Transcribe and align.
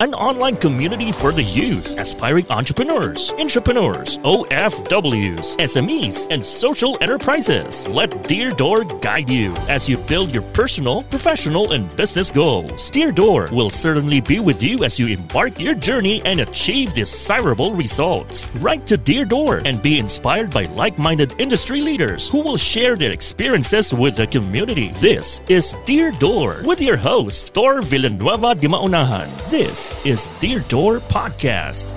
an 0.00 0.14
online 0.14 0.56
community 0.56 1.12
for 1.12 1.30
the 1.30 1.42
youth, 1.42 1.94
aspiring 1.98 2.46
entrepreneurs, 2.48 3.32
entrepreneurs, 3.38 4.16
OFWs, 4.18 5.58
SMEs, 5.58 6.26
and 6.30 6.44
social 6.44 6.96
enterprises. 7.02 7.86
Let 7.86 8.24
Dear 8.24 8.50
Door 8.50 8.84
guide 9.00 9.28
you 9.28 9.52
as 9.68 9.90
you 9.90 9.98
build 9.98 10.32
your 10.32 10.42
personal, 10.54 11.02
professional, 11.02 11.72
and 11.72 11.94
business 11.96 12.30
goals. 12.30 12.88
Dear 12.88 13.12
Door 13.12 13.50
will 13.52 13.68
certainly 13.68 14.22
be 14.22 14.40
with 14.40 14.62
you 14.62 14.84
as 14.84 14.98
you 14.98 15.08
embark 15.08 15.60
your 15.60 15.74
journey 15.74 16.22
and 16.24 16.40
achieve 16.40 16.94
desirable 16.94 17.74
results. 17.74 18.48
Write 18.56 18.86
to 18.86 18.96
Dear 18.96 19.26
Door 19.26 19.62
and 19.66 19.82
be 19.82 19.98
inspired 19.98 20.50
by 20.50 20.64
like-minded 20.64 21.38
industry 21.38 21.82
leaders 21.82 22.26
who 22.26 22.40
will 22.40 22.56
share 22.56 22.96
their 22.96 23.12
experiences 23.12 23.92
with 23.92 24.16
the 24.16 24.26
community. 24.26 24.92
This 24.94 25.42
is 25.48 25.76
Dear 25.84 26.10
Door 26.12 26.62
with 26.64 26.80
your 26.80 26.96
host, 26.96 27.52
Thor 27.52 27.82
Villanueva 27.82 28.54
de 28.54 28.66
Maunahan. 28.66 29.28
This 29.50 29.89
is 30.04 30.26
Dear 30.40 30.60
Door 30.60 31.00
Podcast. 31.00 31.92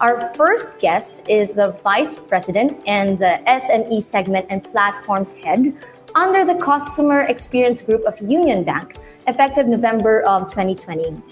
Our 0.00 0.32
first 0.34 0.78
guest 0.78 1.24
is 1.28 1.54
the 1.54 1.78
Vice 1.82 2.16
President 2.16 2.80
and 2.86 3.18
the 3.18 3.40
SME 3.46 4.02
Segment 4.02 4.46
and 4.50 4.62
Platforms 4.64 5.32
Head 5.32 5.74
under 6.14 6.44
the 6.44 6.54
Customer 6.54 7.22
Experience 7.22 7.80
Group 7.80 8.04
of 8.04 8.20
Union 8.20 8.64
Bank, 8.64 8.96
effective 9.26 9.66
November 9.66 10.22
of 10.22 10.50
2020. 10.50 11.22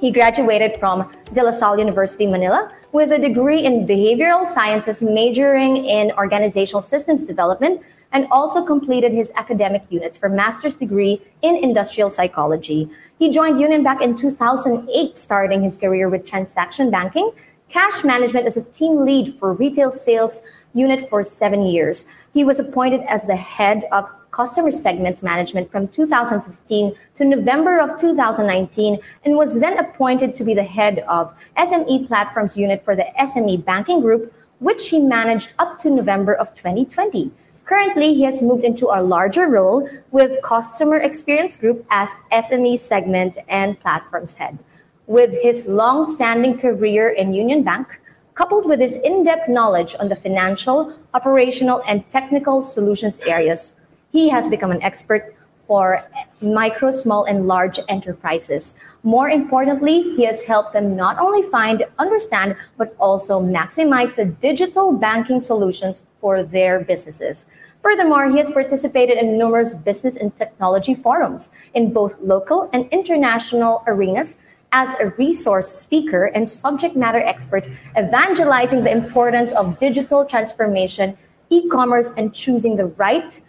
He 0.00 0.10
graduated 0.10 0.80
from 0.80 1.12
De 1.34 1.42
La 1.42 1.50
Salle 1.50 1.78
University, 1.78 2.26
Manila, 2.26 2.72
with 2.92 3.12
a 3.12 3.18
degree 3.18 3.64
in 3.64 3.86
behavioral 3.86 4.48
sciences, 4.48 5.02
majoring 5.02 5.84
in 5.84 6.10
organizational 6.12 6.82
systems 6.82 7.24
development, 7.24 7.82
and 8.12 8.26
also 8.30 8.64
completed 8.64 9.12
his 9.12 9.32
academic 9.36 9.82
units 9.88 10.18
for 10.18 10.28
master's 10.28 10.74
degree 10.74 11.22
in 11.42 11.56
industrial 11.56 12.10
psychology. 12.10 12.90
He 13.20 13.30
joined 13.30 13.60
Union 13.60 13.82
Bank 13.82 14.00
in 14.00 14.16
2008, 14.16 15.14
starting 15.14 15.62
his 15.62 15.76
career 15.76 16.08
with 16.08 16.24
transaction 16.24 16.90
banking, 16.90 17.30
cash 17.68 18.02
management 18.02 18.46
as 18.46 18.56
a 18.56 18.62
team 18.62 19.04
lead 19.04 19.38
for 19.38 19.52
retail 19.52 19.90
sales 19.90 20.40
unit 20.72 21.06
for 21.10 21.22
seven 21.22 21.66
years. 21.66 22.06
He 22.32 22.44
was 22.44 22.58
appointed 22.60 23.02
as 23.10 23.26
the 23.26 23.36
head 23.36 23.84
of 23.92 24.08
customer 24.30 24.70
segments 24.70 25.22
management 25.22 25.70
from 25.70 25.88
2015 25.88 26.94
to 27.16 27.24
November 27.26 27.78
of 27.78 28.00
2019 28.00 28.98
and 29.26 29.36
was 29.36 29.60
then 29.60 29.76
appointed 29.76 30.34
to 30.36 30.42
be 30.42 30.54
the 30.54 30.62
head 30.62 31.00
of 31.00 31.34
SME 31.58 32.06
platforms 32.08 32.56
unit 32.56 32.82
for 32.82 32.96
the 32.96 33.04
SME 33.20 33.62
banking 33.66 34.00
group, 34.00 34.32
which 34.60 34.88
he 34.88 34.98
managed 34.98 35.52
up 35.58 35.78
to 35.80 35.90
November 35.90 36.32
of 36.32 36.54
2020. 36.54 37.30
Currently, 37.70 38.14
he 38.14 38.24
has 38.24 38.42
moved 38.42 38.64
into 38.64 38.88
a 38.88 39.00
larger 39.00 39.46
role 39.46 39.88
with 40.10 40.42
Customer 40.42 40.96
Experience 40.96 41.54
Group 41.54 41.86
as 41.88 42.10
SME 42.32 42.76
segment 42.80 43.38
and 43.48 43.78
platforms 43.78 44.34
head. 44.34 44.58
With 45.06 45.30
his 45.40 45.66
long 45.68 46.12
standing 46.12 46.58
career 46.58 47.10
in 47.10 47.32
Union 47.32 47.62
Bank, 47.62 47.86
coupled 48.34 48.66
with 48.66 48.80
his 48.80 48.96
in 48.96 49.22
depth 49.22 49.48
knowledge 49.48 49.94
on 50.00 50.08
the 50.08 50.16
financial, 50.16 50.92
operational, 51.14 51.80
and 51.86 52.02
technical 52.10 52.64
solutions 52.64 53.20
areas, 53.20 53.72
he 54.10 54.28
has 54.28 54.48
become 54.48 54.72
an 54.72 54.82
expert 54.82 55.36
for 55.68 56.02
micro, 56.40 56.90
small, 56.90 57.22
and 57.26 57.46
large 57.46 57.78
enterprises. 57.88 58.74
More 59.04 59.30
importantly, 59.30 60.02
he 60.16 60.24
has 60.24 60.42
helped 60.42 60.72
them 60.72 60.96
not 60.96 61.20
only 61.20 61.48
find, 61.48 61.86
understand, 62.00 62.56
but 62.76 62.96
also 62.98 63.40
maximize 63.40 64.16
the 64.16 64.24
digital 64.24 64.90
banking 64.90 65.40
solutions 65.40 66.04
for 66.20 66.42
their 66.42 66.80
businesses. 66.80 67.46
Furthermore, 67.82 68.30
he 68.30 68.38
has 68.38 68.50
participated 68.50 69.16
in 69.16 69.38
numerous 69.38 69.72
business 69.72 70.16
and 70.16 70.34
technology 70.36 70.94
forums 70.94 71.50
in 71.74 71.92
both 71.92 72.14
local 72.20 72.68
and 72.72 72.86
international 72.92 73.82
arenas 73.86 74.38
as 74.72 74.94
a 75.00 75.06
resource 75.18 75.68
speaker 75.68 76.26
and 76.26 76.48
subject 76.48 76.94
matter 76.94 77.18
expert, 77.18 77.66
evangelizing 77.98 78.84
the 78.84 78.90
importance 78.90 79.52
of 79.52 79.78
digital 79.78 80.24
transformation, 80.24 81.16
e 81.48 81.68
commerce, 81.68 82.12
and 82.16 82.34
choosing 82.34 82.76
the 82.76 82.86
right, 82.86 83.40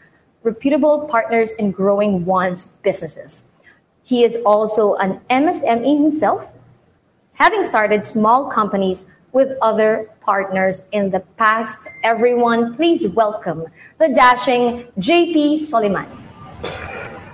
reputable 0.44 1.08
partners 1.08 1.52
in 1.60 1.72
growing 1.72 2.26
one's 2.26 2.68
businesses. 2.84 3.44
He 4.04 4.24
is 4.24 4.38
also 4.46 4.96
an 4.96 5.20
MSME 5.30 6.02
himself, 6.02 6.54
having 7.34 7.64
started 7.64 8.06
small 8.06 8.50
companies 8.50 9.06
with 9.34 9.58
other 9.62 10.10
partners 10.22 10.84
in 10.92 11.10
the 11.10 11.20
past. 11.38 11.88
Everyone, 12.04 12.76
please 12.76 13.08
welcome 13.08 13.66
the 13.98 14.10
dashing 14.10 14.88
JP 15.00 15.62
Soliman. 15.68 16.08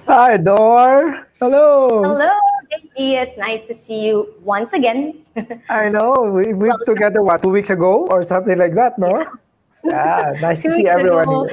Hi, 0.05 0.37
Dor. 0.37 1.27
Hello. 1.39 2.03
Hello, 2.03 2.31
JP. 2.71 2.95
It's 2.95 3.37
nice 3.37 3.61
to 3.67 3.73
see 3.73 4.05
you 4.05 4.33
once 4.41 4.73
again. 4.73 5.25
I 5.69 5.89
know. 5.89 6.13
We 6.33 6.53
we 6.53 6.69
well, 6.69 6.79
together, 6.85 7.21
what, 7.21 7.43
two 7.43 7.49
weeks 7.49 7.69
ago 7.69 8.07
or 8.11 8.23
something 8.23 8.57
like 8.57 8.73
that, 8.75 8.97
no? 8.97 9.25
Yeah, 9.83 10.33
yeah 10.33 10.39
nice 10.41 10.61
to 10.63 10.71
see 10.75 10.87
everyone 10.87 11.23
ago. 11.23 11.49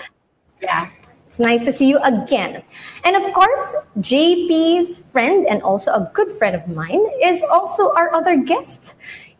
Yeah, 0.62 0.88
it's 1.26 1.38
nice 1.38 1.64
to 1.64 1.72
see 1.72 1.88
you 1.88 1.98
again. 1.98 2.62
And 3.02 3.16
of 3.16 3.26
course, 3.34 3.74
JP's 3.98 5.02
friend 5.10 5.46
and 5.50 5.62
also 5.62 5.90
a 5.90 6.10
good 6.14 6.30
friend 6.38 6.54
of 6.54 6.62
mine 6.68 7.02
is 7.22 7.42
also 7.42 7.90
our 7.94 8.14
other 8.14 8.36
guest. 8.36 8.94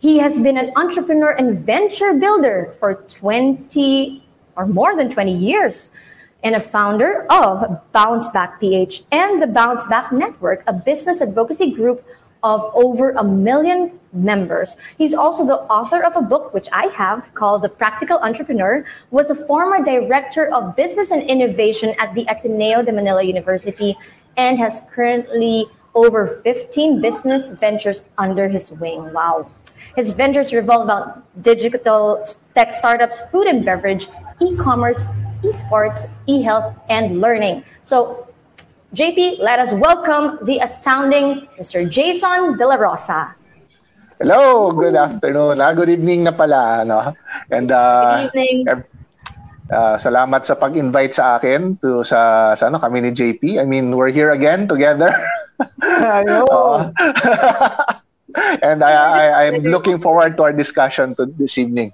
He 0.04 0.19
has 0.19 0.38
been 0.38 0.59
an 0.59 0.70
entrepreneur 0.76 1.31
and 1.31 1.60
venture 1.60 2.12
builder 2.12 2.75
for 2.78 2.97
20 3.09 4.22
or 4.54 4.66
more 4.66 4.94
than 4.94 5.09
20 5.09 5.34
years 5.34 5.88
and 6.42 6.54
a 6.54 6.60
founder 6.60 7.25
of 7.32 7.81
Bounce 7.92 8.28
Back 8.28 8.60
PH 8.60 9.04
and 9.12 9.41
the 9.41 9.47
Bounce 9.47 9.87
Back 9.87 10.12
Network, 10.12 10.62
a 10.66 10.75
business 10.75 11.22
advocacy 11.22 11.70
group 11.70 12.04
of 12.43 12.70
over 12.75 13.12
a 13.12 13.25
million 13.25 13.98
members. 14.12 14.76
He's 14.98 15.14
also 15.14 15.47
the 15.47 15.60
author 15.72 16.04
of 16.04 16.16
a 16.16 16.20
book 16.20 16.53
which 16.53 16.69
I 16.70 16.88
have 16.88 17.32
called 17.32 17.62
The 17.62 17.70
Practical 17.70 18.19
Entrepreneur, 18.19 18.84
was 19.10 19.31
a 19.31 19.47
former 19.47 19.82
director 19.82 20.53
of 20.53 20.76
business 20.76 21.12
and 21.12 21.22
innovation 21.22 21.94
at 21.98 22.14
the 22.14 22.26
Ateneo 22.28 22.82
de 22.82 22.93
Manila 22.93 23.22
University 23.22 23.97
and 24.37 24.59
has 24.59 24.82
currently 24.93 25.64
over 25.94 26.43
15 26.44 27.00
business 27.00 27.53
ventures 27.53 28.03
under 28.19 28.48
his 28.48 28.70
wing. 28.70 29.10
Wow. 29.14 29.47
His 29.97 30.11
ventures 30.11 30.53
revolve 30.53 30.89
around 30.89 31.22
digital 31.43 32.25
tech 32.55 32.72
startups, 32.72 33.21
food 33.31 33.47
and 33.47 33.65
beverage, 33.65 34.09
e-commerce, 34.41 35.05
esports, 35.43 36.09
e-health, 36.27 36.75
and 36.89 37.21
learning. 37.21 37.65
So, 37.83 38.27
JP, 38.94 39.41
let 39.41 39.59
us 39.59 39.73
welcome 39.73 40.39
the 40.47 40.59
astounding 40.61 41.47
Mr. 41.59 41.89
Jason 41.89 42.56
De 42.56 42.67
La 42.67 42.77
Rosa. 42.77 43.34
Hello, 44.23 44.71
good 44.71 44.94
afternoon. 44.94 45.61
Ah, 45.61 45.75
good 45.75 45.91
evening 45.91 46.23
na 46.23 46.31
pala. 46.31 46.87
Ano? 46.87 47.12
And, 47.50 47.75
uh, 47.75 48.31
good 48.31 48.31
evening. 48.31 48.84
Uh, 49.65 49.97
salamat 49.99 50.47
sa 50.47 50.55
pag-invite 50.55 51.17
sa 51.17 51.41
akin 51.41 51.75
to 51.83 52.05
sa, 52.06 52.53
sa 52.55 52.71
ano, 52.71 52.78
kami 52.78 53.00
ni 53.00 53.11
JP. 53.11 53.59
I 53.59 53.67
mean, 53.67 53.97
we're 53.97 54.15
here 54.15 54.31
again 54.31 54.69
together. 54.69 55.11
I 55.83 56.23
know. 56.23 56.47
uh, 56.47 57.99
and 58.62 58.83
I, 58.83 58.93
I, 58.93 59.47
I'm 59.47 59.62
looking 59.62 60.00
forward 60.00 60.37
to 60.37 60.45
our 60.45 60.53
discussion 60.53 61.15
to 61.17 61.27
this 61.27 61.59
evening. 61.59 61.93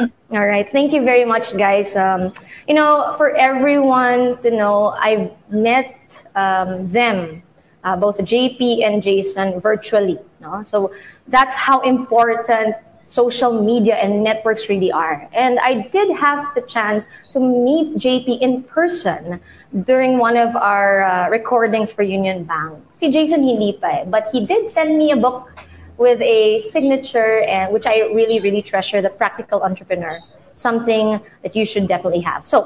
All 0.00 0.46
right. 0.46 0.70
Thank 0.70 0.92
you 0.92 1.04
very 1.04 1.24
much, 1.24 1.56
guys. 1.56 1.94
Um, 1.96 2.32
you 2.68 2.74
know, 2.74 3.14
for 3.16 3.34
everyone 3.36 4.42
to 4.42 4.50
know, 4.50 4.88
I've 4.88 5.30
met 5.48 6.20
um, 6.34 6.86
them, 6.88 7.42
uh, 7.84 7.96
both 7.96 8.18
JP 8.18 8.84
and 8.84 9.02
Jason, 9.02 9.60
virtually. 9.60 10.18
No? 10.40 10.62
So 10.64 10.92
that's 11.28 11.54
how 11.54 11.80
important 11.80 12.74
social 13.06 13.62
media 13.62 13.94
and 13.96 14.22
networks 14.22 14.68
really 14.68 14.90
are. 14.90 15.28
And 15.32 15.58
I 15.60 15.88
did 15.88 16.16
have 16.16 16.54
the 16.54 16.62
chance 16.62 17.06
to 17.32 17.40
meet 17.40 17.96
JP 17.96 18.40
in 18.40 18.64
person 18.64 19.40
during 19.84 20.18
one 20.18 20.36
of 20.36 20.56
our 20.56 21.04
uh, 21.04 21.28
recordings 21.28 21.92
for 21.92 22.02
Union 22.02 22.44
Bank. 22.44 22.82
Si 22.96 23.12
Jason 23.12 23.44
hindi 23.44 23.76
pa 23.76 24.00
eh, 24.00 24.04
but 24.08 24.32
he 24.32 24.48
did 24.48 24.72
send 24.72 24.96
me 24.96 25.12
a 25.12 25.18
book 25.20 25.52
with 26.00 26.20
a 26.20 26.60
signature 26.72 27.44
and 27.44 27.72
which 27.72 27.84
I 27.84 28.08
really 28.12 28.40
really 28.40 28.62
treasure 28.64 29.04
the 29.04 29.12
practical 29.12 29.60
entrepreneur. 29.62 30.16
Something 30.56 31.20
that 31.44 31.52
you 31.52 31.68
should 31.68 31.88
definitely 31.88 32.24
have. 32.24 32.48
So 32.48 32.64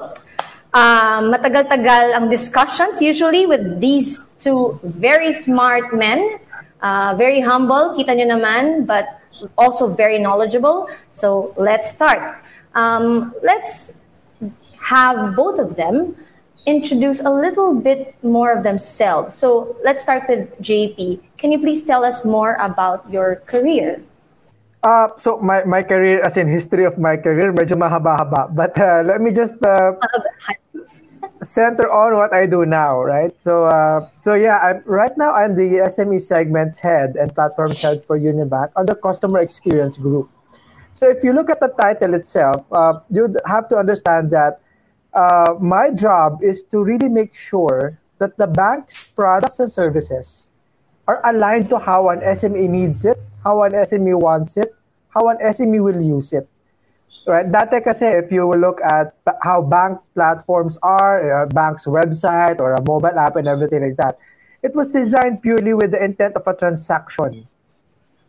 um, 0.71 1.35
matagal-tagal 1.35 2.15
ang 2.15 2.31
discussions 2.31 3.03
usually 3.03 3.47
with 3.47 3.83
these 3.83 4.23
two 4.39 4.79
very 4.83 5.35
smart 5.35 5.91
men. 5.95 6.39
Uh, 6.81 7.13
very 7.19 7.43
humble 7.43 7.99
kita 7.99 8.15
nyo 8.15 8.39
naman 8.39 8.87
but 8.87 9.21
also 9.59 9.91
very 9.91 10.19
knowledgeable. 10.19 10.87
So 11.11 11.53
let's 11.59 11.91
start. 11.91 12.39
Um, 12.79 13.35
let's 13.43 13.93
have 14.79 15.35
both 15.35 15.59
of 15.59 15.77
them 15.77 16.17
introduce 16.67 17.21
a 17.21 17.31
little 17.31 17.75
bit 17.75 18.15
more 18.23 18.53
of 18.53 18.63
themselves. 18.63 19.35
So 19.35 19.77
let's 19.85 20.03
start 20.03 20.25
with 20.29 20.51
JP. 20.61 21.21
Can 21.39 21.53
you 21.53 21.59
please 21.59 21.85
tell 21.85 22.05
us 22.05 22.25
more 22.25 22.55
about 22.61 23.09
your 23.11 23.37
career? 23.47 24.03
Uh, 24.83 25.09
so 25.19 25.39
my, 25.39 25.65
my 25.65 25.83
career, 25.83 26.23
as 26.23 26.37
in 26.37 26.49
history 26.49 26.85
of 26.85 26.97
my 26.99 27.17
career, 27.17 27.53
medyo 27.53 27.77
mahaba-haba. 27.77 28.55
But 28.55 28.79
uh, 28.81 29.03
let 29.05 29.21
me 29.21 29.31
just 29.31 29.61
uh, 29.63 29.93
center 31.43 31.91
on 31.91 32.17
what 32.17 32.33
I 32.33 32.47
do 32.47 32.65
now, 32.65 33.01
right? 33.03 33.33
So, 33.41 33.65
uh, 33.65 34.01
so 34.23 34.35
yeah, 34.35 34.59
I'm, 34.59 34.83
right 34.87 35.13
now 35.19 35.35
I'm 35.35 35.55
the 35.55 35.85
SME 35.85 36.21
segment 36.23 36.79
head 36.79 37.17
and 37.17 37.35
platform 37.35 37.73
head 37.73 38.05
for 38.07 38.17
Union 38.17 38.49
Bank 38.49 38.73
on 38.77 38.87
the 38.87 38.95
customer 38.95 39.41
experience 39.41 39.99
group. 39.99 40.31
So, 40.93 41.09
if 41.09 41.23
you 41.23 41.33
look 41.33 41.51
at 41.51 41.61
the 41.61 41.69
title 41.69 42.15
itself, 42.15 42.65
uh, 42.73 43.01
you 43.11 43.33
have 43.47 43.69
to 43.69 43.77
understand 43.77 44.31
that 44.33 44.61
uh, 45.15 45.55
my 45.61 45.91
job 45.91 46.43
is 46.43 46.63
to 46.71 46.83
really 46.83 47.09
make 47.09 47.35
sure 47.35 47.99
that 48.19 48.37
the 48.37 48.47
bank's 48.47 49.09
products 49.11 49.59
and 49.59 49.73
services 49.73 50.51
are 51.09 51.21
aligned 51.25 51.69
to 51.71 51.79
how 51.79 52.11
an 52.11 52.21
SME 52.21 52.69
needs 52.69 53.05
it, 53.05 53.19
how 53.43 53.63
an 53.63 53.73
SME 53.73 54.19
wants 54.21 54.57
it, 54.57 54.75
how 55.09 55.29
an 55.29 55.39
SME 55.39 55.83
will 55.83 56.01
use 56.01 56.33
it. 56.33 56.49
Right? 57.27 57.47
Dati 57.47 57.83
kasi 57.85 58.07
if 58.07 58.33
you 58.33 58.49
look 58.49 58.81
at 58.83 59.15
how 59.43 59.63
bank 59.63 59.99
platforms 60.15 60.79
are, 60.83 61.43
a 61.43 61.47
bank's 61.47 61.85
website 61.87 62.61
or 62.61 62.75
a 62.75 62.83
mobile 62.83 63.19
app 63.19 63.37
and 63.37 63.47
everything 63.47 63.83
like 63.83 63.97
that, 63.97 64.19
it 64.63 64.75
was 64.75 64.89
designed 64.89 65.43
purely 65.43 65.75
with 65.75 65.91
the 65.91 66.03
intent 66.03 66.37
of 66.37 66.47
a 66.47 66.55
transaction. 66.55 67.47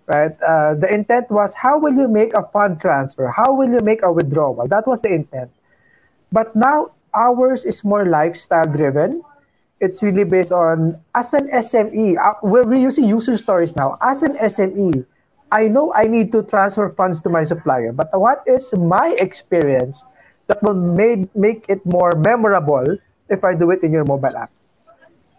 Right? 0.08 0.36
Uh, 0.42 0.76
the 0.76 0.92
intent 0.92 1.32
was 1.32 1.54
how 1.54 1.80
will 1.80 1.94
you 1.94 2.08
make 2.08 2.34
a 2.34 2.44
fund 2.52 2.82
transfer? 2.82 3.30
How 3.30 3.54
will 3.54 3.72
you 3.72 3.80
make 3.80 4.04
a 4.04 4.12
withdrawal? 4.12 4.68
That 4.68 4.88
was 4.88 5.02
the 5.02 5.14
intent. 5.14 5.52
But 6.32 6.56
now 6.56 6.92
ours 7.14 7.66
is 7.66 7.84
more 7.84 8.06
lifestyle 8.06 8.66
driven. 8.66 9.22
It's 9.80 10.02
really 10.02 10.24
based 10.24 10.52
on 10.52 10.96
as 11.16 11.34
an 11.34 11.50
SME. 11.52 12.16
Uh, 12.16 12.40
we're, 12.44 12.64
using 12.74 13.06
user 13.06 13.36
stories 13.38 13.76
now. 13.76 13.98
As 14.02 14.24
an 14.24 14.38
SME, 14.38 15.06
I 15.52 15.68
know 15.68 15.92
I 15.94 16.08
need 16.08 16.32
to 16.32 16.44
transfer 16.44 16.90
funds 16.96 17.20
to 17.22 17.30
my 17.30 17.44
supplier, 17.44 17.92
but 17.92 18.08
what 18.14 18.44
is 18.48 18.72
my 18.78 19.16
experience 19.20 20.06
that 20.48 20.64
will 20.64 20.78
make, 20.78 21.28
make 21.36 21.66
it 21.68 21.84
more 21.86 22.14
memorable 22.16 22.98
if 23.30 23.44
I 23.44 23.54
do 23.54 23.72
it 23.72 23.84
in 23.84 23.92
your 23.92 24.06
mobile 24.06 24.38
app? 24.38 24.52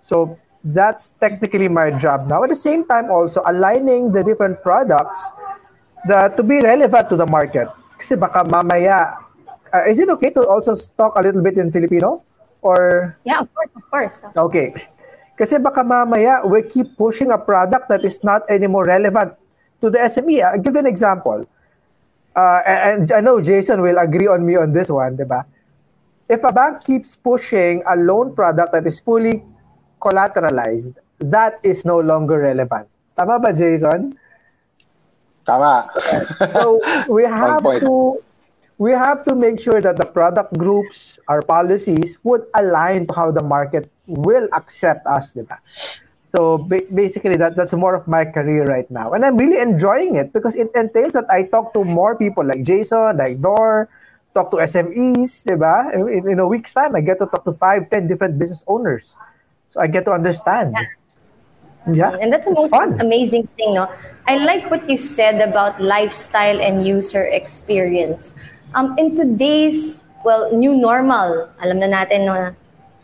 So 0.02 0.36
that's 0.64 1.14
technically 1.20 1.68
my 1.68 1.90
job 1.90 2.28
now. 2.28 2.42
At 2.44 2.50
the 2.50 2.56
same 2.56 2.84
time, 2.84 3.10
also 3.10 3.42
aligning 3.46 4.12
the 4.12 4.22
different 4.22 4.62
products 4.62 5.22
that 6.08 6.36
to 6.36 6.42
be 6.42 6.60
relevant 6.60 7.08
to 7.10 7.16
the 7.16 7.26
market. 7.26 7.68
Kasi 7.96 8.18
baka 8.18 8.42
mamaya, 8.42 9.21
uh, 9.72 9.84
is 9.88 9.98
it 9.98 10.08
okay 10.08 10.30
to 10.30 10.46
also 10.46 10.76
talk 10.96 11.16
a 11.16 11.22
little 11.22 11.42
bit 11.42 11.56
in 11.56 11.72
Filipino? 11.72 12.22
Or 12.62 13.16
Yeah, 13.24 13.40
of 13.40 13.48
course, 13.54 13.72
of 13.74 13.84
course. 13.90 14.16
Okay. 14.36 14.74
Kasi 15.36 15.58
baka 15.58 15.82
mamaya 15.82 16.46
we 16.46 16.62
keep 16.62 16.94
pushing 16.96 17.32
a 17.32 17.38
product 17.40 17.88
that 17.88 18.04
is 18.04 18.22
not 18.22 18.46
anymore 18.46 18.86
relevant 18.86 19.34
to 19.80 19.90
the 19.90 19.98
SME. 19.98 20.44
I'll 20.44 20.60
give 20.60 20.74
you 20.74 20.80
an 20.80 20.86
example. 20.86 21.42
Uh, 22.36 22.60
and, 22.64 23.10
and 23.10 23.12
I 23.12 23.20
know 23.20 23.40
Jason 23.42 23.82
will 23.82 23.98
agree 23.98 24.28
on 24.28 24.46
me 24.46 24.56
on 24.56 24.72
this 24.72 24.88
one, 24.88 25.16
diba? 25.16 25.44
If 26.28 26.44
a 26.44 26.52
bank 26.52 26.84
keeps 26.84 27.16
pushing 27.16 27.82
a 27.84 27.96
loan 27.96 28.34
product 28.34 28.72
that 28.72 28.86
is 28.86 29.00
fully 29.00 29.42
collateralized, 30.00 30.94
that 31.18 31.58
is 31.62 31.84
no 31.84 32.00
longer 32.00 32.38
relevant. 32.38 32.88
Tama 33.16 33.38
ba, 33.40 33.52
Jason? 33.52 34.16
Tama. 35.44 35.90
so 36.54 36.80
we 37.08 37.24
have 37.28 37.60
to 37.80 38.22
we 38.82 38.90
have 38.90 39.22
to 39.30 39.38
make 39.38 39.62
sure 39.62 39.78
that 39.80 39.94
the 39.94 40.04
product 40.04 40.58
groups, 40.58 41.22
our 41.30 41.40
policies 41.40 42.18
would 42.26 42.42
align 42.58 43.06
to 43.06 43.14
how 43.14 43.30
the 43.30 43.42
market 43.42 43.86
will 44.10 44.50
accept 44.50 45.06
us, 45.06 45.30
diba? 45.38 45.54
So 46.34 46.66
basically, 46.90 47.36
that 47.38 47.54
that's 47.54 47.76
more 47.76 47.94
of 47.94 48.08
my 48.08 48.24
career 48.24 48.64
right 48.64 48.90
now, 48.90 49.12
and 49.12 49.22
I'm 49.22 49.36
really 49.38 49.60
enjoying 49.60 50.16
it 50.16 50.32
because 50.32 50.56
it 50.56 50.72
entails 50.74 51.12
that 51.12 51.30
I 51.30 51.44
talk 51.44 51.76
to 51.78 51.84
more 51.84 52.16
people 52.18 52.42
like 52.42 52.64
Jason, 52.64 53.20
like 53.20 53.38
Dor, 53.38 53.86
talk 54.34 54.50
to 54.50 54.58
SMEs, 54.64 55.44
diba? 55.46 55.92
In, 55.94 56.26
in 56.26 56.38
a 56.40 56.48
week's 56.48 56.74
time, 56.74 56.96
I 56.96 57.04
get 57.04 57.20
to 57.20 57.28
talk 57.28 57.44
to 57.44 57.52
five, 57.52 57.86
ten 57.92 58.08
different 58.08 58.40
business 58.40 58.64
owners, 58.66 59.14
so 59.70 59.78
I 59.78 59.86
get 59.86 60.08
to 60.10 60.12
understand. 60.16 60.74
Yeah. 60.74 60.90
Yeah, 61.90 62.14
and 62.14 62.32
that's 62.32 62.46
the 62.46 62.54
most 62.54 62.70
fun. 62.70 62.94
amazing 63.02 63.50
thing, 63.58 63.74
no? 63.74 63.90
I 64.30 64.38
like 64.38 64.70
what 64.70 64.88
you 64.88 64.96
said 64.96 65.42
about 65.42 65.82
lifestyle 65.82 66.62
and 66.62 66.86
user 66.86 67.26
experience. 67.26 68.38
Um, 68.74 68.96
in 68.98 69.16
today's 69.16 70.02
well 70.24 70.48
new 70.52 70.74
normal, 70.74 71.48
alam 71.60 71.78
na 71.80 71.86
natin 71.86 72.24
no, 72.24 72.54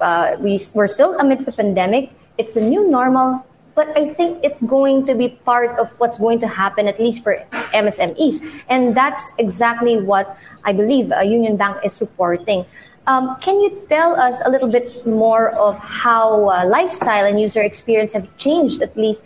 uh, 0.01 0.37
we 0.41 0.61
we're 0.73 0.89
still 0.89 1.19
amidst 1.19 1.47
the 1.47 1.53
pandemic 1.53 2.13
it's 2.39 2.53
the 2.53 2.61
new 2.61 2.89
normal, 2.89 3.45
but 3.75 3.91
I 3.99 4.15
think 4.15 4.39
it's 4.43 4.63
going 4.63 5.07
to 5.07 5.15
be 5.15 5.29
part 5.45 5.77
of 5.79 5.91
what's 5.99 6.19
going 6.19 6.39
to 6.41 6.49
happen, 6.49 6.87
at 6.87 6.99
least 7.01 7.23
for 7.23 7.45
MSMEs. 7.75 8.41
And 8.69 8.97
that's 8.97 9.31
exactly 9.39 10.01
what 10.01 10.39
I 10.65 10.73
believe 10.73 11.11
uh, 11.11 11.21
Union 11.21 11.57
Bank 11.57 11.79
is 11.85 11.93
supporting. 11.93 12.65
Um, 13.09 13.37
can 13.41 13.59
you 13.61 13.75
tell 13.89 14.15
us 14.15 14.41
a 14.45 14.51
little 14.51 14.71
bit 14.71 15.05
more 15.07 15.51
of 15.51 15.79
how 15.79 16.51
uh, 16.51 16.67
lifestyle 16.67 17.25
and 17.25 17.41
user 17.41 17.63
experience 17.63 18.13
have 18.13 18.29
changed, 18.37 18.83
at 18.83 18.97
least 18.97 19.25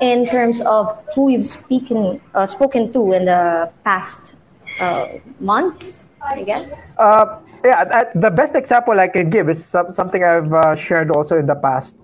in 0.00 0.24
terms 0.24 0.60
of 0.60 0.86
who 1.14 1.30
you've 1.30 1.46
speaking, 1.46 2.20
uh, 2.34 2.46
spoken 2.46 2.92
to 2.92 3.12
in 3.12 3.24
the 3.24 3.70
past 3.84 4.31
uh, 4.80 5.08
months, 5.40 6.08
I 6.20 6.42
guess? 6.42 6.80
Uh, 6.98 7.40
yeah, 7.64 8.10
the 8.14 8.30
best 8.30 8.54
example 8.54 8.98
I 8.98 9.08
can 9.08 9.30
give 9.30 9.48
is 9.48 9.64
some, 9.64 9.92
something 9.92 10.24
I've 10.24 10.52
uh, 10.52 10.74
shared 10.74 11.10
also 11.10 11.38
in 11.38 11.46
the 11.46 11.54
past 11.54 11.96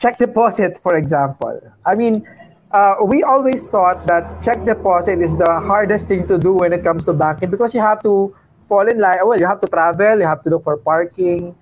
check 0.00 0.18
deposit, 0.18 0.80
for 0.82 0.96
example. 0.96 1.60
I 1.84 1.94
mean, 1.94 2.26
uh, 2.72 2.96
we 3.04 3.22
always 3.22 3.68
thought 3.68 4.06
that 4.06 4.42
check 4.42 4.64
deposit 4.64 5.20
is 5.20 5.36
the 5.36 5.60
hardest 5.60 6.08
thing 6.08 6.26
to 6.26 6.38
do 6.38 6.54
when 6.54 6.72
it 6.72 6.82
comes 6.82 7.04
to 7.04 7.12
banking 7.12 7.50
because 7.50 7.74
you 7.74 7.80
have 7.80 8.02
to 8.02 8.34
fall 8.66 8.88
in 8.88 8.98
line. 8.98 9.18
Well, 9.22 9.38
you 9.38 9.46
have 9.46 9.60
to 9.60 9.68
travel, 9.68 10.18
you 10.18 10.26
have 10.26 10.42
to 10.44 10.50
look 10.50 10.64
for 10.64 10.78
parking, 10.78 11.54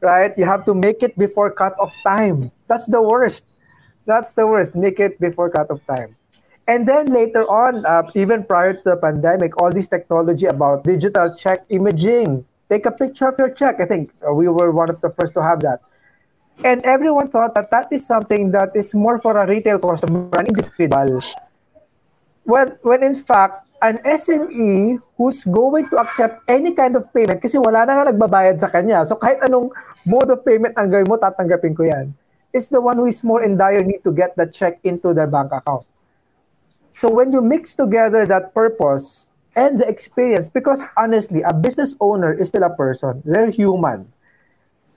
right? 0.00 0.32
You 0.38 0.44
have 0.44 0.64
to 0.66 0.74
make 0.74 1.02
it 1.02 1.18
before 1.18 1.50
cut 1.50 1.74
off 1.78 1.92
time. 2.06 2.52
That's 2.68 2.86
the 2.86 3.02
worst. 3.02 3.44
That's 4.06 4.30
the 4.32 4.46
worst. 4.46 4.74
Make 4.74 5.00
it 5.00 5.18
before 5.18 5.50
cut 5.50 5.70
off 5.70 5.80
time. 5.86 6.14
And 6.68 6.86
then 6.86 7.06
later 7.06 7.42
on, 7.50 7.84
uh, 7.84 8.08
even 8.14 8.44
prior 8.44 8.74
to 8.74 8.82
the 8.84 8.96
pandemic, 8.96 9.60
all 9.60 9.72
this 9.72 9.88
technology 9.88 10.46
about 10.46 10.84
digital 10.84 11.34
check 11.34 11.66
imaging. 11.70 12.44
Take 12.70 12.86
a 12.86 12.92
picture 12.92 13.28
of 13.28 13.34
your 13.38 13.50
check. 13.50 13.80
I 13.80 13.86
think 13.86 14.12
uh, 14.26 14.32
we 14.32 14.48
were 14.48 14.70
one 14.70 14.88
of 14.88 15.00
the 15.00 15.10
first 15.10 15.34
to 15.34 15.42
have 15.42 15.60
that 15.60 15.82
and 16.64 16.84
everyone 16.84 17.28
thought 17.28 17.54
that 17.54 17.70
that 17.70 17.88
is 17.90 18.06
something 18.06 18.52
that 18.52 18.76
is 18.76 18.94
more 18.94 19.18
for 19.18 19.36
a 19.36 19.46
retail 19.46 19.78
customer, 19.78 20.28
an 20.38 20.46
individual. 20.46 21.20
When, 22.44 22.76
when 22.82 23.02
in 23.02 23.16
fact, 23.22 23.66
an 23.82 23.98
SME 24.06 24.98
who's 25.18 25.42
going 25.44 25.88
to 25.90 25.98
accept 25.98 26.42
any 26.46 26.74
kind 26.74 26.94
of 26.94 27.10
payment 27.10 27.42
kasi 27.42 27.58
wala 27.58 27.82
na 27.82 27.98
nga 27.98 28.14
nagbabayad 28.14 28.62
sa 28.62 28.70
kanya. 28.70 29.02
So 29.02 29.18
kahit 29.18 29.42
anong 29.42 29.74
mode 30.06 30.30
of 30.30 30.46
payment 30.46 30.78
ang 30.78 30.90
gawin 30.90 31.10
mo, 31.10 31.18
tatanggapin 31.18 31.74
ko 31.74 31.82
yan. 31.90 32.14
It's 32.54 32.70
the 32.70 32.78
one 32.78 32.94
who 32.94 33.10
is 33.10 33.24
more 33.26 33.42
in 33.42 33.58
dire 33.58 33.82
need 33.82 34.06
to 34.06 34.14
get 34.14 34.38
the 34.38 34.46
check 34.46 34.78
into 34.86 35.10
their 35.10 35.26
bank 35.26 35.50
account. 35.50 35.82
So 36.94 37.10
when 37.10 37.32
you 37.32 37.40
mix 37.40 37.74
together 37.74 38.26
that 38.26 38.54
purpose 38.54 39.26
and 39.56 39.80
the 39.80 39.88
experience, 39.88 40.50
because 40.50 40.82
honestly, 40.96 41.42
a 41.42 41.52
business 41.52 41.94
owner 42.00 42.32
is 42.32 42.48
still 42.48 42.62
a 42.64 42.70
person. 42.70 43.22
They're 43.24 43.50
human 43.50 44.12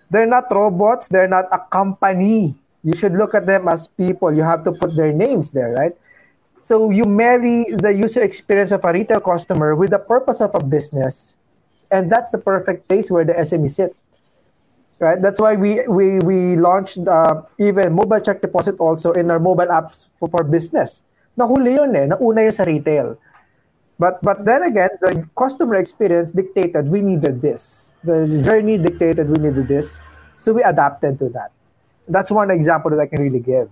they're 0.10 0.28
not 0.28 0.52
robots, 0.52 1.08
they're 1.08 1.28
not 1.28 1.46
a 1.52 1.60
company. 1.60 2.56
You 2.84 2.94
should 2.96 3.14
look 3.14 3.34
at 3.34 3.46
them 3.46 3.68
as 3.68 3.88
people. 3.88 4.34
You 4.34 4.44
have 4.44 4.64
to 4.66 4.72
put 4.72 4.96
their 4.96 5.12
names 5.12 5.52
there, 5.52 5.74
right? 5.74 5.94
So 6.62 6.90
you 6.90 7.04
marry 7.04 7.66
the 7.70 7.92
user 7.94 8.24
experience 8.24 8.72
of 8.72 8.86
a 8.86 8.94
retail 8.94 9.20
customer 9.20 9.76
with 9.76 9.92
the 9.92 10.00
purpose 10.00 10.42
of 10.42 10.54
a 10.54 10.64
business, 10.64 11.34
and 11.92 12.12
that's 12.12 12.32
the 12.32 12.38
perfect 12.38 12.88
place 12.88 13.10
where 13.10 13.26
the 13.26 13.34
SME 13.34 13.70
sits. 13.70 13.98
Right. 14.98 15.22
That's 15.22 15.42
why 15.42 15.60
we 15.60 15.84
we 15.92 16.20
we 16.24 16.56
launched 16.56 17.04
uh, 17.04 17.44
even 17.60 17.92
mobile 17.92 18.22
check 18.24 18.40
deposit 18.40 18.80
also 18.80 19.12
in 19.12 19.30
our 19.30 19.44
mobile 19.44 19.68
apps 19.68 20.08
for, 20.18 20.30
for 20.30 20.42
business. 20.48 21.04
Nahuli 21.38 21.76
yun 21.76 21.96
eh. 21.96 22.06
Nauna 22.08 22.44
yun 22.44 22.54
sa 22.54 22.64
retail. 22.64 23.18
But 24.00 24.22
but 24.22 24.44
then 24.44 24.64
again, 24.64 24.90
the 25.00 25.28
customer 25.38 25.76
experience 25.76 26.32
dictated 26.32 26.88
we 26.88 27.02
needed 27.02 27.42
this 27.42 27.86
the 28.06 28.42
journey 28.46 28.78
dictated 28.78 29.28
we 29.28 29.50
needed 29.50 29.68
this, 29.68 29.98
so 30.38 30.54
we 30.54 30.64
adapted 30.64 31.20
to 31.20 31.30
that. 31.30 31.52
That's 32.08 32.30
one 32.30 32.52
example 32.52 32.92
that 32.92 33.00
I 33.00 33.08
can 33.08 33.22
really 33.22 33.40
give. 33.40 33.70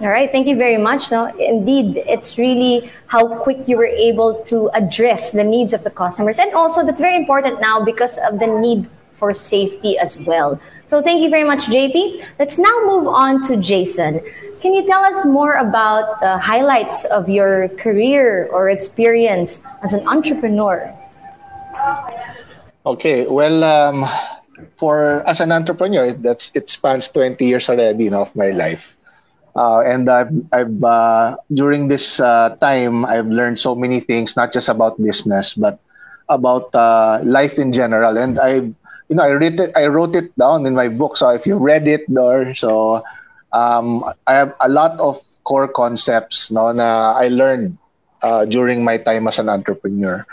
All 0.00 0.08
right, 0.08 0.30
thank 0.30 0.46
you 0.46 0.56
very 0.56 0.76
much. 0.76 1.10
No, 1.10 1.26
indeed, 1.36 1.96
it's 2.06 2.38
really 2.38 2.90
how 3.06 3.28
quick 3.28 3.68
you 3.68 3.76
were 3.76 3.86
able 3.86 4.42
to 4.44 4.70
address 4.74 5.30
the 5.32 5.44
needs 5.44 5.72
of 5.72 5.84
the 5.84 5.90
customers, 5.90 6.38
and 6.38 6.52
also 6.54 6.84
that's 6.84 7.00
very 7.00 7.16
important 7.16 7.60
now 7.60 7.84
because 7.84 8.18
of 8.18 8.38
the 8.38 8.46
need 8.46 8.88
for 9.22 9.30
safety 9.30 9.94
as 10.02 10.18
well. 10.26 10.58
So 10.90 10.98
thank 10.98 11.22
you 11.22 11.30
very 11.30 11.46
much, 11.46 11.70
JP. 11.70 12.26
Let's 12.42 12.58
now 12.58 12.74
move 12.90 13.06
on 13.06 13.46
to 13.46 13.54
Jason. 13.54 14.18
Can 14.58 14.74
you 14.74 14.82
tell 14.82 14.98
us 15.06 15.22
more 15.22 15.62
about 15.62 16.18
the 16.18 16.34
highlights 16.42 17.06
of 17.06 17.30
your 17.30 17.70
career 17.78 18.50
or 18.50 18.66
experience 18.66 19.62
as 19.86 19.94
an 19.94 20.02
entrepreneur? 20.10 20.90
Okay, 22.82 23.30
well, 23.30 23.62
um, 23.62 24.02
for 24.74 25.22
as 25.22 25.38
an 25.38 25.54
entrepreneur, 25.54 26.10
that's 26.18 26.50
it 26.58 26.66
spans 26.66 27.06
20 27.14 27.46
years 27.46 27.70
already 27.70 28.10
you 28.10 28.10
know, 28.10 28.26
of 28.26 28.34
my 28.34 28.50
life. 28.50 28.98
Uh, 29.54 29.86
and 29.86 30.10
I've, 30.10 30.34
I've 30.50 30.82
uh, 30.82 31.36
during 31.54 31.86
this 31.86 32.18
uh, 32.18 32.58
time, 32.58 33.06
I've 33.06 33.30
learned 33.30 33.60
so 33.60 33.76
many 33.78 34.00
things, 34.00 34.34
not 34.34 34.52
just 34.52 34.68
about 34.68 34.98
business, 34.98 35.54
but 35.54 35.78
about 36.28 36.74
uh, 36.74 37.20
life 37.22 37.58
in 37.58 37.72
general. 37.72 38.18
And 38.18 38.40
I, 38.40 38.74
you 39.12 39.16
know, 39.20 39.28
I 39.28 39.36
wrote 39.36 39.60
it, 39.60 39.72
I 39.76 39.86
wrote 39.86 40.16
it 40.16 40.32
down 40.40 40.64
in 40.64 40.74
my 40.74 40.88
book. 40.88 41.16
So 41.20 41.28
if 41.36 41.44
you 41.44 41.58
read 41.60 41.86
it, 41.86 42.08
or 42.08 42.54
so 42.54 43.04
um, 43.52 44.04
I 44.26 44.34
have 44.34 44.54
a 44.60 44.68
lot 44.68 44.98
of 45.00 45.20
core 45.44 45.68
concepts 45.68 46.50
no, 46.50 46.72
na 46.72 47.12
I 47.12 47.28
learned 47.28 47.76
uh, 48.22 48.46
during 48.46 48.84
my 48.84 48.96
time 48.96 49.28
as 49.28 49.38
an 49.38 49.48
entrepreneur. 49.48 50.24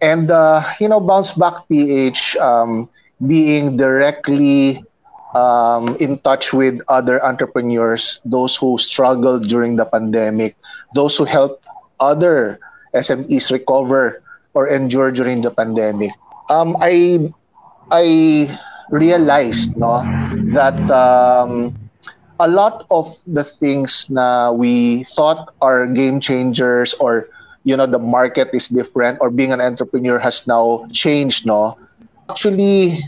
And, 0.00 0.30
uh, 0.30 0.62
you 0.78 0.88
know, 0.88 1.00
Bounce 1.00 1.32
Back 1.32 1.66
PH 1.68 2.36
um, 2.36 2.88
being 3.26 3.76
directly 3.76 4.84
um, 5.34 5.96
in 5.98 6.18
touch 6.18 6.52
with 6.52 6.80
other 6.88 7.22
entrepreneurs, 7.24 8.20
those 8.24 8.56
who 8.56 8.78
struggled 8.78 9.48
during 9.48 9.76
the 9.76 9.84
pandemic, 9.84 10.56
those 10.94 11.16
who 11.18 11.24
helped 11.24 11.66
other 11.98 12.60
SMEs 12.94 13.50
recover 13.50 14.22
or 14.54 14.68
endure 14.68 15.10
during 15.10 15.42
the 15.42 15.50
pandemic. 15.50 16.12
Um, 16.48 16.76
I 16.80 17.32
I 17.90 18.48
realized 18.90 19.76
no 19.76 20.00
that 20.52 20.78
um, 20.90 21.76
a 22.40 22.48
lot 22.48 22.86
of 22.90 23.16
the 23.26 23.44
things 23.44 24.08
na 24.10 24.52
we 24.52 25.04
thought 25.04 25.52
are 25.60 25.86
game 25.86 26.20
changers 26.20 26.94
or 27.00 27.28
you 27.64 27.76
know 27.76 27.86
the 27.86 27.98
market 27.98 28.48
is 28.52 28.68
different 28.68 29.18
or 29.20 29.30
being 29.30 29.52
an 29.52 29.60
entrepreneur 29.60 30.18
has 30.18 30.46
now 30.46 30.86
changed 30.92 31.44
no 31.44 31.76
actually 32.30 33.00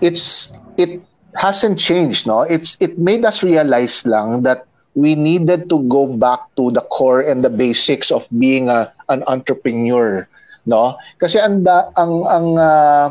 it's 0.00 0.52
it 0.76 1.00
hasn't 1.36 1.78
changed 1.78 2.26
no. 2.26 2.42
It's 2.42 2.76
it 2.80 2.98
made 2.98 3.24
us 3.24 3.42
realize 3.42 4.04
lang 4.06 4.42
that 4.42 4.66
we 4.96 5.14
needed 5.14 5.68
to 5.68 5.84
go 5.88 6.08
back 6.08 6.40
to 6.56 6.72
the 6.72 6.80
core 6.80 7.20
and 7.20 7.44
the 7.44 7.52
basics 7.52 8.10
of 8.10 8.26
being 8.32 8.68
a 8.68 8.92
an 9.08 9.22
entrepreneur 9.28 10.24
no. 10.64 10.96
Kasi 11.20 11.38
ang 11.38 11.64
ang 11.68 12.12
ang 12.26 12.48
uh, 12.56 13.08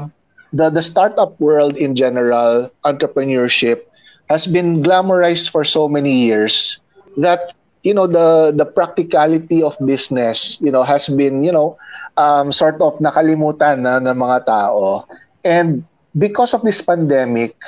the 0.56 0.72
the 0.72 0.82
startup 0.82 1.36
world 1.44 1.76
in 1.76 2.00
general 2.00 2.72
entrepreneurship 2.88 3.84
has 4.32 4.48
been 4.48 4.80
glamorized 4.80 5.52
for 5.52 5.68
so 5.68 5.92
many 5.92 6.32
years 6.32 6.80
that 7.20 7.52
you 7.84 7.92
know 7.94 8.08
the 8.08 8.56
the 8.56 8.64
practicality 8.66 9.60
of 9.60 9.76
business 9.84 10.58
you 10.64 10.72
know 10.72 10.82
has 10.82 11.12
been 11.12 11.44
you 11.44 11.52
know 11.52 11.76
um, 12.16 12.56
sort 12.56 12.80
of 12.80 12.96
nakalimutan 13.04 13.84
na 13.84 14.00
ng 14.00 14.16
mga 14.16 14.48
tao. 14.48 15.04
And 15.44 15.84
because 16.16 16.56
of 16.56 16.64
this 16.64 16.80
pandemic 16.80 17.60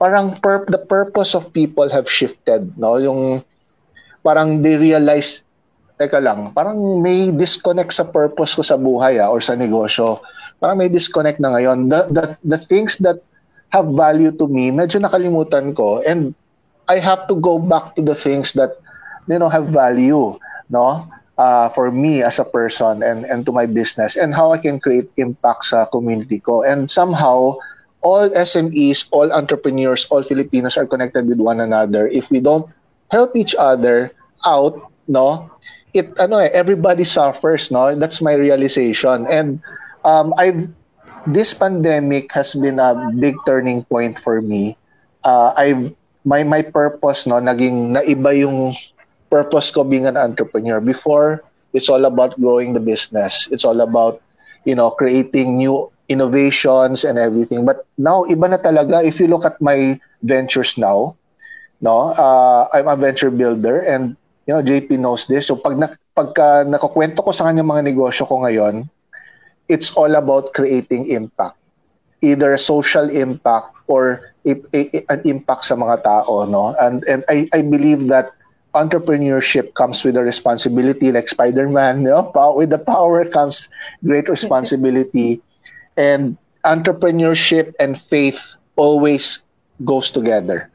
parang 0.00 0.40
pur- 0.40 0.64
the 0.72 0.80
purpose 0.80 1.36
of 1.36 1.52
people 1.52 1.92
have 1.92 2.08
shifted 2.08 2.72
no? 2.80 2.96
Yung 2.96 3.44
parang 4.24 4.64
they 4.64 4.80
realize 4.80 5.44
teka 6.00 6.16
lang 6.16 6.56
parang 6.56 7.04
may 7.04 7.28
disconnect 7.28 7.92
sa 7.92 8.08
purpose 8.08 8.56
ko 8.56 8.64
sa 8.64 8.80
buhay 8.80 9.20
ah, 9.20 9.28
or 9.28 9.44
sa 9.44 9.52
negosyo 9.52 10.24
parang 10.56 10.80
may 10.80 10.88
disconnect 10.88 11.36
na 11.36 11.52
ngayon 11.52 11.92
the 11.92 12.08
the, 12.08 12.24
the 12.40 12.56
things 12.56 12.96
that 13.04 13.20
have 13.70 13.86
value 13.94 14.30
to 14.34 14.46
me, 14.46 14.70
medyo 14.70 14.98
nakalimutan 14.98 15.74
ko 15.74 16.02
and 16.02 16.34
I 16.90 16.98
have 16.98 17.26
to 17.30 17.38
go 17.38 17.58
back 17.58 17.94
to 17.94 18.02
the 18.02 18.18
things 18.18 18.52
that 18.58 18.74
you 19.30 19.38
know 19.38 19.48
have 19.48 19.70
value, 19.70 20.36
no? 20.68 21.06
Uh, 21.40 21.70
for 21.72 21.88
me 21.88 22.20
as 22.20 22.36
a 22.36 22.44
person 22.44 23.00
and 23.00 23.24
and 23.24 23.46
to 23.48 23.52
my 23.54 23.64
business 23.64 24.12
and 24.12 24.36
how 24.36 24.52
I 24.52 24.60
can 24.60 24.76
create 24.76 25.08
impact 25.16 25.72
sa 25.72 25.86
community 25.88 26.42
ko. 26.42 26.66
And 26.66 26.90
somehow 26.90 27.56
all 28.02 28.28
SMEs, 28.34 29.08
all 29.14 29.32
entrepreneurs, 29.32 30.04
all 30.10 30.26
Filipinos 30.26 30.76
are 30.76 30.84
connected 30.84 31.30
with 31.30 31.40
one 31.40 31.62
another. 31.62 32.10
If 32.10 32.28
we 32.28 32.44
don't 32.44 32.68
help 33.08 33.38
each 33.38 33.54
other 33.54 34.12
out, 34.44 34.76
no, 35.08 35.48
it 35.94 36.14
ano 36.18 36.38
eh, 36.38 36.50
everybody 36.52 37.04
suffers, 37.04 37.70
no? 37.70 37.94
That's 37.94 38.20
my 38.22 38.34
realization. 38.34 39.26
And 39.26 39.62
um, 40.04 40.34
I've 40.38 40.70
this 41.26 41.52
pandemic 41.52 42.32
has 42.32 42.54
been 42.54 42.78
a 42.80 43.12
big 43.18 43.36
turning 43.44 43.84
point 43.84 44.18
for 44.18 44.40
me. 44.40 44.76
Uh, 45.24 45.52
I 45.56 45.92
my 46.24 46.44
my 46.44 46.62
purpose 46.62 47.26
no 47.26 47.40
naging 47.40 47.96
naiba 47.96 48.36
yung 48.36 48.76
purpose 49.28 49.70
ko 49.70 49.84
being 49.84 50.06
an 50.06 50.16
entrepreneur. 50.16 50.80
Before 50.80 51.44
it's 51.72 51.88
all 51.88 52.04
about 52.04 52.38
growing 52.40 52.72
the 52.74 52.82
business. 52.82 53.48
It's 53.50 53.64
all 53.64 53.80
about 53.80 54.22
you 54.64 54.74
know 54.74 54.90
creating 54.90 55.56
new 55.56 55.90
innovations 56.10 57.04
and 57.04 57.18
everything. 57.18 57.64
But 57.64 57.86
now 57.96 58.26
iba 58.26 58.50
na 58.50 58.58
talaga 58.58 59.04
if 59.04 59.20
you 59.20 59.28
look 59.28 59.46
at 59.46 59.60
my 59.62 60.00
ventures 60.22 60.76
now, 60.76 61.16
no, 61.80 62.12
uh, 62.12 62.68
I'm 62.72 62.88
a 62.88 62.96
venture 62.96 63.30
builder 63.30 63.80
and 63.80 64.16
you 64.50 64.58
know 64.58 64.66
JP 64.66 64.98
knows 64.98 65.30
this. 65.30 65.46
So 65.46 65.54
pag 65.54 65.78
na, 65.78 65.94
pagka 66.18 66.66
nakukwento 66.66 67.22
ko 67.22 67.30
sa 67.30 67.46
kanya 67.46 67.62
mga 67.62 67.94
negosyo 67.94 68.26
ko 68.26 68.42
ngayon, 68.42 68.90
it's 69.70 69.94
all 69.94 70.10
about 70.18 70.50
creating 70.58 71.06
impact. 71.14 71.54
Either 72.18 72.58
social 72.58 73.06
impact 73.14 73.70
or 73.86 74.34
a, 74.42 74.58
a, 74.74 75.06
an 75.06 75.22
impact 75.22 75.70
sa 75.70 75.78
mga 75.78 76.02
tao, 76.02 76.50
no? 76.50 76.74
And 76.82 77.06
and 77.06 77.22
I, 77.30 77.46
I 77.54 77.62
believe 77.62 78.10
that 78.10 78.34
entrepreneurship 78.74 79.74
comes 79.78 80.02
with 80.02 80.18
a 80.18 80.22
responsibility 80.26 81.14
like 81.14 81.30
Spider-Man, 81.30 82.02
you 82.02 82.10
know? 82.10 82.30
with 82.54 82.70
the 82.70 82.78
power 82.78 83.24
comes 83.26 83.70
great 84.02 84.28
responsibility 84.28 85.42
and 85.96 86.38
entrepreneurship 86.62 87.74
and 87.80 87.98
faith 87.98 88.54
always 88.76 89.42
goes 89.84 90.10
together. 90.10 90.70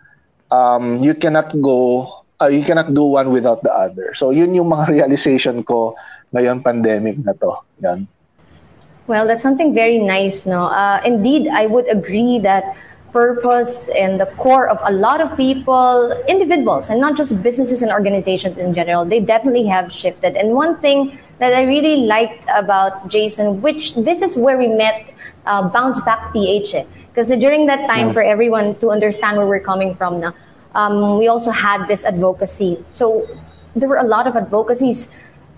Um, 0.52 1.00
you 1.00 1.16
cannot 1.16 1.56
go 1.62 2.25
uh, 2.42 2.48
you 2.48 2.64
cannot 2.64 2.94
do 2.94 3.04
one 3.04 3.32
without 3.32 3.64
the 3.64 3.72
other. 3.72 4.14
So 4.14 4.32
yun 4.32 4.54
yung 4.56 4.70
mga 4.70 4.88
realization 5.02 5.64
ko 5.64 5.96
ngayon 6.34 6.64
pandemic 6.64 7.18
na 7.24 7.34
to. 7.34 7.52
Yan. 7.82 8.08
Well, 9.08 9.28
that's 9.28 9.44
something 9.44 9.74
very 9.74 10.00
nice, 10.00 10.46
no? 10.46 10.66
Uh, 10.66 11.00
indeed, 11.06 11.48
I 11.48 11.68
would 11.68 11.86
agree 11.92 12.40
that 12.40 12.76
purpose 13.14 13.88
and 13.96 14.20
the 14.20 14.26
core 14.36 14.68
of 14.68 14.82
a 14.84 14.92
lot 14.92 15.22
of 15.22 15.38
people, 15.38 16.12
individuals, 16.28 16.90
and 16.90 17.00
not 17.00 17.16
just 17.16 17.42
businesses 17.42 17.82
and 17.82 17.92
organizations 17.92 18.58
in 18.58 18.74
general, 18.74 19.06
they 19.06 19.22
definitely 19.22 19.66
have 19.68 19.94
shifted. 19.94 20.36
And 20.36 20.52
one 20.52 20.76
thing 20.76 21.18
that 21.40 21.54
I 21.54 21.64
really 21.64 22.08
liked 22.08 22.46
about 22.50 23.08
Jason, 23.08 23.62
which 23.62 23.96
this 23.96 24.22
is 24.22 24.36
where 24.36 24.58
we 24.58 24.68
met 24.68 25.14
uh, 25.46 25.70
Bounce 25.70 26.02
Back 26.02 26.34
PH, 26.34 26.76
because 27.08 27.32
eh. 27.32 27.38
during 27.38 27.68
that 27.68 27.88
time, 27.88 28.12
for 28.12 28.24
everyone 28.24 28.76
to 28.80 28.92
understand 28.92 29.38
where 29.38 29.48
we're 29.48 29.64
coming 29.64 29.96
from 29.96 30.20
now, 30.20 30.34
um, 30.76 31.18
we 31.18 31.28
also 31.28 31.52
had 31.52 31.88
this 31.88 32.06
advocacy. 32.06 32.84
So 32.94 33.28
there 33.76 33.90
were 33.90 33.98
a 33.98 34.08
lot 34.08 34.28
of 34.28 34.36
advocacies, 34.36 35.10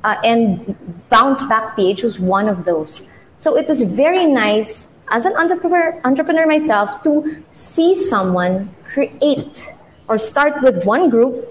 uh, 0.04 0.16
and 0.24 0.78
Bounce 1.10 1.44
Back 1.48 1.76
PH 1.76 2.04
was 2.04 2.20
one 2.20 2.48
of 2.48 2.64
those. 2.64 3.04
So 3.38 3.58
it 3.58 3.68
was 3.68 3.82
very 3.82 4.26
nice 4.26 4.88
as 5.10 5.26
an 5.26 5.36
entrepreneur, 5.36 6.00
entrepreneur 6.06 6.46
myself 6.46 7.04
to 7.04 7.44
see 7.54 7.96
someone 7.96 8.74
create 8.94 9.68
or 10.08 10.18
start 10.18 10.62
with 10.62 10.86
one 10.86 11.10
group, 11.10 11.48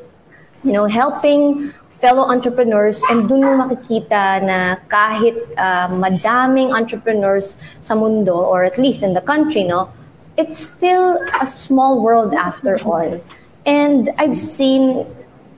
you 0.64 0.72
know, 0.72 0.86
helping 0.86 1.72
fellow 2.00 2.24
entrepreneurs 2.24 3.02
and 3.08 3.28
dun 3.28 3.40
mo 3.40 3.56
makikita 3.56 4.44
na 4.44 4.76
kahit 4.88 5.36
uh, 5.56 5.88
madaming 5.88 6.74
entrepreneurs 6.74 7.56
sa 7.80 7.94
mundo 7.94 8.36
or 8.36 8.64
at 8.64 8.76
least 8.76 9.02
in 9.02 9.14
the 9.14 9.20
country, 9.20 9.64
no, 9.64 9.88
it's 10.36 10.60
still 10.60 11.18
a 11.40 11.46
small 11.46 12.02
world 12.02 12.34
after 12.34 12.76
all. 12.84 13.20
And 13.66 14.10
I've 14.18 14.38
seen 14.38 15.04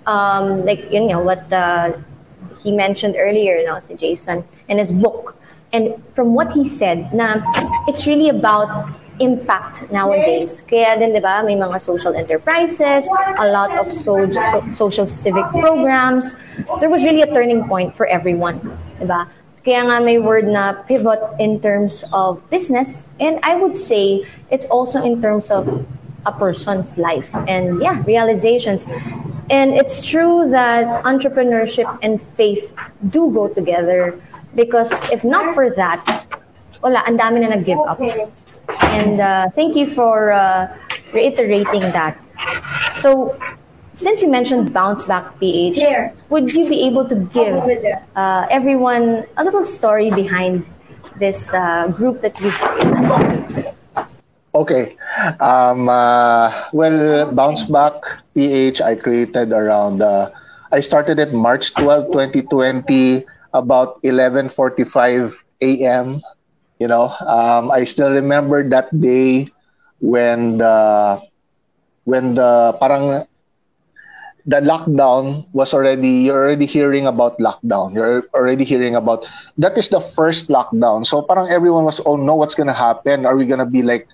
um, 0.07 0.65
like 0.65 0.91
you 0.91 1.07
know 1.07 1.21
what 1.21 1.45
he 2.65 2.73
mentioned 2.73 3.15
earlier, 3.17 3.63
no, 3.65 3.79
si 3.81 3.95
Jason 3.95 4.43
in 4.69 4.79
his 4.79 4.91
book 4.91 5.39
And 5.73 6.03
from 6.15 6.35
what 6.35 6.53
he 6.53 6.65
said, 6.65 7.13
na 7.13 7.45
it's 7.87 8.07
really 8.07 8.31
about 8.31 8.89
impact 9.21 9.91
nowadays. 9.93 10.65
Kaya 10.65 10.97
din, 10.97 11.13
di 11.13 11.21
ba, 11.21 11.45
may 11.45 11.57
mga 11.61 11.77
social 11.81 12.15
enterprises, 12.17 13.05
a 13.37 13.47
lot 13.53 13.77
of 13.77 13.93
so, 13.93 14.25
so, 14.33 14.65
social 14.73 15.05
civic 15.05 15.45
programs. 15.53 16.37
There 16.81 16.89
was 16.89 17.05
really 17.05 17.21
a 17.21 17.29
turning 17.29 17.69
point 17.69 17.93
for 17.93 18.07
everyone, 18.07 18.65
di 18.97 19.05
ba? 19.05 19.29
Kaya 19.61 19.85
nga 19.85 20.01
may 20.01 20.17
word 20.17 20.49
na 20.49 20.73
pivot 20.89 21.21
in 21.37 21.61
terms 21.61 22.01
of 22.17 22.41
business. 22.49 23.13
And 23.21 23.37
I 23.45 23.61
would 23.61 23.77
say 23.77 24.25
it's 24.49 24.65
also 24.73 25.05
in 25.05 25.21
terms 25.21 25.53
of 25.53 25.69
a 26.29 26.33
person's 26.33 26.99
life. 26.99 27.33
And 27.49 27.81
yeah, 27.81 28.05
realizations. 28.05 28.85
And 29.51 29.73
it's 29.73 30.05
true 30.05 30.49
that 30.51 30.85
entrepreneurship 31.05 31.89
and 32.03 32.21
faith 32.21 32.77
do 33.09 33.33
go 33.33 33.49
together 33.49 34.21
Because 34.55 34.91
if 35.13 35.25
not 35.25 35.55
for 35.55 35.71
that, 35.71 36.01
wala, 36.83 37.05
ang 37.07 37.19
dami 37.19 37.41
na 37.41 37.55
nag-give 37.55 37.79
up. 37.79 38.01
And 38.83 39.21
uh, 39.21 39.49
thank 39.55 39.77
you 39.77 39.87
for 39.87 40.33
uh, 40.33 40.67
reiterating 41.13 41.81
that. 41.93 42.19
So, 42.91 43.39
since 43.95 44.23
you 44.23 44.29
mentioned 44.31 44.73
Bounce 44.73 45.05
Back 45.05 45.39
PH, 45.41 45.75
Here. 45.75 46.15
would 46.29 46.53
you 46.53 46.69
be 46.69 46.87
able 46.87 47.09
to 47.09 47.17
give 47.31 47.57
uh, 48.17 48.47
everyone 48.51 49.25
a 49.37 49.45
little 49.45 49.65
story 49.65 50.11
behind 50.11 50.65
this 51.19 51.53
uh, 51.53 51.89
group 51.89 52.21
that 52.23 52.39
you've 52.41 52.55
created? 52.55 53.75
Okay. 54.55 54.97
Um, 55.41 55.89
uh, 55.89 56.51
well, 56.73 57.31
Bounce 57.33 57.65
Back 57.65 57.95
PH, 58.35 58.81
I 58.81 58.95
created 58.97 59.53
around, 59.53 60.03
uh, 60.03 60.31
I 60.73 60.81
started 60.81 61.19
it 61.19 61.33
March 61.33 62.13
12, 62.13 62.43
2020 62.43 63.25
about 63.53 63.99
11:45 64.03 65.45
a.m. 65.61 66.21
You 66.79 66.89
know, 66.89 67.09
um, 67.27 67.71
I 67.71 67.85
still 67.85 68.13
remember 68.13 68.63
that 68.71 68.89
day 68.95 69.47
when 70.01 70.59
the 70.59 71.19
when 72.05 72.35
the 72.35 72.77
parang 72.81 73.27
the 74.47 74.61
lockdown 74.61 75.45
was 75.53 75.75
already 75.75 76.29
you're 76.29 76.37
already 76.37 76.67
hearing 76.67 77.07
about 77.07 77.39
lockdown. 77.39 77.95
You're 77.95 78.25
already 78.35 78.65
hearing 78.65 78.95
about 78.97 79.27
that 79.59 79.77
is 79.79 79.89
the 79.91 80.01
first 80.01 80.49
lockdown. 80.49 81.07
So 81.07 81.23
parang 81.23 81.51
everyone 81.51 81.85
was 81.85 82.01
oh 82.07 82.17
no 82.17 82.35
what's 82.37 82.55
gonna 82.55 82.75
happen? 82.77 83.27
Are 83.27 83.37
we 83.37 83.47
gonna 83.47 83.67
be 83.69 83.83
like 83.83 84.09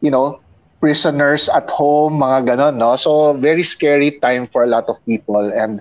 you 0.00 0.10
know 0.10 0.41
prisoners 0.82 1.46
at 1.46 1.70
home 1.70 2.18
mga 2.18 2.50
ganon 2.50 2.74
no? 2.82 2.98
So 2.98 3.38
very 3.38 3.62
scary 3.62 4.18
time 4.18 4.50
for 4.50 4.66
a 4.66 4.68
lot 4.68 4.90
of 4.90 4.98
people. 5.06 5.46
And 5.54 5.78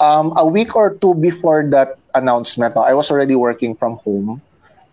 um, 0.00 0.32
a 0.40 0.48
week 0.48 0.72
or 0.72 0.96
two 0.96 1.12
before 1.12 1.68
that 1.76 2.00
announcement 2.16 2.74
no, 2.74 2.80
I 2.80 2.96
was 2.96 3.12
already 3.12 3.36
working 3.36 3.76
from 3.76 4.00
home. 4.00 4.40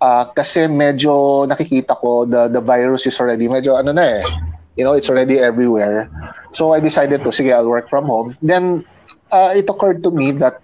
Uh, 0.03 0.27
kasi 0.35 0.67
medyo 0.67 1.47
nakikita 1.47 1.95
ko 1.95 2.27
the 2.27 2.51
the 2.51 2.59
virus 2.59 3.07
is 3.07 3.15
already 3.15 3.47
medyo 3.47 3.79
ano 3.79 3.95
na 3.95 4.19
eh. 4.19 4.27
You 4.75 4.83
know 4.83 4.91
it's 4.91 5.07
already 5.07 5.39
everywhere. 5.39 6.11
So 6.51 6.75
i 6.75 6.83
decided 6.83 7.23
to 7.23 7.31
sige 7.31 7.55
i'll 7.55 7.71
work 7.71 7.87
from 7.87 8.03
home. 8.03 8.35
Then 8.43 8.83
uh, 9.31 9.55
it 9.55 9.71
occurred 9.71 10.03
to 10.03 10.11
me 10.11 10.35
that 10.43 10.59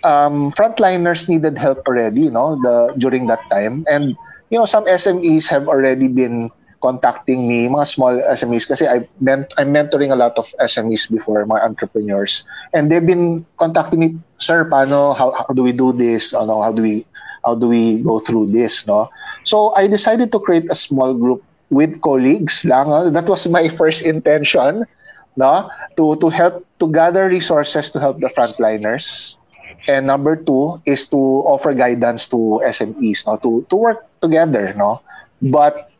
um, 0.00 0.48
frontliners 0.56 1.28
needed 1.28 1.60
help 1.60 1.84
already 1.84 2.24
you 2.24 2.32
know 2.32 2.56
the 2.64 2.96
during 2.96 3.28
that 3.28 3.44
time. 3.52 3.84
And 3.84 4.16
you 4.48 4.56
know 4.56 4.64
some 4.64 4.88
SMEs 4.88 5.52
have 5.52 5.68
already 5.68 6.08
been 6.08 6.48
contacting 6.84 7.48
me 7.48 7.64
mga 7.64 7.88
small 7.88 8.12
SMEs 8.36 8.68
kasi 8.68 8.84
I 8.84 9.08
ment- 9.24 9.56
I'm 9.56 9.72
mentoring 9.72 10.12
a 10.12 10.18
lot 10.20 10.36
of 10.36 10.52
SMEs 10.60 11.08
before 11.08 11.48
my 11.48 11.64
entrepreneurs 11.64 12.44
and 12.76 12.92
they've 12.92 13.04
been 13.04 13.48
contacting 13.56 14.00
me 14.04 14.08
sir 14.36 14.68
paano 14.68 15.16
how, 15.16 15.32
how 15.32 15.48
do 15.56 15.64
we 15.64 15.72
do 15.72 15.96
this 15.96 16.36
ano 16.36 16.60
how 16.60 16.76
do 16.76 16.84
we 16.84 17.08
how 17.48 17.56
do 17.56 17.72
we 17.72 18.04
go 18.04 18.20
through 18.20 18.52
this 18.52 18.84
no 18.84 19.08
so 19.48 19.72
I 19.72 19.88
decided 19.88 20.28
to 20.36 20.38
create 20.44 20.68
a 20.68 20.76
small 20.76 21.16
group 21.16 21.40
with 21.74 22.00
colleagues 22.00 22.64
lang. 22.64 23.12
That 23.12 23.28
was 23.28 23.46
my 23.50 23.68
first 23.68 24.06
intention, 24.06 24.86
no? 25.36 25.68
To 25.98 26.16
to 26.22 26.30
help 26.30 26.62
to 26.78 26.86
gather 26.90 27.26
resources 27.28 27.90
to 27.90 27.98
help 27.98 28.22
the 28.22 28.30
frontliners. 28.30 29.36
And 29.90 30.06
number 30.06 30.38
two 30.38 30.80
is 30.86 31.04
to 31.10 31.18
offer 31.44 31.74
guidance 31.74 32.30
to 32.30 32.62
SMEs, 32.64 33.26
no? 33.26 33.36
To 33.42 33.66
to 33.68 33.76
work 33.76 34.00
together, 34.22 34.72
no? 34.78 35.02
But 35.42 35.90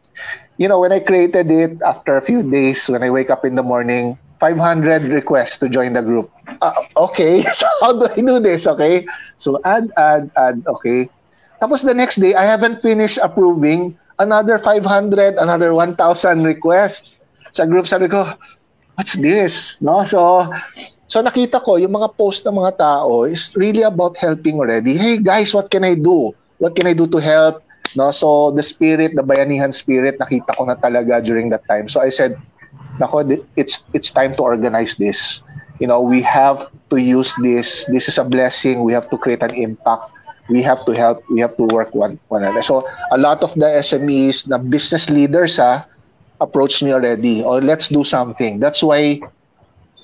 you 0.56 0.68
know, 0.68 0.78
when 0.80 0.92
I 0.92 1.00
created 1.00 1.50
it 1.50 1.82
after 1.82 2.16
a 2.16 2.22
few 2.22 2.42
days, 2.42 2.88
when 2.88 3.02
I 3.02 3.10
wake 3.10 3.30
up 3.30 3.44
in 3.44 3.54
the 3.54 3.62
morning, 3.62 4.18
500 4.40 5.04
requests 5.04 5.58
to 5.58 5.68
join 5.68 5.94
the 5.94 6.02
group. 6.02 6.30
Uh, 6.60 6.74
okay, 6.96 7.42
so 7.52 7.66
how 7.80 7.92
do 7.92 8.08
I 8.10 8.20
do 8.20 8.40
this? 8.40 8.66
Okay, 8.66 9.06
so 9.38 9.60
add, 9.64 9.90
add, 9.96 10.30
add. 10.36 10.62
Okay. 10.66 11.08
Tapos 11.62 11.80
the 11.80 11.94
next 11.94 12.20
day, 12.20 12.34
I 12.34 12.44
haven't 12.44 12.82
finished 12.82 13.18
approving 13.22 13.96
another 14.18 14.58
500, 14.58 15.40
another 15.40 15.72
1,000 15.72 15.96
request 16.44 17.08
sa 17.52 17.64
group. 17.64 17.86
Sabi 17.86 18.08
ko, 18.10 18.26
what's 18.94 19.14
this? 19.16 19.80
No? 19.80 20.04
So, 20.04 20.50
so 21.08 21.22
nakita 21.22 21.62
ko, 21.62 21.80
yung 21.80 21.94
mga 21.94 22.14
post 22.18 22.44
ng 22.44 22.58
mga 22.58 22.78
tao 22.78 23.24
is 23.24 23.54
really 23.56 23.82
about 23.82 24.18
helping 24.18 24.58
already. 24.58 24.98
Hey 24.98 25.18
guys, 25.18 25.54
what 25.54 25.70
can 25.70 25.88
I 25.88 25.94
do? 25.94 26.34
What 26.58 26.76
can 26.76 26.86
I 26.86 26.92
do 26.92 27.06
to 27.08 27.18
help? 27.18 27.64
No? 27.96 28.10
So, 28.10 28.50
the 28.50 28.62
spirit, 28.62 29.14
the 29.14 29.22
bayanihan 29.22 29.72
spirit, 29.72 30.18
nakita 30.18 30.56
ko 30.56 30.64
na 30.64 30.74
talaga 30.74 31.22
during 31.24 31.50
that 31.50 31.66
time. 31.68 31.88
So, 31.88 32.00
I 32.00 32.08
said, 32.08 32.40
nako, 32.98 33.44
it's, 33.56 33.84
it's 33.92 34.10
time 34.10 34.34
to 34.36 34.42
organize 34.42 34.96
this. 34.96 35.42
You 35.78 35.86
know, 35.86 36.00
we 36.00 36.22
have 36.22 36.70
to 36.90 36.96
use 36.96 37.34
this. 37.42 37.84
This 37.86 38.08
is 38.08 38.18
a 38.18 38.24
blessing. 38.24 38.84
We 38.84 38.92
have 38.92 39.10
to 39.10 39.18
create 39.18 39.42
an 39.42 39.54
impact 39.54 40.14
we 40.48 40.62
have 40.62 40.84
to 40.84 40.92
help, 40.92 41.24
we 41.30 41.40
have 41.40 41.56
to 41.56 41.64
work 41.64 41.94
one, 41.94 42.20
one 42.28 42.42
another. 42.42 42.62
So 42.62 42.86
a 43.10 43.18
lot 43.18 43.42
of 43.42 43.54
the 43.54 43.66
SMEs, 43.80 44.48
the 44.48 44.58
business 44.58 45.08
leaders 45.08 45.56
ha, 45.56 45.86
approached 46.40 46.82
me 46.82 46.92
already, 46.92 47.42
or 47.42 47.56
oh, 47.56 47.58
let's 47.58 47.88
do 47.88 48.04
something. 48.04 48.60
That's 48.60 48.82
why 48.82 49.20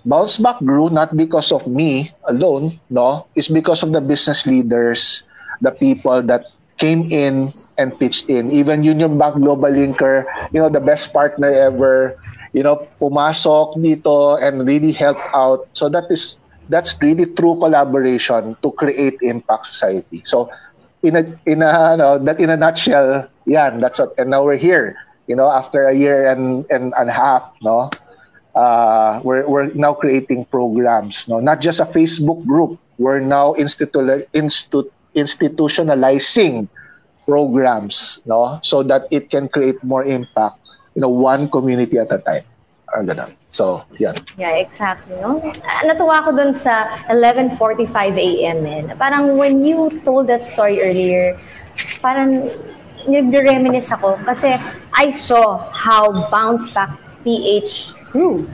Bounce 0.05 0.39
Back 0.39 0.59
grew 0.61 0.89
not 0.89 1.17
because 1.17 1.53
of 1.53 1.67
me 1.67 2.13
alone, 2.25 2.81
no, 2.89 3.27
it's 3.35 3.49
because 3.49 3.83
of 3.83 3.93
the 3.93 4.01
business 4.01 4.47
leaders, 4.47 5.25
the 5.61 5.73
people 5.73 6.23
that 6.23 6.47
came 6.79 7.13
in 7.13 7.53
and 7.81 7.97
pitched 7.99 8.29
in. 8.29 8.53
Even 8.53 8.85
Union 8.85 9.17
Bank 9.19 9.41
Global 9.41 9.73
Linker, 9.73 10.29
you 10.53 10.61
know, 10.61 10.69
the 10.69 10.81
best 10.81 11.13
partner 11.13 11.51
ever, 11.51 12.21
you 12.53 12.63
know, 12.63 12.87
pumasok 13.01 13.81
dito 13.81 14.37
and 14.41 14.67
really 14.69 14.93
helped 14.93 15.25
out. 15.35 15.67
So 15.73 15.89
that 15.89 16.05
is 16.13 16.37
that's 16.69 16.95
really 17.01 17.27
true 17.27 17.59
collaboration 17.59 18.57
to 18.63 18.73
create 18.73 19.19
impact 19.23 19.67
society. 19.67 20.23
So 20.25 20.51
in 21.03 21.17
a 21.17 21.25
in 21.47 21.63
a 21.63 21.97
no, 21.97 22.19
that 22.19 22.41
in 22.41 22.51
a 22.51 22.57
nutshell, 22.57 23.29
yeah, 23.47 23.71
that's 23.71 23.99
what 23.99 24.15
and 24.19 24.31
now 24.31 24.45
we're 24.45 24.61
here, 24.61 24.97
you 25.27 25.37
know, 25.37 25.51
after 25.51 25.89
a 25.89 25.95
year 25.95 26.29
and 26.29 26.67
and, 26.71 26.93
and 26.97 27.09
a 27.11 27.13
half, 27.15 27.51
no. 27.63 27.91
Uh, 28.55 29.21
we're, 29.23 29.47
we're 29.49 29.73
now 29.75 29.95
creating 29.95 30.45
programs, 30.47 31.29
no, 31.29 31.39
not 31.39 31.61
just 31.61 31.81
a 31.81 31.85
Facebook 31.85 32.45
group. 32.47 32.81
We're 32.99 33.21
now 33.21 33.55
institu- 33.55 34.27
institu- 34.35 34.91
institutionalizing 35.15 36.69
programs, 37.27 38.23
no, 38.27 38.59
so 38.63 38.83
that 38.85 39.07
it 39.11 39.31
can 39.31 39.49
create 39.49 39.83
more 39.85 40.05
impact, 40.05 40.59
you 40.95 41.03
know, 41.03 41.09
one 41.09 41.49
community 41.49 41.99
at 41.99 42.13
a 42.13 42.19
time. 42.19 42.45
Ganun. 42.91 43.31
So, 43.51 43.87
yan. 44.03 44.19
Yeah, 44.35 44.59
exactly. 44.59 45.15
No? 45.23 45.39
Natuwa 45.87 46.27
ko 46.27 46.35
dun 46.35 46.55
sa 46.55 46.91
11.45 47.07 47.87
a.m. 48.19 48.67
Eh. 48.67 48.83
Parang 48.99 49.39
when 49.39 49.63
you 49.63 50.03
told 50.03 50.27
that 50.27 50.51
story 50.51 50.83
earlier, 50.83 51.39
parang 52.03 52.51
nag-reminisce 53.07 53.95
ako 53.95 54.19
kasi 54.27 54.59
I 54.93 55.07
saw 55.11 55.71
how 55.71 56.11
Bounce 56.35 56.67
Back 56.75 56.99
PH 57.23 57.95
grew. 58.11 58.51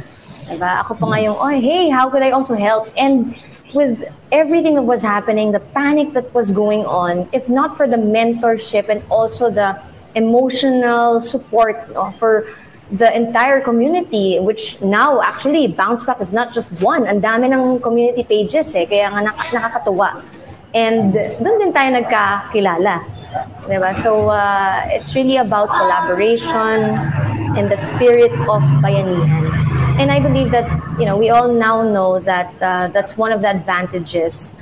Diba? 0.47 0.85
Ako 0.85 0.95
pa 1.01 1.17
ngayong, 1.17 1.37
oh, 1.41 1.51
hey, 1.51 1.89
how 1.89 2.07
could 2.13 2.23
I 2.23 2.31
also 2.31 2.55
help? 2.55 2.93
And 2.95 3.35
with 3.75 4.05
everything 4.33 4.75
that 4.75 4.83
was 4.83 5.03
happening, 5.03 5.53
the 5.53 5.61
panic 5.61 6.13
that 6.13 6.33
was 6.35 6.51
going 6.51 6.85
on, 6.87 7.29
if 7.33 7.49
not 7.49 7.77
for 7.77 7.87
the 7.89 7.97
mentorship 7.97 8.89
and 8.89 9.03
also 9.11 9.51
the 9.51 9.81
emotional 10.15 11.21
support 11.21 11.77
no, 11.93 12.11
for 12.13 12.49
the 12.91 13.15
entire 13.15 13.61
community, 13.61 14.39
which 14.39 14.81
now 14.81 15.21
actually 15.21 15.67
Bounce 15.69 16.05
Back 16.05 16.21
is 16.21 16.33
not 16.33 16.55
just 16.55 16.71
one. 16.81 17.07
Ang 17.07 17.21
dami 17.21 17.51
ng 17.51 17.81
community 17.81 18.23
pages 18.23 18.75
eh, 18.75 18.87
kaya 18.87 19.11
nga 19.11 19.27
nak- 19.27 19.51
nakakatuwa. 19.51 20.23
And 20.75 21.15
doon 21.15 21.57
din 21.59 21.73
tayo 21.73 21.91
nagkakilala. 21.99 23.03
Diba? 23.67 23.91
So 24.01 24.31
uh, 24.31 24.87
it's 24.89 25.15
really 25.15 25.37
about 25.37 25.69
collaboration 25.69 26.95
and 27.59 27.67
the 27.69 27.77
spirit 27.77 28.33
of 28.47 28.63
bayanihan. 28.81 29.76
And 29.99 30.13
I 30.13 30.21
believe 30.21 30.51
that 30.51 30.69
you 30.99 31.07
know 31.07 31.17
we 31.17 31.31
all 31.31 31.53
now 31.53 31.83
know 31.83 32.21
that 32.21 32.53
uh, 32.61 32.89
that's 32.89 33.17
one 33.17 33.33
of 33.33 33.41
the 33.41 33.49
advantages 33.49 34.55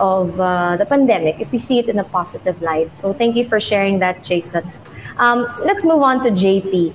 of 0.00 0.40
uh, 0.40 0.76
the 0.76 0.86
pandemic 0.86 1.40
if 1.40 1.52
we 1.52 1.58
see 1.58 1.78
it 1.78 1.88
in 1.88 1.98
a 1.98 2.04
positive 2.04 2.62
light. 2.62 2.90
So 3.00 3.12
thank 3.12 3.36
you 3.36 3.46
for 3.46 3.60
sharing 3.60 3.98
that, 3.98 4.24
Jason. 4.24 4.64
Um, 5.18 5.46
let's 5.62 5.84
move 5.84 6.02
on 6.02 6.24
to 6.24 6.30
JP. 6.30 6.94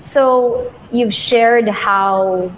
So 0.00 0.72
you've 0.90 1.12
shared 1.12 1.68
how 1.68 2.50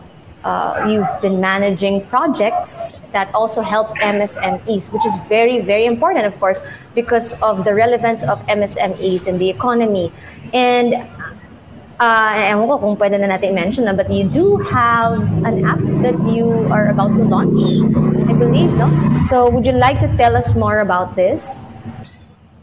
uh, 0.44 0.86
you've 0.88 1.20
been 1.20 1.40
managing 1.40 2.06
projects 2.06 2.92
that 3.12 3.32
also 3.34 3.62
help 3.62 3.88
MSMEs, 3.98 4.92
which 4.92 5.04
is 5.04 5.14
very, 5.28 5.60
very 5.60 5.86
important, 5.86 6.26
of 6.26 6.38
course, 6.38 6.60
because 6.94 7.32
of 7.42 7.64
the 7.64 7.74
relevance 7.74 8.22
of 8.22 8.38
MSMEs 8.46 9.26
in 9.26 9.38
the 9.38 9.48
economy. 9.48 10.12
And 10.52 10.94
uh, 12.00 12.32
ewan 12.52 12.68
ko 12.68 12.74
kung 12.78 12.96
pwede 12.96 13.16
na 13.20 13.36
natin 13.36 13.54
mention 13.54 13.84
na, 13.88 13.92
but 13.96 14.10
you 14.12 14.28
do 14.28 14.56
have 14.68 15.20
an 15.48 15.64
app 15.64 15.80
that 16.04 16.16
you 16.28 16.68
are 16.68 16.92
about 16.92 17.16
to 17.16 17.24
launch, 17.24 17.60
I 18.28 18.32
believe, 18.36 18.72
no? 18.76 18.88
So 19.28 19.48
would 19.48 19.64
you 19.64 19.72
like 19.72 20.00
to 20.00 20.08
tell 20.16 20.36
us 20.36 20.54
more 20.54 20.80
about 20.80 21.16
this? 21.16 21.64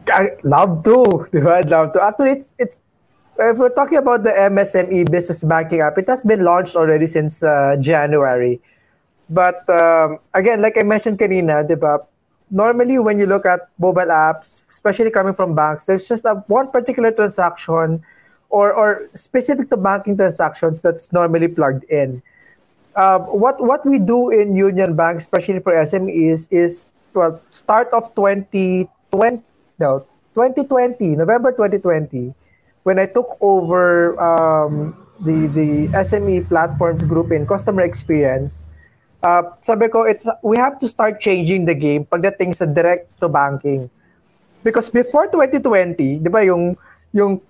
I 0.07 0.35
love 0.43 0.83
to. 0.85 1.27
I'd 1.49 1.69
love 1.69 1.93
to. 1.93 2.03
Actually, 2.03 2.37
it's 2.37 2.51
it's 2.59 2.79
if 3.39 3.57
we're 3.57 3.73
talking 3.73 3.97
about 3.97 4.23
the 4.23 4.31
MSME 4.31 5.09
business 5.09 5.41
banking 5.41 5.81
app, 5.81 5.97
it 5.97 6.07
has 6.07 6.23
been 6.23 6.43
launched 6.43 6.75
already 6.75 7.07
since 7.07 7.41
uh, 7.41 7.75
January. 7.79 8.61
But 9.29 9.65
um, 9.69 10.19
again, 10.33 10.61
like 10.61 10.77
I 10.77 10.83
mentioned 10.83 11.17
kanina, 11.17 11.65
diba, 11.65 12.05
normally 12.51 12.99
when 12.99 13.17
you 13.17 13.25
look 13.25 13.45
at 13.45 13.69
mobile 13.79 14.13
apps, 14.13 14.61
especially 14.69 15.09
coming 15.09 15.33
from 15.33 15.55
banks, 15.55 15.85
there's 15.85 16.07
just 16.07 16.25
a, 16.25 16.35
one 16.47 16.69
particular 16.69 17.11
transaction 17.11 18.03
or, 18.53 18.71
or 18.71 19.09
specific 19.15 19.73
to 19.73 19.77
banking 19.77 20.15
transactions 20.15 20.79
that's 20.79 21.11
normally 21.11 21.49
plugged 21.49 21.83
in. 21.89 22.21
Uh, 22.95 23.17
what 23.33 23.57
what 23.57 23.81
we 23.81 23.97
do 23.97 24.29
in 24.29 24.55
Union 24.55 24.93
Bank, 24.95 25.17
especially 25.17 25.57
for 25.57 25.73
SMEs, 25.73 26.45
is 26.53 26.85
well, 27.17 27.41
start 27.49 27.89
of 27.89 28.13
2020, 28.13 29.41
no, 29.81 30.05
2020, 30.37 31.17
November 31.17 31.51
2020, 31.51 32.33
when 32.85 32.99
I 33.01 33.09
took 33.09 33.33
over 33.41 34.13
um, 34.21 34.93
the 35.25 35.49
the 35.49 35.89
SME 36.05 36.45
platforms 36.45 37.01
group 37.01 37.33
in 37.33 37.49
customer 37.49 37.81
experience, 37.81 38.69
uh, 39.25 39.49
sabi 39.65 39.89
ko, 39.89 40.05
it's, 40.05 40.29
we 40.45 40.61
have 40.61 40.77
to 40.77 40.87
start 40.87 41.17
changing 41.17 41.65
the 41.65 41.73
game 41.73 42.05
pagdating 42.05 42.53
sa 42.53 42.69
direct 42.69 43.09
to 43.17 43.25
banking. 43.25 43.89
Because 44.61 44.93
before 44.93 45.25
2020, 45.33 46.21
di 46.21 46.29
ba 46.29 46.45
yung 46.45 46.77
yung 47.09 47.41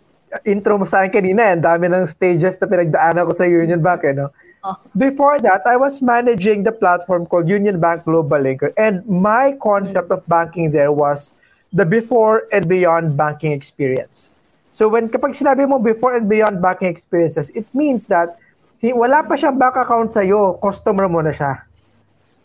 intro 0.42 0.82
mo 0.82 0.86
sa 0.90 1.06
akin 1.06 1.22
kanina, 1.22 1.54
ang 1.54 1.62
dami 1.62 1.90
ng 1.90 2.10
stages 2.10 2.58
na 2.58 2.66
pinagdaanan 2.66 3.30
ko 3.30 3.34
sa 3.38 3.46
Union 3.46 3.82
Bank, 3.82 4.02
eh, 4.06 4.16
no? 4.18 4.34
Oh. 4.64 4.80
Before 4.96 5.44
that, 5.44 5.68
I 5.68 5.76
was 5.76 6.00
managing 6.00 6.64
the 6.64 6.72
platform 6.72 7.28
called 7.28 7.52
Union 7.52 7.84
Bank 7.84 8.08
Global 8.08 8.40
Linker, 8.40 8.72
and 8.80 9.04
my 9.06 9.60
concept 9.60 10.08
of 10.10 10.24
banking 10.32 10.72
there 10.72 10.96
was 10.96 11.36
the 11.76 11.84
before 11.84 12.48
and 12.56 12.70
beyond 12.70 13.18
banking 13.18 13.52
experience. 13.52 14.32
So 14.74 14.90
when 14.90 15.10
kapag 15.10 15.38
sinabi 15.38 15.68
mo 15.68 15.78
before 15.78 16.16
and 16.18 16.26
beyond 16.26 16.64
banking 16.64 16.90
experiences, 16.90 17.52
it 17.54 17.68
means 17.78 18.10
that 18.10 18.40
wala 18.82 19.22
pa 19.22 19.36
siyang 19.36 19.60
bank 19.60 19.78
account 19.78 20.16
sa 20.16 20.24
iyo, 20.24 20.58
customer 20.64 21.06
mo 21.12 21.22
na 21.22 21.36
siya. 21.36 21.62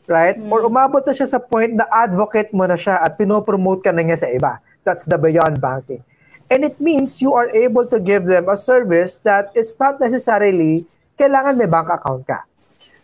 Right? 0.09 0.41
Mm. 0.41 0.49
Or 0.53 0.65
umabot 0.65 1.05
na 1.05 1.13
siya 1.13 1.29
sa 1.29 1.39
point 1.39 1.77
na 1.77 1.85
advocate 1.89 2.51
mo 2.51 2.65
na 2.65 2.77
siya 2.77 2.99
at 2.99 3.15
pinopromote 3.21 3.85
ka 3.85 3.93
na 3.93 4.03
niya 4.03 4.19
sa 4.21 4.29
iba. 4.29 4.59
That's 4.83 5.05
the 5.05 5.21
beyond 5.21 5.61
banking. 5.61 6.01
And 6.51 6.65
it 6.65 6.81
means 6.81 7.21
you 7.21 7.35
are 7.35 7.51
able 7.51 7.87
to 7.87 8.01
give 8.01 8.25
them 8.25 8.49
a 8.49 8.57
service 8.57 9.21
that 9.23 9.53
is 9.55 9.77
not 9.79 10.01
necessarily 10.01 10.87
kailangan 11.19 11.59
may 11.59 11.67
bank 11.67 11.91
account 11.91 12.25
ka. 12.25 12.47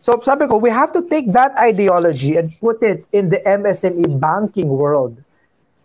So 0.00 0.20
sabi 0.20 0.46
ko, 0.46 0.57
we 0.61 0.68
have 0.68 0.92
to 0.92 1.02
take 1.09 1.33
that 1.33 1.57
ideology 1.57 2.37
and 2.37 2.52
put 2.61 2.80
it 2.85 3.04
in 3.12 3.28
the 3.28 3.40
MSME 3.44 4.20
banking 4.20 4.68
world, 4.68 5.16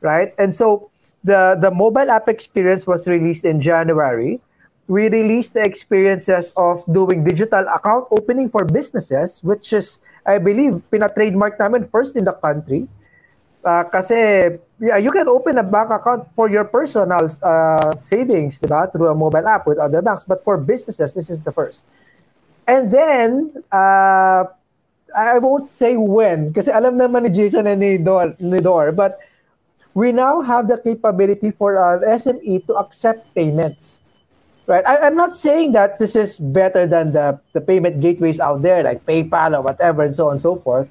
right? 0.02 0.36
And 0.38 0.56
so 0.56 0.92
the, 1.24 1.56
the 1.60 1.72
mobile 1.72 2.12
app 2.12 2.28
experience 2.28 2.88
was 2.88 3.08
released 3.08 3.46
in 3.46 3.60
January. 3.60 4.40
We 4.88 5.08
released 5.08 5.54
the 5.54 5.64
experiences 5.64 6.52
of 6.58 6.84
doing 6.92 7.24
digital 7.24 7.64
account 7.68 8.08
opening 8.12 8.50
for 8.50 8.66
businesses, 8.66 9.40
which 9.44 9.72
is, 9.72 10.00
I 10.26 10.38
believe, 10.38 10.84
pina-trademark 10.92 11.60
namin 11.60 11.88
first 11.88 12.16
in 12.16 12.26
the 12.26 12.34
country. 12.34 12.88
Uh, 13.64 13.84
kasi 13.92 14.56
yeah, 14.80 14.98
you 14.98 15.12
can 15.12 15.28
open 15.28 15.58
a 15.60 15.64
bank 15.64 15.92
account 15.92 16.28
for 16.34 16.50
your 16.50 16.64
personal 16.64 17.28
uh, 17.44 17.92
savings, 18.04 18.60
diba? 18.60 18.92
Through 18.92 19.10
a 19.12 19.16
mobile 19.16 19.48
app 19.48 19.68
with 19.68 19.78
other 19.78 20.02
banks. 20.02 20.24
But 20.24 20.44
for 20.44 20.58
businesses, 20.58 21.14
this 21.14 21.30
is 21.30 21.44
the 21.44 21.52
first. 21.52 21.84
And 22.68 22.92
then, 22.92 23.64
uh, 23.72 24.46
I 25.16 25.40
won't 25.40 25.70
say 25.70 25.98
when, 25.98 26.54
kasi 26.54 26.70
alam 26.70 26.98
naman 26.98 27.26
ni 27.26 27.30
Jason 27.34 27.66
and 27.66 27.82
ni 27.82 27.98
Dor, 27.98 28.38
ni 28.38 28.62
Dor 28.62 28.92
but 28.92 29.18
we 29.94 30.12
now 30.12 30.42
have 30.42 30.68
the 30.68 30.78
capability 30.78 31.52
for 31.52 31.76
an 31.76 32.06
SME 32.06 32.66
to 32.68 32.78
accept 32.78 33.26
payments. 33.34 34.02
Right? 34.68 34.86
I, 34.86 35.08
am 35.08 35.18
not 35.18 35.36
saying 35.36 35.74
that 35.74 35.98
this 35.98 36.16
is 36.16 36.38
better 36.38 36.86
than 36.86 37.12
the, 37.12 37.40
the 37.54 37.62
payment 37.62 38.02
gateways 38.02 38.40
out 38.40 38.62
there, 38.62 38.84
like 38.84 39.04
PayPal 39.06 39.58
or 39.58 39.62
whatever, 39.62 40.04
and 40.04 40.16
so 40.16 40.28
on 40.28 40.34
and 40.34 40.42
so 40.42 40.58
forth. 40.58 40.88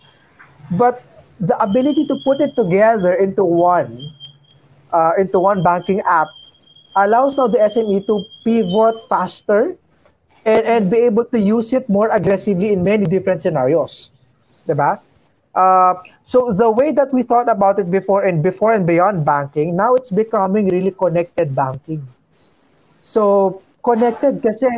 But 0.73 1.01
the 1.41 1.57
ability 1.63 2.07
to 2.07 2.17
put 2.25 2.41
it 2.41 2.55
together 2.57 3.15
into 3.15 3.45
one 3.45 4.13
uh, 4.93 5.13
into 5.19 5.39
one 5.39 5.63
banking 5.63 6.01
app 6.03 6.29
allows 6.97 7.39
now 7.39 7.47
the 7.49 7.59
SME 7.59 8.07
to 8.07 8.25
pivot 8.45 8.97
faster 9.09 9.77
and, 10.45 10.63
and 10.67 10.91
be 10.91 10.99
able 10.99 11.25
to 11.27 11.39
use 11.39 11.73
it 11.73 11.89
more 11.89 12.09
aggressively 12.11 12.73
in 12.73 12.83
many 12.83 13.07
different 13.07 13.43
scenarios. 13.43 14.11
Diba? 14.67 15.01
Uh, 15.55 15.95
so 16.25 16.53
the 16.53 16.71
way 16.71 16.93
that 16.93 17.13
we 17.13 17.23
thought 17.23 17.49
about 17.49 17.79
it 17.79 17.91
before 17.91 18.25
and 18.25 18.43
before 18.43 18.73
and 18.73 18.87
beyond 18.87 19.25
banking, 19.25 19.77
now 19.77 19.95
it's 19.95 20.11
becoming 20.11 20.69
really 20.69 20.91
connected 20.91 21.55
banking. 21.55 22.07
So 23.01 23.63
connected 23.83 24.43
kasi 24.43 24.69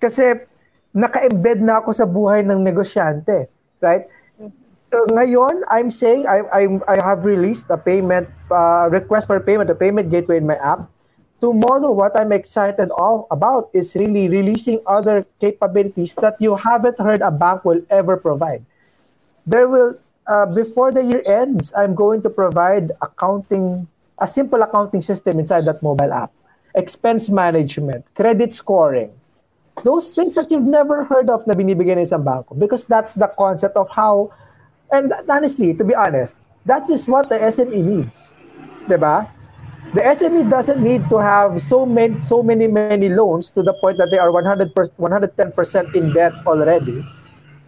kasi 0.00 0.46
naka-embed 0.96 1.60
na 1.60 1.84
ako 1.84 1.92
sa 1.92 2.08
buhay 2.08 2.40
ng 2.48 2.64
negosyante, 2.64 3.48
right? 3.84 4.08
Ngayon, 4.92 5.62
I'm 5.68 5.90
saying 5.90 6.26
I, 6.26 6.42
I, 6.52 6.62
I 6.86 6.96
have 7.02 7.24
released 7.24 7.66
a 7.70 7.76
payment 7.76 8.28
uh, 8.50 8.88
request 8.90 9.26
for 9.26 9.38
payment, 9.40 9.70
a 9.70 9.74
payment 9.74 10.10
gateway 10.10 10.38
in 10.38 10.46
my 10.46 10.56
app. 10.56 10.88
Tomorrow, 11.40 11.92
what 11.92 12.16
I'm 12.16 12.32
excited 12.32 12.90
all 12.90 13.26
about 13.30 13.68
is 13.74 13.94
really 13.94 14.28
releasing 14.28 14.80
other 14.86 15.26
capabilities 15.40 16.14
that 16.16 16.40
you 16.40 16.56
haven't 16.56 16.98
heard 16.98 17.20
a 17.20 17.30
bank 17.30 17.64
will 17.64 17.82
ever 17.90 18.16
provide. 18.16 18.64
There 19.46 19.68
will, 19.68 19.98
uh, 20.26 20.46
before 20.46 20.92
the 20.92 21.04
year 21.04 21.22
ends, 21.26 21.72
I'm 21.76 21.94
going 21.94 22.22
to 22.22 22.30
provide 22.30 22.92
accounting, 23.02 23.86
a 24.18 24.26
simple 24.26 24.62
accounting 24.62 25.02
system 25.02 25.38
inside 25.38 25.66
that 25.66 25.82
mobile 25.82 26.12
app, 26.12 26.32
expense 26.74 27.28
management, 27.28 28.06
credit 28.14 28.54
scoring, 28.54 29.12
those 29.84 30.14
things 30.14 30.34
that 30.36 30.50
you've 30.50 30.64
never 30.64 31.04
heard 31.04 31.28
of 31.28 31.46
na 31.46 31.52
binibigyan 31.52 32.00
ng 32.00 32.08
isang 32.08 32.24
banko 32.24 32.56
because 32.56 32.88
that's 32.88 33.12
the 33.12 33.28
concept 33.36 33.76
of 33.76 33.84
how 33.92 34.32
And 34.92 35.12
honestly, 35.28 35.74
to 35.74 35.84
be 35.84 35.94
honest, 35.94 36.36
that 36.64 36.88
is 36.90 37.06
what 37.08 37.28
the 37.28 37.38
SME 37.38 37.82
needs. 37.82 38.16
Diba? 38.86 39.30
The 39.94 40.02
SME 40.02 40.50
doesn't 40.50 40.82
need 40.82 41.08
to 41.10 41.18
have 41.18 41.62
so 41.62 41.86
many, 41.86 42.18
so 42.18 42.42
many, 42.42 42.66
many 42.66 43.08
loans 43.08 43.50
to 43.52 43.62
the 43.62 43.72
point 43.74 43.98
that 43.98 44.10
they 44.10 44.18
are 44.18 44.30
100 44.30 44.74
110% 44.74 45.94
in 45.94 46.12
debt 46.12 46.32
already. 46.46 47.06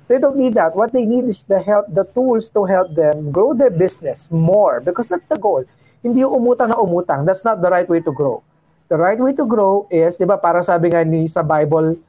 They 0.08 0.18
don't 0.18 0.36
need 0.36 0.54
that. 0.54 0.74
What 0.74 0.92
they 0.92 1.04
need 1.04 1.24
is 1.24 1.44
the 1.44 1.60
help, 1.60 1.86
the 1.94 2.04
tools 2.16 2.50
to 2.50 2.64
help 2.64 2.94
them 2.94 3.30
grow 3.30 3.52
their 3.54 3.70
business 3.70 4.28
more 4.30 4.80
because 4.80 5.08
that's 5.08 5.26
the 5.26 5.38
goal. 5.38 5.64
Hindi 6.02 6.22
umutang 6.24 6.72
na 6.72 6.80
umutang. 6.80 7.26
That's 7.26 7.44
not 7.44 7.60
the 7.60 7.70
right 7.70 7.88
way 7.88 8.00
to 8.00 8.12
grow. 8.12 8.42
The 8.88 8.96
right 8.96 9.18
way 9.20 9.36
to 9.36 9.44
grow 9.44 9.86
is, 9.92 10.16
di 10.16 10.24
ba, 10.24 10.40
para 10.40 10.64
sabi 10.64 10.88
nga 10.88 11.04
ni 11.04 11.28
sa 11.28 11.44
Bible, 11.44 12.00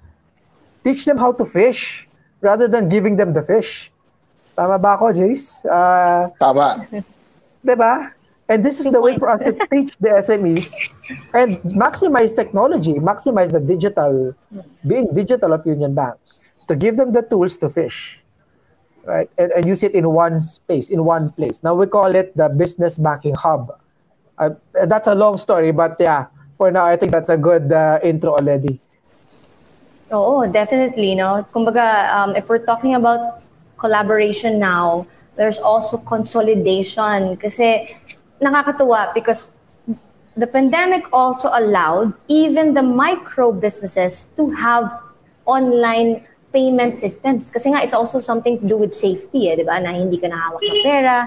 teach 0.84 1.04
them 1.04 1.20
how 1.20 1.36
to 1.36 1.44
fish 1.44 2.08
rather 2.40 2.72
than 2.72 2.88
giving 2.88 3.20
them 3.20 3.36
the 3.36 3.44
fish. 3.44 3.92
Tama 4.60 4.76
ba 4.76 5.00
ako, 5.00 5.16
Jace? 5.16 5.64
Uh, 5.64 6.28
Tama. 6.36 6.84
Diba? 7.64 8.12
And 8.52 8.60
this 8.60 8.84
is 8.84 8.92
the 8.92 9.00
way 9.00 9.16
for 9.16 9.32
us 9.32 9.40
to 9.48 9.56
teach 9.72 9.96
the 10.04 10.20
SMEs 10.20 10.68
and 11.32 11.56
maximize 11.80 12.36
technology, 12.36 13.00
maximize 13.00 13.56
the 13.56 13.64
digital, 13.64 14.36
being 14.84 15.08
digital 15.16 15.54
of 15.56 15.64
Union 15.64 15.96
Bank, 15.96 16.20
to 16.68 16.76
give 16.76 16.98
them 17.00 17.14
the 17.16 17.22
tools 17.22 17.56
to 17.64 17.70
fish, 17.70 18.20
right? 19.06 19.32
And, 19.38 19.54
and 19.54 19.64
use 19.64 19.80
it 19.80 19.96
in 19.96 20.12
one 20.12 20.42
space, 20.42 20.90
in 20.90 21.06
one 21.06 21.32
place. 21.32 21.64
Now 21.64 21.72
we 21.78 21.88
call 21.88 22.12
it 22.12 22.36
the 22.36 22.50
business 22.50 22.98
banking 22.98 23.36
hub. 23.36 23.80
Uh, 24.36 24.60
that's 24.90 25.08
a 25.08 25.16
long 25.16 25.38
story, 25.38 25.72
but 25.72 25.96
yeah, 26.02 26.28
for 26.58 26.68
now, 26.72 26.84
I 26.84 26.98
think 26.98 27.14
that's 27.14 27.30
a 27.30 27.38
good 27.38 27.72
uh, 27.72 28.00
intro 28.04 28.36
already. 28.36 28.82
Oh, 30.12 30.44
definitely. 30.52 31.16
No, 31.16 31.46
kumbaga, 31.54 32.12
um, 32.12 32.36
if 32.36 32.50
we're 32.50 32.66
talking 32.66 32.96
about 32.96 33.40
collaboration 33.80 34.60
now, 34.60 35.08
there's 35.36 35.60
also 35.60 35.98
consolidation. 35.98 37.40
Kasi 37.40 37.88
nakakatuwa 38.44 39.14
because 39.16 39.50
the 40.38 40.48
pandemic 40.48 41.04
also 41.12 41.50
allowed 41.52 42.14
even 42.28 42.74
the 42.74 42.84
micro 42.84 43.52
businesses 43.52 44.28
to 44.38 44.50
have 44.52 44.92
online 45.46 46.24
payment 46.54 46.98
systems. 46.98 47.50
Kasi 47.50 47.70
nga, 47.70 47.84
it's 47.84 47.94
also 47.94 48.20
something 48.20 48.60
to 48.60 48.66
do 48.68 48.78
with 48.78 48.94
safety, 48.96 49.50
eh, 49.50 49.56
di 49.56 49.64
ba? 49.64 49.78
Na 49.80 49.94
hindi 49.94 50.18
ka 50.18 50.28
nahawak 50.28 50.62
na 50.62 50.76
pera. 50.84 51.18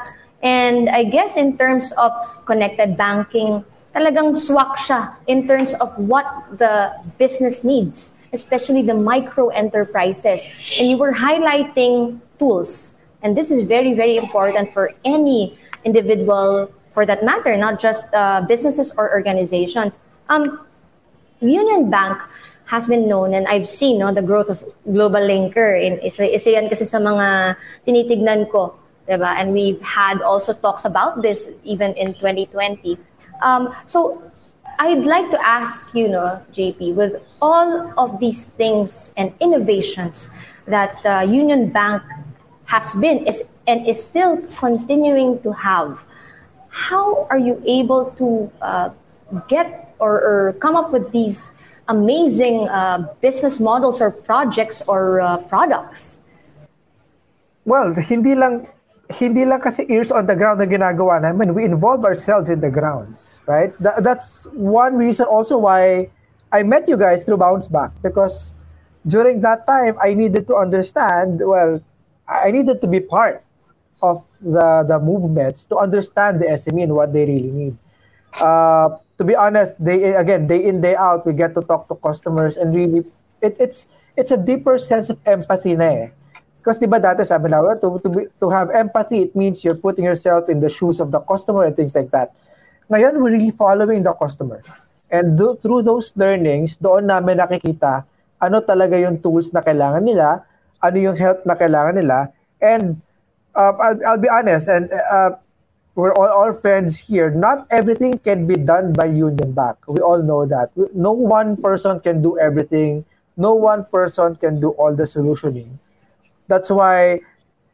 And 0.42 0.90
I 0.90 1.04
guess 1.04 1.36
in 1.36 1.56
terms 1.56 1.94
of 1.94 2.10
connected 2.46 2.98
banking, 2.98 3.62
talagang 3.94 4.34
swak 4.34 4.78
siya 4.78 5.14
in 5.28 5.46
terms 5.46 5.74
of 5.78 5.94
what 5.98 6.26
the 6.58 6.90
business 7.18 7.62
needs, 7.62 8.12
especially 8.32 8.82
the 8.82 8.96
micro 8.96 9.48
enterprises. 9.54 10.42
And 10.80 10.90
you 10.90 10.98
were 10.98 11.14
highlighting 11.14 12.18
tools. 12.42 12.98
And 13.22 13.38
this 13.38 13.54
is 13.54 13.62
very, 13.70 13.94
very 13.94 14.18
important 14.18 14.74
for 14.74 14.90
any 15.06 15.56
individual, 15.86 16.66
for 16.90 17.06
that 17.06 17.22
matter, 17.22 17.56
not 17.56 17.78
just 17.78 18.02
uh, 18.10 18.42
businesses 18.42 18.90
or 18.98 19.14
organizations. 19.14 20.02
Um, 20.28 20.66
Union 21.38 21.86
Bank 21.90 22.18
has 22.66 22.86
been 22.86 23.06
known 23.06 23.34
and 23.34 23.46
I've 23.46 23.68
seen 23.68 23.98
no, 23.98 24.12
the 24.12 24.22
growth 24.22 24.50
of 24.50 24.58
Global 24.90 25.22
Linker. 25.22 25.78
In, 25.78 26.02
isa, 26.02 26.26
yan 26.26 26.66
kasi 26.68 26.84
sa 26.84 26.98
mga 26.98 27.54
tinitignan 27.86 28.50
ko. 28.50 28.74
Diba? 29.06 29.34
And 29.38 29.52
we've 29.52 29.82
had 29.82 30.22
also 30.22 30.54
talks 30.54 30.84
about 30.84 31.22
this 31.22 31.50
even 31.62 31.94
in 31.94 32.14
2020. 32.18 32.98
Um, 33.42 33.74
so 33.86 34.22
I'd 34.78 35.06
like 35.06 35.30
to 35.30 35.38
ask 35.46 35.94
you, 35.94 36.08
know, 36.08 36.42
JP, 36.54 36.94
with 36.94 37.22
all 37.42 37.92
of 37.98 38.18
these 38.18 38.46
things 38.58 39.12
and 39.16 39.34
innovations 39.38 40.30
that 40.66 40.98
uh, 41.04 41.20
Union 41.26 41.70
Bank 41.70 42.02
has 42.72 42.94
been 42.96 43.26
is, 43.28 43.44
and 43.68 43.86
is 43.86 44.00
still 44.00 44.40
continuing 44.56 45.36
to 45.42 45.52
have, 45.52 46.04
how 46.70 47.28
are 47.28 47.36
you 47.36 47.62
able 47.66 48.08
to 48.16 48.50
uh, 48.64 48.88
get 49.46 49.94
or, 50.00 50.16
or, 50.24 50.52
come 50.54 50.74
up 50.74 50.90
with 50.90 51.12
these 51.12 51.52
amazing 51.88 52.66
uh, 52.68 53.06
business 53.20 53.60
models 53.60 54.00
or 54.00 54.10
projects 54.10 54.80
or 54.88 55.20
uh, 55.20 55.36
products? 55.52 56.18
Well, 57.66 57.92
hindi 57.92 58.34
lang 58.34 58.66
hindi 59.12 59.44
lang 59.44 59.60
kasi 59.60 59.84
ears 59.92 60.10
on 60.10 60.24
the 60.24 60.34
ground 60.34 60.58
na 60.58 60.66
ginagawa 60.66 61.20
namin. 61.20 61.52
We 61.52 61.68
involve 61.68 62.08
ourselves 62.08 62.48
in 62.48 62.64
the 62.64 62.72
grounds, 62.72 63.38
right? 63.44 63.76
Th- 63.76 64.00
that's 64.00 64.48
one 64.56 64.96
reason 64.96 65.28
also 65.28 65.60
why 65.60 66.08
I 66.50 66.64
met 66.64 66.88
you 66.88 66.96
guys 66.96 67.22
through 67.22 67.36
Bounce 67.36 67.68
Back 67.68 67.92
because 68.00 68.56
during 69.06 69.44
that 69.44 69.68
time 69.68 70.00
I 70.00 70.16
needed 70.16 70.48
to 70.48 70.56
understand, 70.56 71.44
well, 71.44 71.84
I 72.28 72.50
needed 72.50 72.80
to 72.80 72.86
be 72.86 73.00
part 73.00 73.42
of 74.02 74.22
the 74.42 74.82
the 74.86 74.98
movements 74.98 75.64
to 75.70 75.78
understand 75.78 76.42
the 76.42 76.50
SME 76.58 76.90
and 76.90 76.94
what 76.94 77.12
they 77.12 77.26
really 77.26 77.50
need. 77.50 77.74
Uh, 78.38 78.98
to 79.18 79.22
be 79.24 79.36
honest, 79.36 79.76
day 79.82 80.14
again, 80.14 80.46
day 80.46 80.64
in 80.64 80.80
day 80.80 80.96
out, 80.96 81.26
we 81.26 81.32
get 81.32 81.54
to 81.54 81.62
talk 81.62 81.86
to 81.88 81.94
customers 82.00 82.56
and 82.56 82.74
really, 82.74 83.06
it, 83.40 83.54
it's 83.60 83.86
it's 84.16 84.30
a 84.30 84.40
deeper 84.40 84.78
sense 84.78 85.10
of 85.10 85.18
empathy 85.26 85.76
na 85.76 85.88
eh. 85.88 86.08
Because 86.62 86.78
di 86.78 86.86
ba 86.86 87.02
dati 87.02 87.26
sabi 87.26 87.50
na, 87.50 87.58
to, 87.74 87.98
to, 87.98 88.08
be, 88.08 88.30
to 88.38 88.46
have 88.46 88.70
empathy, 88.70 89.26
it 89.26 89.34
means 89.34 89.66
you're 89.66 89.78
putting 89.78 90.06
yourself 90.06 90.46
in 90.46 90.62
the 90.62 90.70
shoes 90.70 91.02
of 91.02 91.10
the 91.10 91.18
customer 91.26 91.66
and 91.66 91.74
things 91.74 91.90
like 91.94 92.10
that. 92.14 92.30
Ngayon, 92.86 93.18
we're 93.18 93.34
really 93.34 93.50
following 93.50 94.06
the 94.06 94.14
customer. 94.14 94.62
And 95.10 95.34
do, 95.34 95.58
through 95.58 95.82
those 95.82 96.14
learnings, 96.14 96.78
doon 96.78 97.10
namin 97.10 97.42
nakikita 97.42 98.06
ano 98.38 98.62
talaga 98.62 98.94
yung 98.98 99.18
tools 99.18 99.50
na 99.50 99.62
kailangan 99.62 100.06
nila, 100.06 100.46
ano 100.82 100.96
yung 100.98 101.16
help 101.16 101.46
na 101.46 101.54
kailangan 101.54 101.96
nila. 101.96 102.28
And 102.60 103.00
uh, 103.54 103.72
I'll, 103.78 103.98
I'll 104.06 104.22
be 104.22 104.28
honest, 104.28 104.68
and 104.68 104.90
uh, 104.92 105.38
we're 105.94 106.14
all, 106.14 106.28
all 106.28 106.52
friends 106.54 106.98
here. 106.98 107.30
Not 107.30 107.66
everything 107.70 108.18
can 108.18 108.46
be 108.46 108.56
done 108.56 108.92
by 108.92 109.06
Union 109.06 109.52
Bank. 109.52 109.76
We 109.86 110.00
all 110.00 110.22
know 110.22 110.46
that. 110.46 110.70
No 110.94 111.12
one 111.12 111.56
person 111.56 112.00
can 112.00 112.22
do 112.22 112.38
everything. 112.38 113.04
No 113.36 113.54
one 113.54 113.84
person 113.84 114.36
can 114.36 114.60
do 114.60 114.70
all 114.80 114.94
the 114.94 115.04
solutioning. 115.04 115.68
That's 116.48 116.70
why 116.70 117.20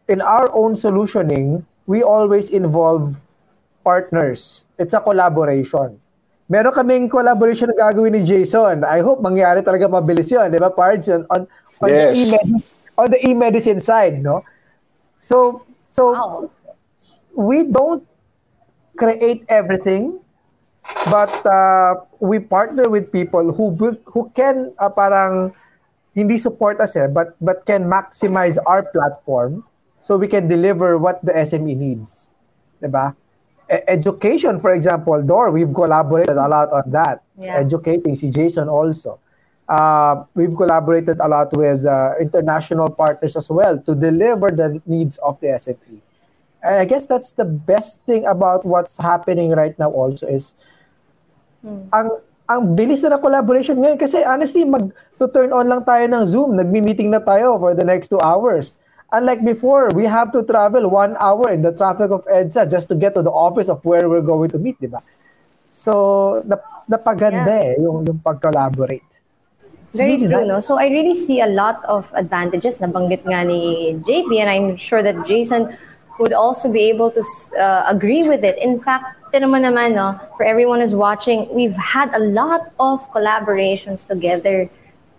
in 0.08 0.20
our 0.20 0.50
own 0.54 0.74
solutioning, 0.74 1.64
we 1.86 2.02
always 2.02 2.50
involve 2.50 3.16
partners. 3.84 4.64
It's 4.78 4.94
a 4.94 5.00
collaboration. 5.00 6.00
Meron 6.48 6.72
kaming 6.72 7.10
collaboration 7.10 7.68
na 7.68 7.76
gagawin 7.76 8.16
ni 8.16 8.24
Jason. 8.24 8.80
I 8.84 9.04
hope 9.04 9.20
mangyari 9.20 9.60
talaga 9.60 9.84
mabilis 9.84 10.32
yun. 10.32 10.48
Di 10.48 10.56
ba, 10.56 10.72
Pards? 10.72 11.08
On, 11.08 11.28
on, 11.28 11.44
yes. 11.84 12.32
the 12.32 12.40
e 12.40 12.77
on 12.98 13.10
the 13.10 13.22
e-medicine 13.26 13.80
side, 13.80 14.20
no? 14.22 14.44
So, 15.20 15.64
so 15.90 16.12
wow. 16.12 16.50
we 17.32 17.64
don't 17.64 18.06
create 18.98 19.46
everything, 19.48 20.18
but 21.06 21.30
uh, 21.46 22.02
we 22.18 22.40
partner 22.40 22.90
with 22.90 23.10
people 23.12 23.52
who 23.54 23.78
who 24.04 24.30
can 24.34 24.74
uh, 24.78 24.90
parang 24.90 25.54
hindi 26.18 26.34
support 26.34 26.82
us 26.82 26.98
eh, 26.98 27.06
but 27.06 27.38
but 27.38 27.62
can 27.62 27.86
maximize 27.86 28.58
our 28.66 28.82
platform 28.90 29.62
so 30.02 30.18
we 30.18 30.26
can 30.26 30.50
deliver 30.50 30.98
what 30.98 31.22
the 31.22 31.32
SME 31.32 31.78
needs. 31.78 32.26
Diba? 32.82 33.14
E- 33.70 33.86
education, 33.86 34.58
for 34.58 34.74
example, 34.74 35.22
Dor, 35.22 35.50
we've 35.50 35.72
collaborated 35.72 36.34
a 36.34 36.48
lot 36.48 36.70
on 36.74 36.90
that. 36.90 37.22
Yeah. 37.38 37.62
Educating 37.62 38.16
si 38.16 38.30
Jason 38.30 38.68
also. 38.68 39.18
Uh, 39.68 40.24
we've 40.34 40.56
collaborated 40.56 41.20
a 41.20 41.28
lot 41.28 41.52
with 41.56 41.84
uh, 41.84 42.14
international 42.20 42.88
partners 42.88 43.36
as 43.36 43.48
well 43.48 43.76
to 43.76 43.94
deliver 43.94 44.50
the 44.50 44.80
needs 44.86 45.16
of 45.18 45.38
the 45.40 45.48
SME. 45.60 46.00
And 46.62 46.74
I 46.80 46.84
guess 46.84 47.06
that's 47.06 47.32
the 47.32 47.44
best 47.44 48.00
thing 48.06 48.24
about 48.24 48.64
what's 48.64 48.96
happening 48.96 49.50
right 49.52 49.78
now 49.78 49.90
also 49.92 50.26
is 50.26 50.52
hmm. 51.60 51.84
ang 51.92 52.16
ang 52.48 52.72
bilis 52.74 53.04
na, 53.04 53.12
na 53.14 53.20
collaboration 53.20 53.76
ngayon 53.76 54.00
kasi 54.00 54.24
honestly 54.24 54.64
mag 54.64 54.88
to 55.20 55.28
turn 55.28 55.52
on 55.52 55.68
lang 55.68 55.84
tayo 55.84 56.08
ng 56.08 56.24
Zoom, 56.24 56.56
nagmi-meeting 56.56 57.12
na 57.12 57.20
tayo 57.20 57.60
for 57.60 57.76
the 57.76 57.84
next 57.84 58.08
two 58.08 58.20
hours. 58.24 58.72
Unlike 59.12 59.44
before, 59.44 59.88
we 59.96 60.04
have 60.04 60.32
to 60.36 60.44
travel 60.44 60.88
one 60.88 61.16
hour 61.16 61.48
in 61.48 61.64
the 61.64 61.72
traffic 61.72 62.12
of 62.12 62.24
EDSA 62.28 62.68
just 62.68 62.88
to 62.92 62.94
get 62.96 63.16
to 63.16 63.24
the 63.24 63.32
office 63.32 63.68
of 63.68 63.80
where 63.84 64.08
we're 64.08 64.24
going 64.24 64.52
to 64.52 64.60
meet, 64.60 64.76
di 64.80 64.88
ba? 64.88 65.00
So, 65.72 66.44
nap 66.44 66.60
napaganda 66.88 67.56
yeah. 67.56 67.72
eh, 67.72 67.80
yung, 67.80 68.04
yung 68.04 68.20
pag-collaborate. 68.20 69.04
Very 69.94 70.18
true, 70.18 70.44
no? 70.44 70.60
So 70.60 70.78
I 70.78 70.88
really 70.88 71.14
see 71.14 71.40
a 71.40 71.46
lot 71.46 71.84
of 71.84 72.12
advantages 72.14 72.80
na 72.80 72.88
banggit 72.88 73.24
nga 73.24 73.44
ni 73.44 73.96
JP 74.04 74.36
and 74.40 74.50
I'm 74.50 74.76
sure 74.76 75.02
that 75.02 75.24
Jason 75.24 75.76
would 76.18 76.32
also 76.32 76.68
be 76.68 76.90
able 76.90 77.10
to 77.12 77.22
uh, 77.56 77.84
agree 77.88 78.28
with 78.28 78.44
it. 78.44 78.58
In 78.58 78.80
fact, 78.80 79.16
naman 79.32 79.64
naman, 79.64 79.94
no, 79.94 80.18
for 80.36 80.44
everyone 80.44 80.80
who's 80.80 80.94
watching, 80.94 81.48
we've 81.54 81.76
had 81.76 82.12
a 82.14 82.18
lot 82.18 82.72
of 82.80 83.00
collaborations 83.12 84.06
together. 84.06 84.68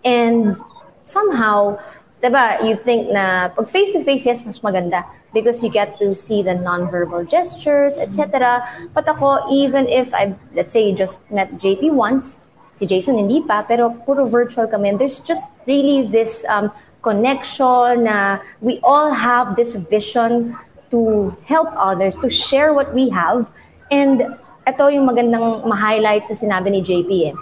And 0.04 0.56
somehow, 1.04 1.78
diba, 2.22 2.62
you 2.62 2.76
think 2.76 3.10
na 3.10 3.48
pag 3.48 3.68
face-to-face, 3.70 4.26
yes, 4.26 4.44
mas 4.46 4.60
maganda 4.60 5.04
because 5.32 5.62
you 5.62 5.70
get 5.70 5.96
to 5.98 6.14
see 6.14 6.42
the 6.42 6.54
non-verbal 6.54 7.24
gestures, 7.24 7.98
etc. 7.98 8.66
But 8.94 9.08
ako, 9.08 9.46
even 9.50 9.86
if 9.88 10.12
I, 10.14 10.34
let's 10.54 10.72
say, 10.72 10.88
you 10.90 10.94
just 10.94 11.18
met 11.30 11.54
JP 11.58 11.92
once, 11.94 12.38
si 12.80 12.88
Jason 12.88 13.20
hindi 13.20 13.44
pa, 13.44 13.60
pero 13.60 13.92
puro 14.08 14.24
virtual 14.24 14.64
kami, 14.64 14.96
and 14.96 14.98
there's 14.98 15.20
just 15.20 15.44
really 15.68 16.08
this 16.08 16.48
um, 16.48 16.72
connection 17.04 18.08
na 18.08 18.40
we 18.64 18.80
all 18.80 19.12
have 19.12 19.52
this 19.54 19.76
vision 19.76 20.56
to 20.88 21.30
help 21.44 21.68
others, 21.76 22.16
to 22.24 22.32
share 22.32 22.72
what 22.72 22.88
we 22.96 23.12
have. 23.12 23.52
And 23.92 24.32
ito 24.64 24.84
yung 24.88 25.04
magandang 25.04 25.68
ma-highlight 25.68 26.24
sa 26.24 26.32
sinabi 26.32 26.72
ni 26.72 26.80
JP 26.80 27.10
eh. 27.30 27.36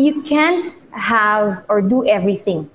You 0.00 0.24
can't 0.24 0.72
have 0.96 1.64
or 1.68 1.84
do 1.84 2.08
everything. 2.08 2.70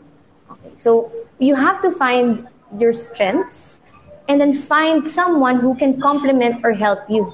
Okay. 0.54 0.78
So 0.78 1.10
you 1.42 1.58
have 1.58 1.82
to 1.82 1.90
find 1.98 2.46
your 2.78 2.94
strengths 2.94 3.82
and 4.30 4.40
then 4.40 4.54
find 4.54 5.06
someone 5.06 5.60
who 5.60 5.76
can 5.76 6.00
complement 6.00 6.62
or 6.64 6.74
help 6.74 7.10
you. 7.10 7.34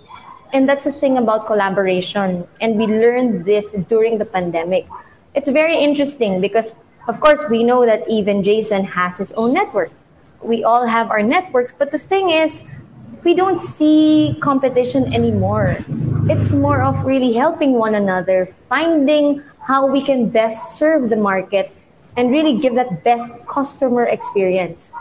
And 0.53 0.67
that's 0.67 0.85
the 0.85 0.93
thing 0.93 1.17
about 1.17 1.45
collaboration. 1.47 2.47
And 2.61 2.77
we 2.77 2.87
learned 2.87 3.45
this 3.45 3.73
during 3.89 4.17
the 4.17 4.25
pandemic. 4.25 4.87
It's 5.35 5.49
very 5.49 5.77
interesting 5.77 6.41
because, 6.41 6.75
of 7.07 7.19
course, 7.19 7.41
we 7.49 7.63
know 7.63 7.85
that 7.85 8.07
even 8.09 8.43
Jason 8.43 8.85
has 8.85 9.17
his 9.17 9.31
own 9.33 9.53
network 9.53 9.91
we 10.41 10.63
all 10.63 10.85
have 10.85 11.09
our 11.09 11.23
networks. 11.23 11.73
But 11.77 11.91
the 11.91 11.97
thing 11.97 12.29
is, 12.31 12.63
we 13.23 13.33
don't 13.33 13.59
see 13.59 14.37
competition 14.41 15.13
anymore. 15.13 15.77
It's 16.29 16.51
more 16.51 16.81
of 16.81 17.05
really 17.05 17.33
helping 17.33 17.73
one 17.73 17.95
another, 17.95 18.47
finding 18.69 19.43
how 19.59 19.87
we 19.87 20.03
can 20.03 20.29
best 20.29 20.77
serve 20.77 21.09
the 21.09 21.15
market 21.15 21.71
and 22.15 22.31
really 22.31 22.57
give 22.57 22.75
that 22.75 23.03
best 23.03 23.29
customer 23.47 24.05
experience. 24.05 24.91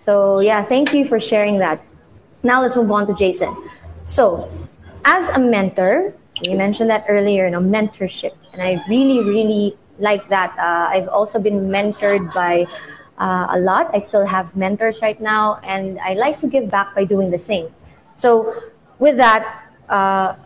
So, 0.00 0.40
yeah, 0.40 0.64
thank 0.64 0.92
you 0.94 1.04
for 1.04 1.18
sharing 1.18 1.58
that. 1.58 1.82
Now 2.42 2.62
let's 2.62 2.76
move 2.76 2.90
on 2.90 3.06
to 3.06 3.14
Jason. 3.14 3.56
So, 4.04 4.50
as 5.04 5.28
a 5.30 5.38
mentor, 5.38 6.14
you 6.42 6.56
mentioned 6.56 6.90
that 6.90 7.04
earlier, 7.08 7.44
you 7.44 7.50
know, 7.50 7.60
mentorship. 7.60 8.34
And 8.52 8.62
I 8.62 8.82
really, 8.88 9.20
really 9.24 9.76
like 9.98 10.28
that. 10.28 10.56
Uh, 10.58 10.90
I've 10.90 11.08
also 11.08 11.38
been 11.38 11.68
mentored 11.68 12.32
by 12.34 12.66
uh, 13.18 13.46
a 13.50 13.58
lot. 13.58 13.90
I 13.94 13.98
still 13.98 14.26
have 14.26 14.54
mentors 14.56 15.00
right 15.02 15.20
now, 15.20 15.60
and 15.62 15.98
I 16.00 16.14
like 16.14 16.40
to 16.40 16.46
give 16.48 16.70
back 16.70 16.94
by 16.94 17.04
doing 17.04 17.30
the 17.30 17.38
same. 17.38 17.68
So, 18.14 18.62
with 18.98 19.16
that, 19.16 19.70
uh, 19.88 20.36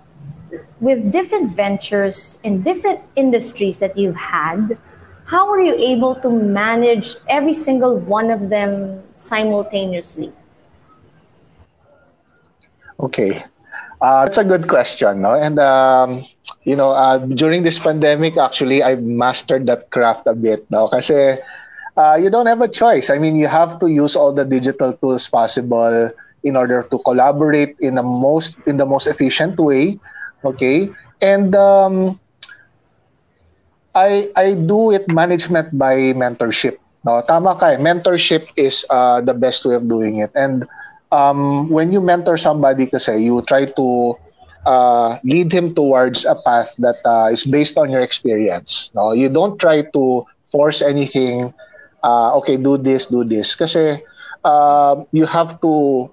with 0.80 1.12
different 1.12 1.54
ventures 1.54 2.38
in 2.42 2.62
different 2.62 3.00
industries 3.16 3.78
that 3.78 3.96
you've 3.96 4.16
had, 4.16 4.76
how 5.24 5.48
are 5.50 5.60
you 5.60 5.74
able 5.74 6.14
to 6.16 6.30
manage 6.30 7.16
every 7.28 7.52
single 7.52 7.98
one 7.98 8.30
of 8.30 8.48
them 8.48 9.02
simultaneously? 9.14 10.32
Okay, 13.00 13.44
uh, 14.00 14.24
that's 14.24 14.38
a 14.38 14.44
good 14.44 14.68
question, 14.68 15.22
no? 15.22 15.34
And 15.34 15.58
um, 15.58 16.24
you 16.64 16.76
know, 16.76 16.90
uh, 16.90 17.18
during 17.18 17.62
this 17.62 17.78
pandemic, 17.78 18.36
actually, 18.36 18.82
I've 18.82 19.02
mastered 19.02 19.66
that 19.66 19.90
craft 19.90 20.26
a 20.26 20.34
bit, 20.34 20.68
no? 20.70 20.88
Kasi 20.88 21.38
uh, 21.96 22.16
you 22.20 22.30
don't 22.30 22.46
have 22.46 22.60
a 22.60 22.68
choice. 22.68 23.10
I 23.10 23.18
mean, 23.18 23.36
you 23.36 23.48
have 23.48 23.78
to 23.80 23.88
use 23.88 24.16
all 24.16 24.32
the 24.32 24.44
digital 24.44 24.92
tools 24.94 25.28
possible 25.28 26.10
in 26.44 26.56
order 26.56 26.84
to 26.90 26.98
collaborate 26.98 27.76
in 27.80 27.96
the 27.96 28.02
most 28.02 28.56
in 28.66 28.76
the 28.76 28.86
most 28.86 29.06
efficient 29.06 29.58
way. 29.58 29.98
Okay, 30.44 30.88
and 31.20 31.54
um, 31.56 32.20
I 33.94 34.30
I 34.36 34.54
do 34.54 34.92
it 34.92 35.08
management 35.10 35.76
by 35.76 36.14
mentorship. 36.14 36.78
No, 37.04 37.22
tama 37.26 37.56
ka. 37.58 37.74
Eh. 37.74 37.78
Mentorship 37.78 38.46
is 38.56 38.84
uh, 38.90 39.20
the 39.20 39.34
best 39.34 39.64
way 39.64 39.74
of 39.74 39.88
doing 39.88 40.18
it. 40.20 40.30
And 40.34 40.66
um, 41.12 41.68
when 41.70 41.92
you 41.92 42.00
mentor 42.00 42.36
somebody, 42.36 42.86
kasi 42.86 43.18
you 43.18 43.42
try 43.42 43.66
to 43.66 44.14
uh, 44.66 45.18
lead 45.24 45.52
him 45.52 45.74
towards 45.74 46.24
a 46.24 46.34
path 46.44 46.74
that 46.78 46.96
uh, 47.04 47.28
is 47.32 47.44
based 47.44 47.78
on 47.78 47.90
your 47.90 48.00
experience. 48.02 48.90
No, 48.94 49.12
you 49.12 49.28
don't 49.28 49.58
try 49.58 49.82
to 49.82 50.24
force 50.50 50.82
anything 50.82 51.54
uh, 52.02 52.36
okay, 52.38 52.56
do 52.56 52.76
this, 52.76 53.06
do 53.06 53.24
this. 53.24 53.54
Kasi 53.54 53.98
uh, 54.44 55.04
you 55.12 55.26
have 55.26 55.60
to 55.60 56.08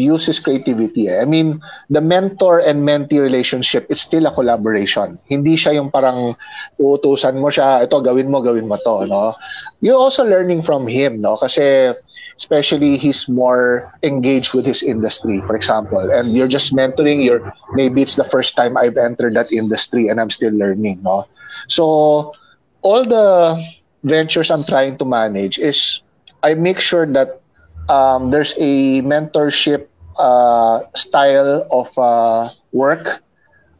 use 0.00 0.26
his 0.26 0.38
creativity. 0.38 1.08
Eh. 1.08 1.22
I 1.22 1.24
mean, 1.24 1.62
the 1.88 2.00
mentor 2.00 2.60
and 2.60 2.84
mentee 2.84 3.20
relationship 3.20 3.86
is 3.88 4.00
still 4.00 4.26
a 4.26 4.34
collaboration. 4.34 5.18
Hindi 5.26 5.56
siya 5.56 5.80
yung 5.80 5.90
parang 5.90 6.36
uutusan 6.76 7.40
mo 7.40 7.48
siya, 7.48 7.88
ito 7.88 8.00
gawin 8.04 8.28
mo, 8.28 8.44
gawin 8.44 8.68
mo 8.68 8.76
to, 8.76 9.08
no? 9.08 9.32
You're 9.80 9.96
also 9.96 10.24
learning 10.24 10.62
from 10.62 10.86
him, 10.86 11.20
no? 11.20 11.36
Kasi 11.40 11.96
especially 12.36 13.00
he's 13.00 13.28
more 13.28 13.92
engaged 14.02 14.52
with 14.52 14.68
his 14.68 14.82
industry, 14.82 15.40
for 15.48 15.56
example. 15.56 16.04
And 16.12 16.36
you're 16.36 16.52
just 16.52 16.76
mentoring 16.76 17.24
your 17.24 17.52
maybe 17.72 18.02
it's 18.02 18.16
the 18.16 18.28
first 18.28 18.54
time 18.54 18.76
I've 18.76 19.00
entered 19.00 19.34
that 19.34 19.50
industry 19.50 20.08
and 20.08 20.20
I'm 20.20 20.30
still 20.30 20.52
learning, 20.52 21.00
no? 21.02 21.24
So 21.68 22.36
all 22.82 23.02
the 23.04 23.56
ventures 24.04 24.50
I'm 24.50 24.64
trying 24.64 24.98
to 24.98 25.04
manage 25.04 25.58
is 25.58 26.02
I 26.42 26.54
make 26.54 26.78
sure 26.78 27.06
that 27.16 27.40
um, 27.88 28.30
there's 28.30 28.54
a 28.58 29.02
mentorship 29.02 29.88
uh, 30.18 30.80
style 30.94 31.66
of 31.70 31.90
uh, 31.98 32.50
work. 32.72 33.22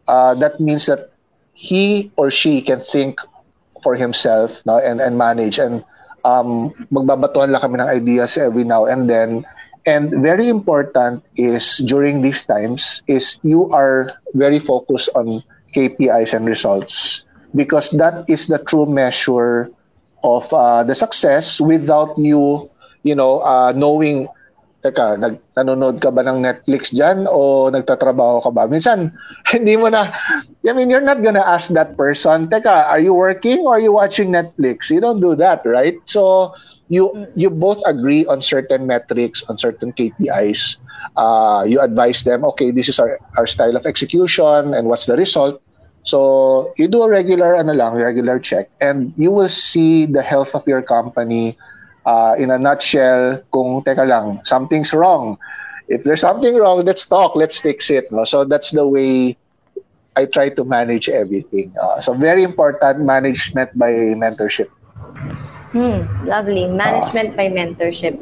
Uh, 0.09 0.35
that 0.35 0.61
means 0.61 0.87
that 0.87 1.11
he 1.53 2.13
or 2.17 2.31
she 2.31 2.61
can 2.61 2.81
think 2.81 3.21
for 3.83 3.95
himself 3.95 4.63
no, 4.67 4.79
and, 4.79 5.01
and 5.01 5.19
manage. 5.19 5.59
And 5.59 5.85
um, 6.25 6.75
magbabatuhan 6.93 7.51
lang 7.51 7.61
kami 7.61 7.81
ng 7.81 7.89
ideas 7.89 8.37
every 8.37 8.65
now 8.65 8.85
and 8.85 9.09
then. 9.09 9.47
And 9.87 10.11
very 10.23 10.49
important 10.49 11.23
is 11.37 11.79
during 11.87 12.21
these 12.21 12.43
times 12.43 13.03
is 13.07 13.39
you 13.47 13.71
are 13.71 14.11
very 14.35 14.59
focused 14.59 15.11
on 15.15 15.43
KPIs 15.75 16.35
and 16.35 16.45
results 16.45 17.23
because 17.55 17.91
that 17.95 18.27
is 18.29 18.49
the 18.49 18.59
true 18.59 18.87
measure 18.87 19.71
of 20.25 20.51
uh, 20.53 20.83
the 20.83 20.95
success 20.95 21.61
without 21.61 22.19
you, 22.19 22.69
you 23.07 23.15
know, 23.15 23.41
uh, 23.41 23.73
knowing 23.73 24.27
teka, 24.87 25.19
nag, 25.19 25.43
nanonood 25.59 25.99
ka 25.99 26.15
ba 26.15 26.23
ng 26.23 26.43
Netflix 26.47 26.95
dyan 26.95 27.27
o 27.27 27.67
nagtatrabaho 27.73 28.43
ka 28.45 28.51
ba? 28.55 28.71
Minsan, 28.71 29.11
hindi 29.53 29.75
mo 29.75 29.91
na, 29.91 30.15
I 30.67 30.73
mean, 30.73 30.91
you're 30.91 31.05
not 31.05 31.23
gonna 31.23 31.43
ask 31.43 31.75
that 31.75 31.97
person, 31.97 32.47
teka, 32.47 32.87
are 32.87 33.01
you 33.01 33.15
working 33.15 33.67
or 33.67 33.77
are 33.77 33.83
you 33.83 33.93
watching 33.93 34.31
Netflix? 34.31 34.91
You 34.91 35.01
don't 35.01 35.21
do 35.21 35.35
that, 35.37 35.67
right? 35.67 35.99
So, 36.07 36.55
you 36.89 37.11
you 37.35 37.51
both 37.51 37.83
agree 37.87 38.27
on 38.31 38.39
certain 38.43 38.87
metrics, 38.87 39.43
on 39.51 39.59
certain 39.59 39.91
KPIs. 39.93 40.79
Uh, 41.17 41.67
you 41.67 41.81
advise 41.81 42.23
them, 42.23 42.45
okay, 42.55 42.71
this 42.71 42.89
is 42.89 42.99
our, 42.99 43.19
our 43.37 43.47
style 43.47 43.75
of 43.77 43.87
execution 43.87 44.75
and 44.75 44.87
what's 44.87 45.07
the 45.07 45.17
result. 45.17 45.63
So, 46.07 46.73
you 46.79 46.87
do 46.87 47.03
a 47.03 47.11
regular, 47.11 47.57
ano 47.57 47.73
lang, 47.75 47.95
regular 47.99 48.39
check 48.39 48.71
and 48.81 49.13
you 49.17 49.33
will 49.33 49.51
see 49.51 50.07
the 50.07 50.23
health 50.23 50.55
of 50.55 50.63
your 50.67 50.83
company 50.83 51.59
uh, 52.07 52.35
in 52.39 52.51
a 52.51 52.59
nutshell, 52.59 53.43
kung 53.53 53.83
teka 53.83 54.07
lang, 54.07 54.41
something's 54.45 54.95
wrong. 54.95 55.37
If 55.89 56.05
there's 56.05 56.23
something 56.23 56.55
wrong, 56.55 56.87
let's 56.87 57.05
talk, 57.07 57.37
let's 57.37 57.59
fix 57.59 57.91
it. 57.91 58.11
No? 58.11 58.25
So 58.25 58.45
that's 58.45 58.71
the 58.71 58.87
way 58.87 59.37
I 60.17 60.25
try 60.27 60.49
to 60.51 60.65
manage 60.65 61.09
everything. 61.09 61.75
Uh, 61.77 62.01
so 62.01 62.15
very 62.15 62.43
important 62.43 63.05
management 63.05 63.77
by 63.77 63.93
mentorship. 64.17 64.71
Hmm, 65.75 66.07
lovely. 66.27 66.67
Management 66.67 67.35
uh, 67.35 67.37
by 67.37 67.47
mentorship. 67.51 68.17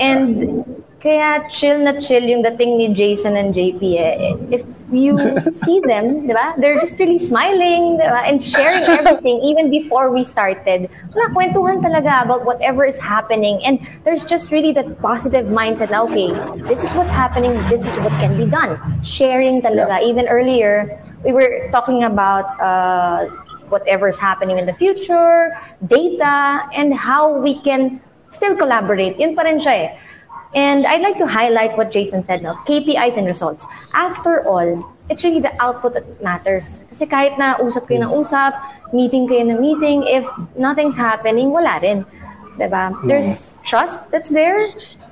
And 0.00 0.64
Kaya 1.00 1.48
chill 1.48 1.80
na 1.80 1.96
chill 1.96 2.28
yung 2.28 2.44
dating 2.44 2.76
ni 2.76 2.92
Jason 2.92 3.32
and 3.40 3.56
JP 3.56 3.80
eh. 3.96 4.36
If 4.52 4.68
you 4.92 5.16
see 5.50 5.80
them, 5.80 6.26
di 6.26 6.34
ba? 6.34 6.54
They're 6.58 6.78
just 6.78 6.98
really 6.98 7.18
smiling, 7.18 7.96
di 7.98 8.06
ba? 8.06 8.22
And 8.26 8.42
sharing 8.42 8.84
everything 8.84 9.40
even 9.50 9.70
before 9.70 10.10
we 10.10 10.24
started. 10.24 10.90
Wala, 11.14 11.30
kwentuhan 11.34 11.80
talaga 11.80 12.24
about 12.24 12.44
whatever 12.44 12.84
is 12.84 12.98
happening. 12.98 13.64
And 13.64 13.80
there's 14.04 14.24
just 14.24 14.50
really 14.50 14.72
that 14.78 15.00
positive 15.00 15.46
mindset 15.46 15.90
na, 15.90 16.04
okay, 16.08 16.30
this 16.68 16.84
is 16.84 16.92
what's 16.94 17.12
happening, 17.12 17.54
this 17.68 17.86
is 17.86 17.94
what 18.00 18.12
can 18.22 18.36
be 18.36 18.46
done. 18.46 18.78
Sharing 19.02 19.62
talaga. 19.62 20.00
Yeah. 20.00 20.10
Even 20.10 20.28
earlier, 20.28 21.00
we 21.24 21.32
were 21.32 21.68
talking 21.72 22.04
about 22.04 22.46
uh, 22.60 23.28
is 23.70 24.18
happening 24.18 24.58
in 24.58 24.66
the 24.66 24.74
future, 24.74 25.54
data, 25.86 26.66
and 26.74 26.92
how 26.92 27.38
we 27.38 27.62
can 27.62 28.02
still 28.30 28.56
collaborate. 28.56 29.14
Yun 29.18 29.38
pa 29.38 29.42
rin 29.46 29.62
siya 29.62 29.74
eh 29.74 29.90
And 30.54 30.86
I'd 30.86 31.02
like 31.02 31.18
to 31.18 31.26
highlight 31.26 31.76
what 31.76 31.90
Jason 31.90 32.24
said, 32.24 32.42
now, 32.42 32.54
KPIs 32.66 33.16
and 33.16 33.26
results. 33.26 33.64
After 33.94 34.42
all, 34.46 34.84
it's 35.08 35.22
really 35.22 35.40
the 35.40 35.54
output 35.62 35.94
that 35.94 36.22
matters. 36.22 36.80
Kasi 36.90 37.06
kahit 37.06 37.38
na 37.38 37.54
usap 37.58 37.86
kayo 37.86 38.02
ng 38.02 38.10
usap, 38.10 38.58
meeting 38.92 39.30
kayo 39.30 39.46
ng 39.46 39.60
meeting, 39.62 40.02
if 40.06 40.26
nothing's 40.58 40.96
happening, 40.96 41.50
wala 41.50 41.78
rin. 41.78 42.06
Diba? 42.58 42.92
There's 43.06 43.50
trust 43.64 44.10
that's 44.10 44.28
there 44.28 44.58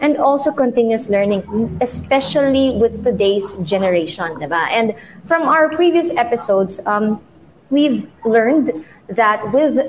and 0.01 0.19
also 0.19 0.53
continuous 0.53 1.09
learning, 1.09 1.47
especially 1.81 2.77
with 2.77 3.05
today's 3.05 3.47
generation. 3.63 4.37
Diba? 4.43 4.69
And 4.69 4.95
from 5.25 5.47
our 5.47 5.71
previous 5.71 6.11
episodes, 6.11 6.81
um, 6.85 7.23
we've 7.71 8.11
learned 8.25 8.85
that 9.09 9.41
with 9.55 9.81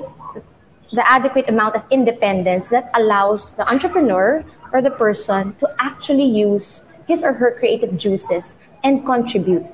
the 0.92 1.08
adequate 1.08 1.48
amount 1.48 1.76
of 1.76 1.84
independence 1.90 2.68
that 2.68 2.90
allows 2.94 3.52
the 3.52 3.68
entrepreneur 3.68 4.44
or 4.72 4.82
the 4.82 4.90
person 4.90 5.54
to 5.56 5.68
actually 5.78 6.24
use 6.24 6.84
his 7.06 7.22
or 7.22 7.32
her 7.32 7.56
creative 7.58 7.96
juices 7.96 8.58
and 8.82 9.04
contribute. 9.04 9.66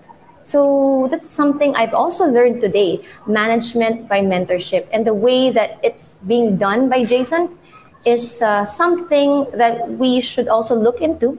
So 0.43 1.09
that's 1.11 1.29
something 1.29 1.75
I've 1.75 1.95
also 1.95 2.25
learned 2.25 2.61
today 2.61 3.05
management 3.27 4.09
by 4.09 4.21
mentorship. 4.21 4.87
And 4.93 5.07
the 5.07 5.15
way 5.15 5.51
that 5.51 5.81
it's 5.83 6.21
being 6.27 6.57
done 6.57 6.89
by 6.89 7.05
Jason 7.05 7.59
is 8.05 8.41
uh, 8.41 8.65
something 8.65 9.47
that 9.55 9.91
we 9.99 10.21
should 10.21 10.49
also 10.49 10.77
look 10.77 11.01
into 11.01 11.39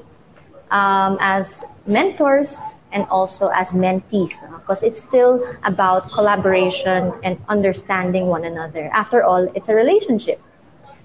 um, 0.71 1.17
as 1.21 1.63
mentors 1.85 2.75
and 2.91 3.05
also 3.09 3.49
as 3.49 3.71
mentees 3.71 4.39
because 4.57 4.83
it's 4.83 5.01
still 5.01 5.43
about 5.63 6.11
collaboration 6.11 7.13
and 7.23 7.37
understanding 7.49 8.27
one 8.27 8.45
another. 8.45 8.89
After 8.93 9.23
all, 9.23 9.49
it's 9.55 9.69
a 9.69 9.75
relationship, 9.75 10.41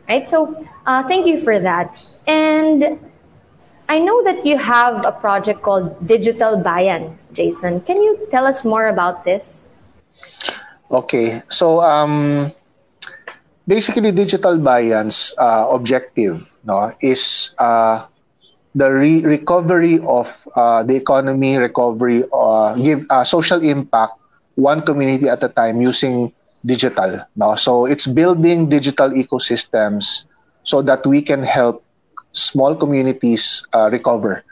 right? 0.09 0.29
So, 0.29 0.67
uh, 0.87 1.03
thank 1.09 1.27
you 1.27 1.41
for 1.41 1.59
that. 1.61 1.95
And 2.27 2.99
I 3.89 3.99
know 3.99 4.23
that 4.25 4.47
you 4.47 4.57
have 4.59 5.05
a 5.05 5.13
project 5.13 5.63
called 5.63 6.07
Digital 6.07 6.57
Bayan, 6.57 7.19
Jason. 7.33 7.81
Can 7.83 8.01
you 8.03 8.27
tell 8.31 8.47
us 8.47 8.65
more 8.65 8.89
about 8.89 9.25
this? 9.25 9.69
Okay, 10.91 11.43
so 11.49 11.81
um, 11.81 12.53
basically, 13.67 14.13
Digital 14.13 14.59
Bayan's 14.59 15.35
uh, 15.37 15.67
objective 15.71 16.57
no, 16.65 16.93
is 17.01 17.55
uh, 17.59 18.07
the 18.75 18.91
re- 18.93 19.23
recovery 19.23 19.99
of 20.07 20.29
uh, 20.55 20.83
the 20.83 20.97
economy, 20.97 21.57
recovery, 21.57 22.25
uh, 22.33 22.75
give 22.75 23.05
uh, 23.11 23.25
social 23.25 23.61
impact 23.63 24.13
one 24.55 24.83
community 24.83 25.29
at 25.29 25.43
a 25.43 25.49
time 25.49 25.81
using 25.81 26.33
digital. 26.65 27.21
No? 27.37 27.55
So 27.57 27.87
it's 27.87 28.07
building 28.07 28.69
digital 28.69 29.11
ecosystems 29.11 30.25
so 30.63 30.83
that 30.83 31.07
we 31.07 31.23
can 31.23 31.43
help 31.43 31.85
small 32.33 32.75
communities 32.75 33.65
uh, 33.75 33.89
recover. 33.91 34.45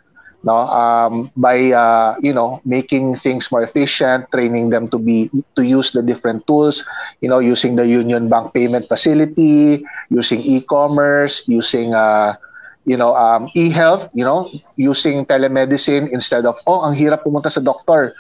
No, 0.43 0.57
um, 0.57 1.31
by 1.37 1.71
uh, 1.73 2.17
you 2.23 2.33
know 2.33 2.61
making 2.65 3.17
things 3.17 3.51
more 3.53 3.63
efficient, 3.63 4.25
training 4.33 4.71
them 4.71 4.89
to 4.89 4.99
be 4.99 5.29
to 5.57 5.63
use 5.63 5.93
the 5.93 6.03
different 6.03 6.47
tools, 6.47 6.85
you 7.21 7.29
know, 7.29 7.39
using 7.41 7.77
the 7.77 7.87
Union 7.87 8.29
Bank 8.29 8.55
payment 8.55 8.89
facility, 8.89 9.85
using 10.09 10.41
e-commerce, 10.41 11.45
using 11.47 11.93
uh, 11.93 12.35
you 12.85 12.97
know, 12.97 13.15
um, 13.15 13.49
e-health, 13.55 14.09
you 14.15 14.25
know, 14.25 14.51
using 14.77 15.27
telemedicine 15.27 16.09
instead 16.11 16.45
of, 16.47 16.59
oh, 16.67 16.85
ang 16.87 16.97
hirap 16.97 17.25
pumunta 17.25 17.51
sa 17.53 17.61
doctor. 17.61 18.13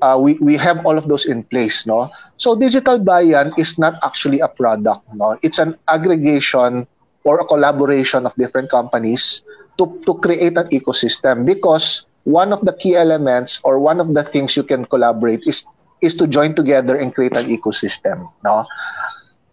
Uh, 0.00 0.16
we, 0.16 0.34
we 0.40 0.56
have 0.56 0.80
all 0.86 0.96
of 0.96 1.08
those 1.08 1.26
in 1.28 1.44
place, 1.44 1.86
no? 1.86 2.08
So 2.40 2.56
digital 2.56 2.98
bayan 2.98 3.52
is 3.58 3.78
not 3.78 4.00
actually 4.02 4.40
a 4.40 4.48
product, 4.48 5.04
no? 5.12 5.36
It's 5.42 5.58
an 5.60 5.76
aggregation 5.88 6.88
or 7.24 7.40
a 7.40 7.44
collaboration 7.44 8.24
of 8.24 8.34
different 8.36 8.70
companies 8.70 9.44
to, 9.76 10.00
to 10.06 10.14
create 10.14 10.56
an 10.56 10.68
ecosystem 10.72 11.44
because 11.44 12.06
one 12.24 12.52
of 12.52 12.62
the 12.62 12.72
key 12.72 12.96
elements 12.96 13.60
or 13.62 13.78
one 13.78 14.00
of 14.00 14.14
the 14.14 14.24
things 14.24 14.56
you 14.56 14.62
can 14.62 14.84
collaborate 14.86 15.40
is 15.46 15.68
is 16.00 16.14
to 16.16 16.26
join 16.26 16.54
together 16.54 16.96
and 16.96 17.14
create 17.14 17.36
an 17.36 17.44
ecosystem, 17.44 18.24
no? 18.42 18.64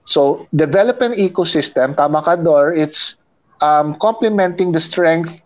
So 0.07 0.47
develop 0.55 1.01
an 1.01 1.11
ecosystem, 1.11 1.95
tama 1.95 2.23
ka, 2.23 2.39
Dor, 2.39 2.71
it's 2.71 3.19
um, 3.61 3.95
complementing 3.99 4.71
the 4.71 4.81
strength 4.81 5.41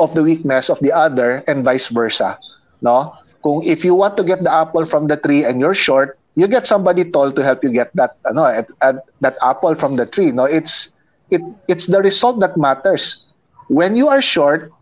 of 0.00 0.14
the 0.14 0.22
weakness 0.22 0.70
of 0.70 0.78
the 0.80 0.92
other 0.92 1.44
and 1.46 1.64
vice 1.64 1.88
versa. 1.88 2.38
No? 2.80 3.12
Kung 3.42 3.62
if 3.64 3.84
you 3.84 3.94
want 3.94 4.16
to 4.16 4.24
get 4.24 4.42
the 4.42 4.52
apple 4.52 4.86
from 4.86 5.06
the 5.06 5.16
tree 5.16 5.44
and 5.44 5.60
you're 5.60 5.74
short, 5.74 6.18
you 6.34 6.46
get 6.48 6.66
somebody 6.66 7.04
tall 7.04 7.32
to 7.32 7.42
help 7.42 7.62
you 7.62 7.70
get 7.70 7.94
that 7.96 8.14
no, 8.32 8.46
at, 8.46 8.70
at, 8.80 9.04
that 9.20 9.34
apple 9.42 9.74
from 9.74 9.96
the 9.96 10.06
tree. 10.06 10.30
No, 10.30 10.44
it's 10.44 10.90
it 11.30 11.42
it's 11.68 11.86
the 11.86 12.00
result 12.00 12.40
that 12.40 12.56
matters. 12.56 13.24
When 13.68 13.96
you 13.96 14.08
are 14.08 14.22
short, 14.22 14.72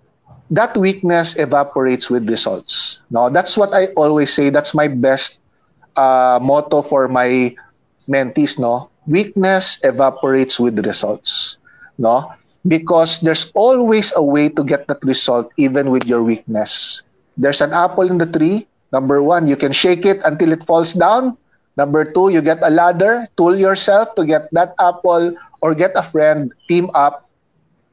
that 0.50 0.76
weakness 0.76 1.34
evaporates 1.38 2.10
with 2.10 2.28
results. 2.28 3.02
No, 3.10 3.30
that's 3.30 3.56
what 3.56 3.72
I 3.72 3.86
always 3.96 4.32
say. 4.32 4.50
That's 4.50 4.74
my 4.74 4.88
best 4.88 5.38
uh, 5.96 6.38
motto 6.42 6.82
for 6.82 7.08
my 7.08 7.54
mentees. 8.08 8.58
No, 8.58 8.90
weakness 9.06 9.80
evaporates 9.82 10.60
with 10.60 10.78
results. 10.84 11.58
No, 11.98 12.32
because 12.66 13.20
there's 13.20 13.50
always 13.54 14.12
a 14.16 14.22
way 14.22 14.48
to 14.48 14.64
get 14.64 14.86
that 14.88 15.02
result 15.04 15.50
even 15.56 15.90
with 15.90 16.06
your 16.06 16.22
weakness. 16.22 17.02
There's 17.36 17.60
an 17.60 17.72
apple 17.72 18.08
in 18.10 18.18
the 18.18 18.26
tree. 18.26 18.66
Number 18.92 19.22
one, 19.22 19.46
you 19.46 19.56
can 19.56 19.72
shake 19.72 20.04
it 20.04 20.20
until 20.24 20.52
it 20.52 20.64
falls 20.64 20.92
down. 20.94 21.36
Number 21.76 22.04
two, 22.04 22.28
you 22.30 22.42
get 22.42 22.58
a 22.62 22.70
ladder, 22.70 23.28
tool 23.36 23.56
yourself 23.56 24.14
to 24.16 24.26
get 24.26 24.50
that 24.52 24.74
apple, 24.78 25.34
or 25.62 25.74
get 25.74 25.92
a 25.94 26.02
friend, 26.02 26.52
team 26.68 26.90
up, 26.94 27.24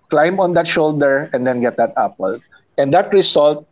climb 0.10 0.40
on 0.40 0.54
that 0.54 0.68
shoulder, 0.68 1.30
and 1.34 1.46
then 1.46 1.62
get 1.62 1.78
that 1.78 1.94
apple. 1.98 2.40
And 2.78 2.94
that 2.94 3.14
result, 3.14 3.68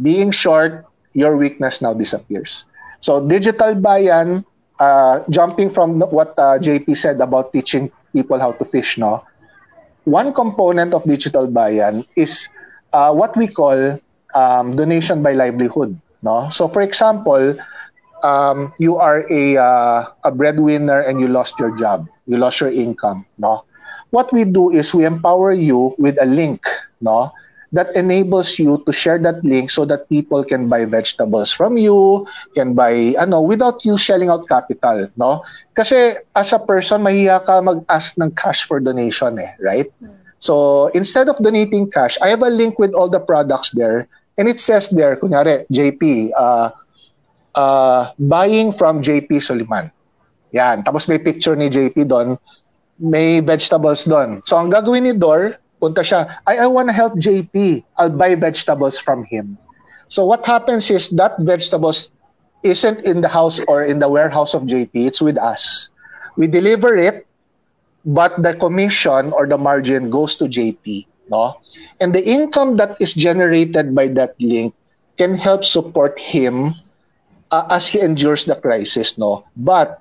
being 0.00 0.30
short, 0.30 0.86
your 1.12 1.36
weakness 1.36 1.82
now 1.82 1.94
disappears. 1.94 2.64
So 3.00 3.26
digital 3.26 3.74
bayan, 3.74 4.44
uh, 4.78 5.22
jumping 5.30 5.70
from 5.70 6.00
what 6.00 6.34
uh, 6.38 6.58
JP 6.58 6.96
said 6.96 7.20
about 7.20 7.52
teaching 7.52 7.90
people 8.12 8.38
how 8.38 8.52
to 8.52 8.64
fish, 8.64 8.98
no? 8.98 9.24
One 10.04 10.32
component 10.32 10.94
of 10.94 11.04
digital 11.04 11.46
bayan 11.46 12.04
is 12.16 12.48
uh, 12.92 13.12
what 13.12 13.36
we 13.36 13.48
call 13.48 13.98
um, 14.34 14.70
donation 14.72 15.22
by 15.22 15.32
livelihood. 15.32 15.98
No? 16.22 16.48
So 16.50 16.68
for 16.68 16.82
example, 16.82 17.56
um, 18.22 18.72
you 18.78 18.96
are 18.96 19.24
a 19.30 19.56
uh, 19.56 20.06
a 20.24 20.30
breadwinner 20.30 21.00
and 21.00 21.20
you 21.20 21.28
lost 21.28 21.58
your 21.58 21.76
job, 21.76 22.06
you 22.26 22.36
lost 22.36 22.60
your 22.60 22.70
income, 22.70 23.26
no? 23.38 23.64
What 24.10 24.32
we 24.32 24.44
do 24.44 24.70
is 24.70 24.92
we 24.94 25.04
empower 25.06 25.52
you 25.52 25.94
with 25.98 26.20
a 26.20 26.26
link, 26.26 26.66
no? 27.00 27.32
That 27.70 27.94
enables 27.94 28.58
you 28.58 28.82
to 28.82 28.90
share 28.90 29.22
that 29.22 29.46
link 29.46 29.70
so 29.70 29.86
that 29.86 30.10
people 30.10 30.42
can 30.42 30.66
buy 30.66 30.90
vegetables 30.90 31.54
from 31.54 31.78
you, 31.78 32.26
can 32.58 32.74
buy 32.74 33.14
ano 33.14 33.38
without 33.46 33.86
you 33.86 33.94
shelling 33.94 34.26
out 34.26 34.50
capital, 34.50 35.06
no? 35.14 35.46
Kasi 35.78 36.18
as 36.34 36.50
a 36.50 36.58
person 36.58 37.06
mahiya 37.06 37.46
ka 37.46 37.62
mag-ask 37.62 38.18
ng 38.18 38.34
cash 38.34 38.66
for 38.66 38.82
donation 38.82 39.38
eh, 39.38 39.54
right? 39.62 39.86
So 40.42 40.88
instead 40.98 41.28
of 41.28 41.38
donating 41.38 41.94
cash, 41.94 42.18
I 42.18 42.34
have 42.34 42.42
a 42.42 42.50
link 42.50 42.80
with 42.80 42.90
all 42.90 43.06
the 43.06 43.20
products 43.20 43.70
there 43.70 44.08
and 44.40 44.48
it 44.48 44.58
says 44.58 44.88
there, 44.88 45.14
kunyari, 45.20 45.68
JP, 45.68 46.32
uh, 46.32 46.72
uh, 47.54 48.10
buying 48.18 48.72
from 48.72 49.04
JP 49.04 49.44
Soliman. 49.44 49.92
Yan. 50.56 50.80
Tapos 50.80 51.04
may 51.12 51.20
picture 51.20 51.52
ni 51.52 51.68
JP 51.68 52.08
doon. 52.08 52.40
May 52.96 53.44
vegetables 53.44 54.08
doon. 54.08 54.40
So 54.48 54.56
ang 54.56 54.72
gagawin 54.72 55.04
ni 55.04 55.12
Dor, 55.12 55.59
punta 55.80 56.04
siya, 56.04 56.28
I, 56.46 56.62
I 56.62 56.66
want 56.68 56.88
to 56.88 56.94
help 56.94 57.16
JP. 57.16 57.82
I'll 57.96 58.12
buy 58.12 58.36
vegetables 58.36 59.00
from 59.00 59.24
him. 59.24 59.56
So 60.08 60.26
what 60.26 60.44
happens 60.44 60.90
is 60.90 61.08
that 61.16 61.40
vegetables 61.40 62.10
isn't 62.62 63.00
in 63.08 63.20
the 63.20 63.28
house 63.28 63.58
or 63.66 63.84
in 63.84 63.98
the 63.98 64.08
warehouse 64.08 64.54
of 64.54 64.68
JP. 64.68 64.92
It's 64.94 65.22
with 65.22 65.38
us. 65.38 65.88
We 66.36 66.46
deliver 66.46 66.96
it, 66.96 67.26
but 68.04 68.36
the 68.42 68.54
commission 68.54 69.32
or 69.32 69.46
the 69.46 69.58
margin 69.58 70.10
goes 70.10 70.36
to 70.36 70.44
JP. 70.44 71.06
No? 71.30 71.56
And 72.00 72.14
the 72.14 72.22
income 72.22 72.76
that 72.76 73.00
is 73.00 73.14
generated 73.14 73.94
by 73.94 74.08
that 74.18 74.34
link 74.40 74.74
can 75.16 75.34
help 75.34 75.64
support 75.64 76.18
him 76.18 76.74
uh, 77.50 77.66
as 77.70 77.88
he 77.88 78.00
endures 78.00 78.44
the 78.44 78.56
crisis, 78.56 79.18
no? 79.18 79.44
But 79.56 80.00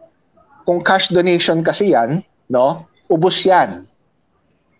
kung 0.65 0.81
cash 0.81 1.09
donation 1.09 1.63
kasi 1.63 1.93
yan, 1.93 2.25
no? 2.49 2.87
Ubos 3.09 3.45
yan. 3.45 3.85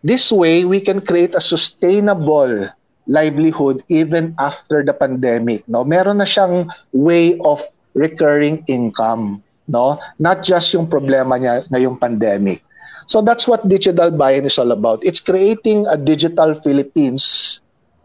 This 0.04 0.32
way, 0.32 0.64
we 0.64 0.80
can 0.80 1.04
create 1.04 1.36
a 1.36 1.44
sustainable 1.44 2.70
livelihood 3.08 3.84
even 3.90 4.36
after 4.40 4.84
the 4.84 4.94
pandemic, 4.94 5.68
no? 5.68 5.84
Meron 5.84 6.22
na 6.22 6.28
siyang 6.30 6.70
way 6.94 7.36
of 7.44 7.60
recurring 7.98 8.64
income, 8.70 9.44
no? 9.68 10.00
Not 10.22 10.46
just 10.46 10.72
yung 10.72 10.88
problema 10.88 11.36
niya 11.36 11.68
ngayong 11.68 12.00
pandemic. 12.00 12.64
So 13.10 13.26
that's 13.26 13.50
what 13.50 13.66
digital 13.66 14.14
buy-in 14.14 14.46
is 14.46 14.62
all 14.62 14.72
about. 14.72 15.02
It's 15.02 15.20
creating 15.20 15.90
a 15.90 15.98
digital 15.98 16.54
Philippines, 16.62 17.58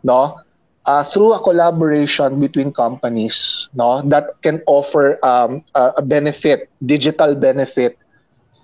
no? 0.02 0.40
uh, 0.86 1.04
through 1.04 1.32
a 1.32 1.40
collaboration 1.40 2.40
between 2.40 2.72
companies 2.72 3.68
no 3.74 4.02
that 4.02 4.40
can 4.42 4.62
offer 4.66 5.18
um, 5.24 5.64
a, 5.74 5.92
a 5.98 6.02
benefit 6.02 6.68
digital 6.84 7.34
benefit 7.34 7.98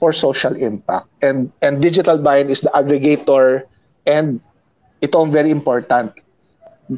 for 0.00 0.16
social 0.16 0.56
impact. 0.56 1.06
And 1.20 1.52
and 1.60 1.84
digital 1.84 2.16
buy-in 2.16 2.48
is 2.48 2.64
the 2.64 2.72
aggregator 2.72 3.68
and 4.08 4.40
ito 5.04 5.20
ang 5.20 5.30
very 5.30 5.52
important. 5.52 6.16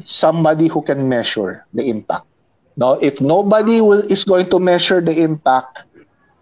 Somebody 0.01 0.71
who 0.71 0.81
can 0.81 1.05
measure 1.05 1.67
the 1.75 1.85
impact. 1.85 2.25
No 2.79 2.97
if 3.03 3.21
nobody 3.21 3.83
will 3.83 4.01
is 4.09 4.23
going 4.23 4.49
to 4.49 4.57
measure 4.57 5.03
the 5.03 5.13
impact 5.21 5.85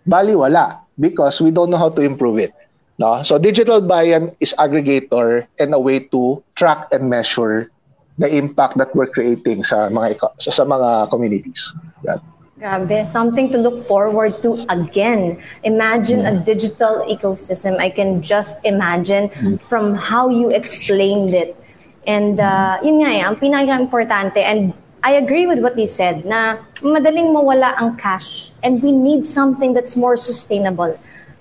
bali 0.08 0.38
wala 0.38 0.80
because 0.96 1.42
we 1.42 1.52
don't 1.52 1.74
know 1.74 1.82
how 1.82 1.92
to 1.92 2.06
improve 2.06 2.40
it. 2.40 2.54
No? 3.02 3.26
So 3.26 3.42
digital 3.42 3.82
buy-in 3.82 4.38
is 4.40 4.54
aggregator 4.62 5.50
and 5.58 5.74
a 5.74 5.82
way 5.82 6.06
to 6.14 6.46
track 6.56 6.88
and 6.94 7.10
measure 7.10 7.74
the 8.22 8.30
impact 8.30 8.78
that 8.78 8.94
we're 8.94 9.10
creating 9.10 9.66
sa 9.66 9.90
mga 9.90 10.22
sa, 10.38 10.64
mga 10.64 11.10
communities. 11.10 11.74
Yan. 12.06 12.22
Grabe, 12.62 13.08
something 13.10 13.50
to 13.50 13.58
look 13.58 13.88
forward 13.88 14.38
to 14.46 14.54
again. 14.70 15.42
Imagine 15.64 16.22
a 16.30 16.46
digital 16.46 17.02
ecosystem. 17.10 17.82
I 17.82 17.90
can 17.90 18.22
just 18.22 18.62
imagine 18.64 19.30
mm. 19.30 19.60
from 19.66 19.96
how 19.96 20.30
you 20.30 20.54
explained 20.54 21.34
it. 21.34 21.58
And 22.06 22.38
uh, 22.38 22.78
yun 22.86 23.02
nga 23.02 23.10
eh, 23.18 23.26
ang 23.26 23.42
pinaka-importante. 23.42 24.38
And 24.38 24.78
I 25.02 25.18
agree 25.18 25.50
with 25.50 25.58
what 25.66 25.74
you 25.74 25.90
said 25.90 26.22
na 26.22 26.62
madaling 26.86 27.34
mawala 27.34 27.74
ang 27.82 27.98
cash 27.98 28.54
and 28.62 28.78
we 28.86 28.94
need 28.94 29.26
something 29.26 29.74
that's 29.74 29.98
more 29.98 30.14
sustainable. 30.14 30.94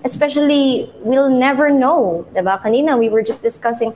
Especially, 0.08 0.88
we'll 1.04 1.28
never 1.28 1.68
know. 1.68 2.24
Diba? 2.32 2.56
Kanina, 2.64 2.96
we 2.96 3.12
were 3.12 3.20
just 3.20 3.44
discussing, 3.44 3.92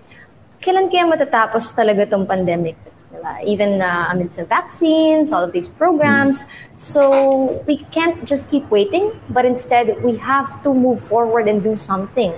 kailan 0.60 0.92
kaya 0.92 1.08
matatapos 1.08 1.72
talaga 1.72 2.04
tong 2.04 2.28
pandemic? 2.28 2.76
Diba? 3.24 3.44
Even 3.44 3.80
uh, 3.80 4.08
amidst 4.10 4.36
the 4.36 4.44
vaccines, 4.44 5.32
all 5.32 5.42
of 5.42 5.52
these 5.52 5.68
programs. 5.68 6.46
So 6.76 7.62
we 7.66 7.78
can't 7.90 8.24
just 8.24 8.48
keep 8.50 8.68
waiting, 8.70 9.12
but 9.30 9.44
instead 9.44 10.02
we 10.02 10.16
have 10.16 10.62
to 10.62 10.74
move 10.74 11.02
forward 11.02 11.48
and 11.48 11.62
do 11.62 11.76
something. 11.76 12.32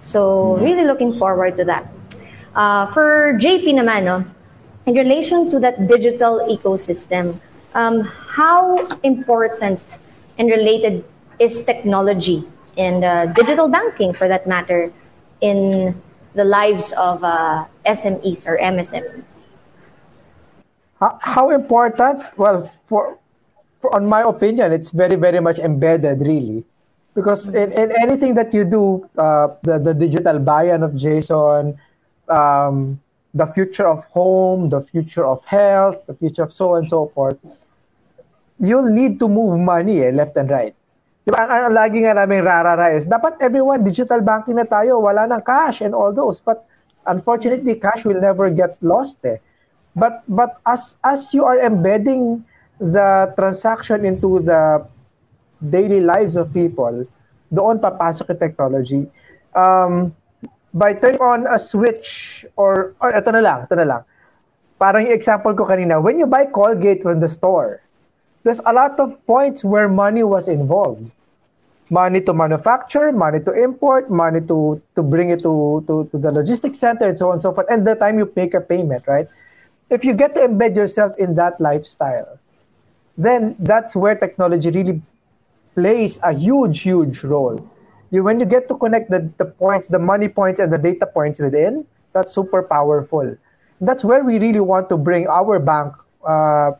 So 0.00 0.56
really 0.58 0.84
looking 0.84 1.14
forward 1.14 1.56
to 1.56 1.64
that. 1.64 1.86
Uh, 2.54 2.92
for 2.92 3.38
JP 3.40 3.80
naman, 3.80 4.04
no, 4.04 4.24
in 4.86 4.94
relation 4.94 5.50
to 5.50 5.58
that 5.60 5.88
digital 5.88 6.40
ecosystem, 6.50 7.40
um, 7.74 8.02
how 8.28 8.76
important 9.02 9.80
and 10.38 10.50
related 10.50 11.04
is 11.38 11.64
technology 11.64 12.44
and 12.76 13.04
uh, 13.04 13.26
digital 13.26 13.68
banking, 13.68 14.12
for 14.12 14.28
that 14.28 14.46
matter, 14.46 14.92
in 15.40 15.94
the 16.34 16.44
lives 16.44 16.92
of 16.92 17.22
uh, 17.24 17.64
SMEs 17.86 18.46
or 18.46 18.58
MSMEs? 18.58 19.31
How, 21.02 21.50
important? 21.50 22.22
Well, 22.38 22.70
for, 22.86 23.18
for, 23.80 23.94
on 23.94 24.06
my 24.06 24.22
opinion, 24.22 24.70
it's 24.70 24.90
very 24.90 25.16
very 25.16 25.40
much 25.40 25.58
embedded, 25.58 26.20
really, 26.20 26.62
because 27.14 27.48
in, 27.48 27.72
in 27.74 27.90
anything 27.98 28.34
that 28.34 28.54
you 28.54 28.62
do, 28.62 29.02
uh, 29.18 29.48
the 29.66 29.82
the 29.82 29.94
digital 29.94 30.38
bayan 30.38 30.86
of 30.86 30.94
Jason, 30.94 31.74
um, 32.30 33.02
the 33.34 33.46
future 33.50 33.88
of 33.88 34.04
home, 34.14 34.70
the 34.70 34.82
future 34.94 35.26
of 35.26 35.42
health, 35.44 35.98
the 36.06 36.14
future 36.14 36.46
of 36.46 36.52
so 36.52 36.78
and 36.78 36.86
so 36.86 37.10
forth, 37.10 37.38
you'll 38.60 38.86
need 38.88 39.18
to 39.18 39.26
move 39.26 39.58
money 39.58 40.06
eh, 40.06 40.14
left 40.14 40.36
and 40.38 40.50
right. 40.54 40.78
Diba, 41.26 41.38
ang, 41.38 41.50
ang 41.50 41.74
lagi 41.74 42.06
nga 42.06 42.14
namin 42.14 42.46
rarara 42.46 42.94
is, 42.94 43.10
dapat 43.10 43.42
everyone, 43.42 43.82
digital 43.82 44.22
banking 44.22 44.54
na 44.54 44.66
tayo, 44.66 45.02
wala 45.02 45.26
nang 45.26 45.42
cash 45.42 45.82
and 45.82 45.94
all 45.94 46.14
those. 46.14 46.38
But 46.38 46.62
unfortunately, 47.06 47.74
cash 47.74 48.06
will 48.06 48.22
never 48.22 48.50
get 48.54 48.78
lost 48.82 49.18
eh. 49.26 49.42
But, 49.94 50.24
but 50.28 50.60
as, 50.66 50.94
as 51.04 51.32
you 51.34 51.44
are 51.44 51.60
embedding 51.60 52.44
the 52.80 53.32
transaction 53.36 54.04
into 54.04 54.40
the 54.40 54.86
daily 55.70 56.00
lives 56.00 56.36
of 56.36 56.52
people, 56.52 57.06
doon 57.52 57.78
papasok 57.78 58.32
yung 58.32 58.40
technology. 58.40 59.02
Um, 59.54 60.16
by 60.72 60.94
turning 60.96 61.20
on 61.20 61.46
a 61.46 61.58
switch 61.58 62.44
or, 62.56 62.96
or 63.00 63.12
ito 63.12 63.28
na 63.30 63.44
lang, 63.44 63.58
ito 63.68 63.76
na 63.76 63.84
lang. 63.84 64.02
Parang 64.80 65.04
yung 65.04 65.12
example 65.12 65.52
ko 65.54 65.68
kanina, 65.68 66.00
when 66.00 66.18
you 66.18 66.26
buy 66.26 66.48
Colgate 66.48 67.04
from 67.04 67.20
the 67.20 67.28
store, 67.28 67.84
there's 68.42 68.60
a 68.64 68.72
lot 68.72 68.98
of 68.98 69.14
points 69.26 69.62
where 69.62 69.86
money 69.88 70.24
was 70.24 70.48
involved. 70.48 71.12
Money 71.90 72.22
to 72.22 72.32
manufacture, 72.32 73.12
money 73.12 73.38
to 73.38 73.52
import, 73.52 74.08
money 74.08 74.40
to 74.40 74.80
to 74.96 75.02
bring 75.02 75.28
it 75.28 75.44
to, 75.44 75.84
to, 75.86 76.08
to 76.08 76.16
the 76.16 76.32
logistics 76.32 76.78
center, 76.80 77.04
and 77.04 77.18
so 77.18 77.28
on 77.28 77.36
and 77.36 77.42
so 77.42 77.52
forth. 77.52 77.68
And 77.68 77.86
the 77.86 77.94
time 77.94 78.16
you 78.16 78.32
make 78.34 78.54
a 78.54 78.64
payment, 78.64 79.04
right? 79.06 79.28
If 79.92 80.08
you 80.08 80.14
get 80.14 80.34
to 80.36 80.40
embed 80.40 80.74
yourself 80.74 81.12
in 81.18 81.34
that 81.36 81.60
lifestyle, 81.60 82.40
then 83.18 83.56
that's 83.58 83.94
where 83.94 84.16
technology 84.16 84.70
really 84.70 85.02
plays 85.74 86.18
a 86.22 86.32
huge, 86.32 86.80
huge 86.80 87.22
role. 87.22 87.60
You 88.10 88.24
when 88.24 88.40
you 88.40 88.46
get 88.46 88.68
to 88.68 88.74
connect 88.74 89.10
the, 89.10 89.28
the 89.36 89.44
points, 89.44 89.88
the 89.88 89.98
money 89.98 90.28
points 90.28 90.60
and 90.60 90.72
the 90.72 90.78
data 90.78 91.04
points 91.04 91.40
within, 91.40 91.84
that's 92.14 92.32
super 92.32 92.62
powerful. 92.62 93.36
That's 93.82 94.02
where 94.02 94.24
we 94.24 94.38
really 94.38 94.60
want 94.60 94.88
to 94.88 94.96
bring 94.96 95.28
our 95.28 95.58
bank 95.58 95.92
uh, 96.24 96.72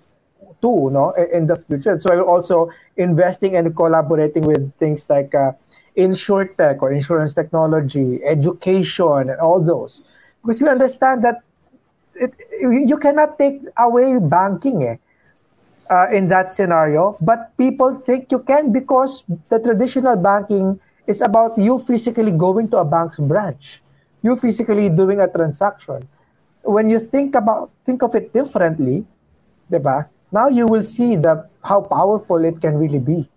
too, 0.62 0.88
no, 0.88 1.12
in 1.12 1.46
the 1.46 1.56
future. 1.68 2.00
So 2.00 2.16
we're 2.16 2.24
also 2.24 2.70
investing 2.96 3.56
and 3.56 3.76
collaborating 3.76 4.44
with 4.44 4.72
things 4.78 5.04
like 5.10 5.34
uh, 5.34 5.52
tech 5.96 6.82
or 6.82 6.92
insurance 6.92 7.34
technology, 7.34 8.24
education, 8.24 9.28
and 9.28 9.40
all 9.40 9.60
those, 9.60 10.00
because 10.40 10.62
we 10.62 10.68
understand 10.68 11.24
that 11.24 11.42
it, 12.14 12.32
you 12.60 12.96
cannot 12.98 13.38
take 13.38 13.62
away 13.76 14.18
banking 14.18 14.82
eh, 14.84 14.96
uh, 15.90 16.06
in 16.12 16.28
that 16.28 16.52
scenario, 16.52 17.16
but 17.20 17.56
people 17.56 17.94
think 17.94 18.30
you 18.30 18.40
can 18.40 18.72
because 18.72 19.24
the 19.48 19.58
traditional 19.58 20.16
banking 20.16 20.78
is 21.06 21.20
about 21.20 21.58
you 21.58 21.78
physically 21.80 22.30
going 22.30 22.68
to 22.70 22.78
a 22.78 22.84
bank's 22.84 23.18
branch, 23.18 23.82
you 24.22 24.36
physically 24.36 24.88
doing 24.88 25.20
a 25.20 25.28
transaction. 25.28 26.08
When 26.62 26.88
you 26.88 27.00
think 27.00 27.34
about 27.34 27.70
think 27.84 28.02
of 28.02 28.14
it 28.14 28.32
differently, 28.32 29.04
diba? 29.70 30.06
now 30.30 30.48
you 30.48 30.66
will 30.66 30.82
see 30.82 31.16
the 31.16 31.48
how 31.62 31.80
powerful 31.82 32.44
it 32.44 32.60
can 32.60 32.78
really 32.78 32.98
be. 32.98 33.28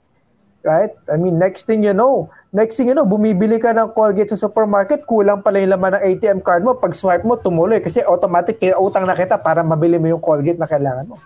Right? 0.65 0.89
I 1.05 1.21
mean, 1.21 1.37
next 1.37 1.69
thing 1.69 1.85
you 1.85 1.93
know, 1.93 2.33
next 2.49 2.81
thing 2.81 2.89
you 2.89 2.97
know, 2.97 3.05
bumibili 3.05 3.61
ka 3.61 3.69
ng 3.69 3.93
Colgate 3.93 4.33
sa 4.33 4.49
supermarket, 4.49 5.05
kulang 5.05 5.45
pala 5.45 5.61
yung 5.61 5.77
laman 5.77 5.93
ng 5.93 6.01
ATM 6.01 6.41
card 6.41 6.65
mo, 6.65 6.73
pag 6.73 6.97
swipe 6.97 7.21
mo, 7.21 7.37
tumuloy 7.37 7.77
kasi 7.77 8.01
automatic 8.01 8.57
kaya 8.57 8.73
utang 8.73 9.05
na 9.05 9.13
kita 9.13 9.37
para 9.45 9.61
mabili 9.61 10.01
mo 10.01 10.09
yung 10.09 10.23
Colgate 10.25 10.57
na 10.57 10.65
kailangan 10.65 11.05
mo. 11.05 11.21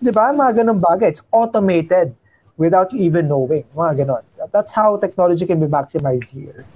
Di 0.00 0.08
ba? 0.08 0.32
Mga 0.32 0.64
ganun 0.64 0.80
bagay. 0.80 1.12
It's 1.12 1.20
automated. 1.28 2.16
without 2.58 2.92
you 2.92 3.00
even 3.00 3.28
knowing. 3.30 3.64
Mga 3.74 4.04
ganon. 4.04 4.22
That's 4.52 4.74
how 4.74 4.98
technology 4.98 5.46
can 5.46 5.62
be 5.62 5.66
maximized 5.66 6.28
here. 6.28 6.66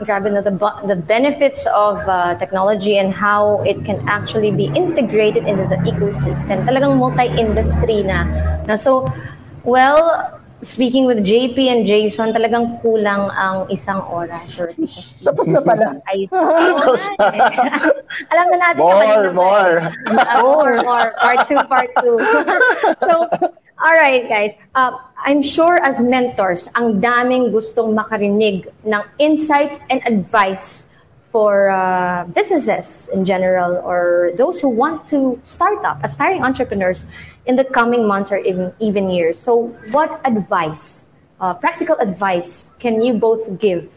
Grabe 0.00 0.26
na 0.26 0.40
the, 0.42 0.50
the 0.86 0.96
benefits 0.96 1.66
of 1.70 2.02
uh, 2.08 2.34
technology 2.38 2.98
and 2.98 3.14
how 3.14 3.62
it 3.62 3.84
can 3.84 4.02
actually 4.08 4.50
be 4.50 4.66
integrated 4.74 5.46
into 5.46 5.66
the 5.70 5.78
ecosystem. 5.86 6.66
Talagang 6.66 6.98
multi-industry 6.98 8.02
na. 8.02 8.26
na. 8.66 8.74
So, 8.74 9.06
well, 9.62 10.40
speaking 10.64 11.04
with 11.04 11.24
JP 11.24 11.58
and 11.68 11.86
Jason, 11.86 12.32
talagang 12.32 12.80
kulang 12.82 13.30
ang 13.32 13.68
isang 13.68 14.02
oras. 14.10 14.58
Or 14.58 14.72
Tapos 15.24 15.46
na 15.48 15.60
pala. 15.60 16.00
Ay, 16.10 16.28
Alam 18.32 18.46
na 18.50 18.56
natin. 18.58 18.80
More, 18.80 19.32
more. 19.32 19.74
more, 20.42 20.72
more. 20.82 21.08
Part 21.20 21.48
two, 21.48 21.60
part 21.68 21.90
two. 22.00 22.18
so, 23.06 23.28
all 23.78 23.96
right, 23.96 24.28
guys. 24.28 24.52
Uh, 24.74 24.98
I'm 25.24 25.40
sure 25.40 25.80
as 25.84 26.02
mentors, 26.02 26.68
ang 26.74 27.00
daming 27.00 27.52
gustong 27.52 27.94
makarinig 27.94 28.68
ng 28.84 29.02
insights 29.18 29.78
and 29.88 30.02
advice 30.04 30.86
for 31.34 31.70
uh, 31.70 32.22
businesses 32.30 33.10
in 33.12 33.24
general 33.24 33.82
or 33.82 34.30
those 34.38 34.60
who 34.60 34.68
want 34.68 35.04
to 35.10 35.34
start 35.42 35.84
up, 35.84 35.98
aspiring 36.04 36.44
entrepreneurs 36.44 37.06
in 37.46 37.56
the 37.56 37.64
coming 37.64 38.06
months 38.06 38.32
or 38.32 38.38
even, 38.38 38.72
even 38.80 39.10
years. 39.10 39.38
So, 39.38 39.68
what 39.90 40.20
advice, 40.24 41.04
uh, 41.40 41.54
practical 41.54 41.96
advice, 41.96 42.68
can 42.78 43.02
you 43.02 43.14
both 43.14 43.58
give 43.58 43.88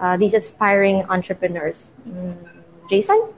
uh, 0.00 0.16
these 0.16 0.34
aspiring 0.34 1.04
entrepreneurs? 1.08 1.90
Mm, 2.08 2.36
Jason? 2.90 3.32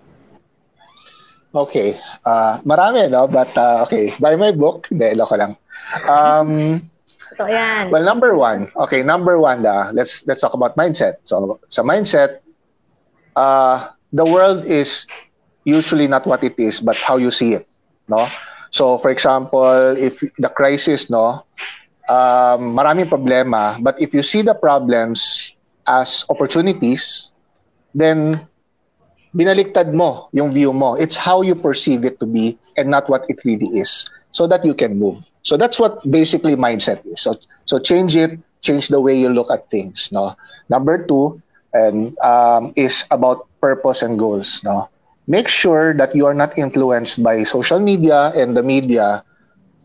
Okay. 1.55 2.01
Uh, 2.25 2.61
marami, 2.63 3.11
no? 3.11 3.27
But, 3.27 3.57
uh, 3.57 3.85
okay. 3.85 4.13
By 4.21 4.37
my 4.37 4.53
book, 4.53 4.89
hindi, 4.91 5.15
loko 5.15 5.39
lang. 5.39 5.57
Um, 6.09 6.83
so, 7.37 7.47
yan. 7.47 7.91
Well, 7.91 8.05
number 8.05 8.37
one. 8.37 8.69
Okay, 8.77 9.03
number 9.03 9.39
one, 9.39 9.63
da, 9.63 9.91
let's, 9.93 10.27
let's 10.27 10.41
talk 10.41 10.55
about 10.55 10.77
mindset. 10.77 11.17
So, 11.25 11.61
sa 11.69 11.83
mindset, 11.83 12.41
uh, 13.37 13.89
the 14.13 14.25
world 14.25 14.65
is 14.65 15.07
usually 15.65 16.09
not 16.09 16.27
what 16.27 16.43
it 16.45 16.59
is, 16.59 16.81
but 16.81 16.97
how 16.97 17.17
you 17.17 17.31
see 17.31 17.55
it, 17.55 17.69
no? 18.09 18.29
So, 18.71 18.99
for 18.99 19.11
example, 19.11 19.97
if 19.97 20.21
the 20.39 20.49
crisis, 20.49 21.11
no, 21.11 21.45
um, 22.09 22.75
maraming 22.75 23.09
problema, 23.09 23.83
but 23.83 24.01
if 24.01 24.15
you 24.15 24.23
see 24.23 24.43
the 24.43 24.55
problems 24.55 25.53
as 25.87 26.25
opportunities, 26.29 27.33
then 27.95 28.47
binaliktad 29.35 29.93
mo 29.93 30.29
yung 30.33 30.51
view 30.51 30.73
mo. 30.73 30.95
It's 30.95 31.17
how 31.17 31.43
you 31.43 31.55
perceive 31.55 32.05
it 32.05 32.19
to 32.21 32.27
be 32.27 32.59
and 32.77 32.89
not 32.91 33.09
what 33.09 33.29
it 33.29 33.41
really 33.45 33.69
is 33.79 34.11
so 34.31 34.47
that 34.49 34.65
you 34.65 34.75
can 34.75 34.99
move. 34.99 35.17
So 35.43 35.57
that's 35.57 35.79
what 35.79 36.05
basically 36.11 36.57
mindset 36.57 37.05
is. 37.07 37.23
So, 37.23 37.37
so 37.65 37.79
change 37.79 38.17
it, 38.17 38.39
change 38.61 38.89
the 38.89 39.01
way 39.01 39.17
you 39.17 39.29
look 39.29 39.51
at 39.51 39.71
things. 39.71 40.11
No? 40.13 40.37
Number 40.69 41.05
two 41.07 41.41
and 41.73 42.19
um, 42.21 42.73
is 42.77 43.05
about 43.11 43.47
purpose 43.61 44.03
and 44.03 44.19
goals. 44.19 44.63
No? 44.65 44.89
Make 45.27 45.51
sure 45.51 45.95
that 45.99 46.15
you 46.15 46.27
are 46.27 46.35
not 46.35 46.55
influenced 46.55 47.23
by 47.23 47.43
social 47.43 47.83
media 47.83 48.31
and 48.35 48.57
the 48.57 48.63
media 48.63 49.27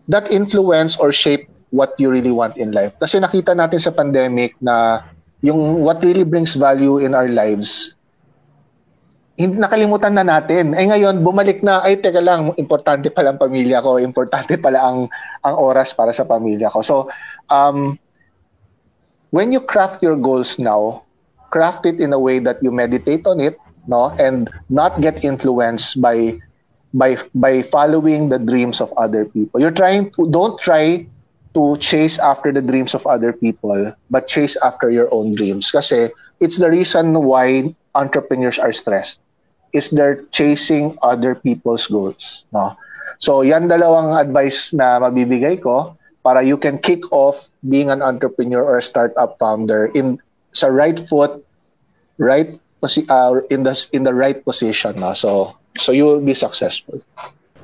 that 0.08 0.30
influence 0.30 0.98
or 0.98 1.12
shape 1.12 1.50
what 1.74 1.98
you 1.98 2.12
really 2.14 2.32
want 2.32 2.58
in 2.58 2.72
life. 2.72 2.94
Kasi 3.02 3.18
nakita 3.18 3.58
natin 3.58 3.82
sa 3.82 3.90
pandemic 3.90 4.54
na 4.62 5.02
yung 5.42 5.82
what 5.82 6.06
really 6.06 6.26
brings 6.26 6.54
value 6.54 7.02
in 7.02 7.18
our 7.18 7.26
lives 7.26 7.98
hindi 9.42 9.58
nakalimutan 9.58 10.14
na 10.14 10.22
natin. 10.22 10.78
Eh 10.78 10.86
ngayon, 10.86 11.26
bumalik 11.26 11.66
na, 11.66 11.82
ay 11.82 11.98
teka 11.98 12.22
lang, 12.22 12.54
importante 12.62 13.10
pala 13.10 13.34
ang 13.34 13.42
pamilya 13.42 13.82
ko, 13.82 13.98
importante 13.98 14.54
pala 14.62 14.86
ang, 14.86 15.10
ang 15.42 15.56
oras 15.58 15.98
para 15.98 16.14
sa 16.14 16.28
pamilya 16.30 16.70
ko. 16.70 16.86
So, 16.86 16.96
um, 17.50 17.98
when 19.34 19.50
you 19.50 19.64
craft 19.64 20.06
your 20.06 20.14
goals 20.14 20.62
now, 20.62 21.02
craft 21.50 21.90
it 21.90 21.98
in 21.98 22.14
a 22.14 22.22
way 22.22 22.38
that 22.38 22.62
you 22.62 22.70
meditate 22.70 23.26
on 23.26 23.42
it, 23.42 23.58
no, 23.88 24.10
and 24.20 24.50
not 24.70 25.02
get 25.02 25.24
influenced 25.24 26.02
by 26.02 26.40
by 26.94 27.18
by 27.34 27.62
following 27.62 28.30
the 28.30 28.40
dreams 28.40 28.82
of 28.82 28.94
other 28.98 29.26
people. 29.26 29.60
You're 29.60 29.76
trying 29.76 30.12
to 30.20 30.30
don't 30.30 30.60
try 30.60 31.08
to 31.54 31.76
chase 31.78 32.20
after 32.20 32.52
the 32.52 32.62
dreams 32.62 32.96
of 32.96 33.06
other 33.08 33.34
people, 33.34 33.94
but 34.10 34.28
chase 34.28 34.56
after 34.64 34.90
your 34.90 35.12
own 35.14 35.36
dreams. 35.36 35.72
Kasi 35.72 36.10
it's 36.40 36.58
the 36.58 36.72
reason 36.72 37.14
why 37.24 37.76
entrepreneurs 37.96 38.60
are 38.60 38.72
stressed 38.72 39.20
is 39.74 39.90
they're 39.90 40.24
chasing 40.32 40.98
other 41.02 41.36
people's 41.36 41.88
goals. 41.88 42.44
No? 42.52 42.76
So, 43.20 43.42
yan 43.44 43.68
dalawang 43.68 44.18
advice 44.18 44.74
na 44.74 45.00
mabibigay 45.00 45.62
ko 45.62 45.96
para 46.24 46.42
you 46.42 46.58
can 46.58 46.78
kick 46.80 47.06
off 47.12 47.50
being 47.68 47.90
an 47.90 48.02
entrepreneur 48.02 48.64
or 48.64 48.78
a 48.78 48.86
startup 48.86 49.38
founder 49.38 49.92
in 49.94 50.18
sa 50.54 50.68
right 50.68 50.98
foot, 51.08 51.44
right 52.18 52.50
uh, 52.84 53.42
in 53.50 53.64
the 53.64 53.76
in 53.94 54.04
the 54.04 54.14
right 54.14 54.44
position. 54.44 55.00
No? 55.00 55.14
So, 55.14 55.58
so 55.78 55.92
you 55.92 56.06
will 56.06 56.22
be 56.22 56.34
successful. 56.34 57.02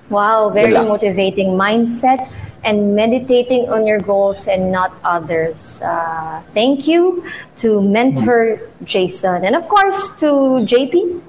Wow, 0.10 0.50
very 0.50 0.72
motivating 0.72 1.60
mindset 1.60 2.24
and 2.64 2.96
meditating 2.96 3.70
on 3.70 3.86
your 3.86 4.00
goals 4.00 4.48
and 4.48 4.72
not 4.72 4.96
others. 5.04 5.82
Uh, 5.82 6.42
thank 6.54 6.88
you 6.88 7.28
to 7.58 7.82
mentor 7.82 8.60
Jason 8.84 9.44
and 9.44 9.56
of 9.56 9.68
course 9.68 10.10
to 10.24 10.64
JP 10.64 11.22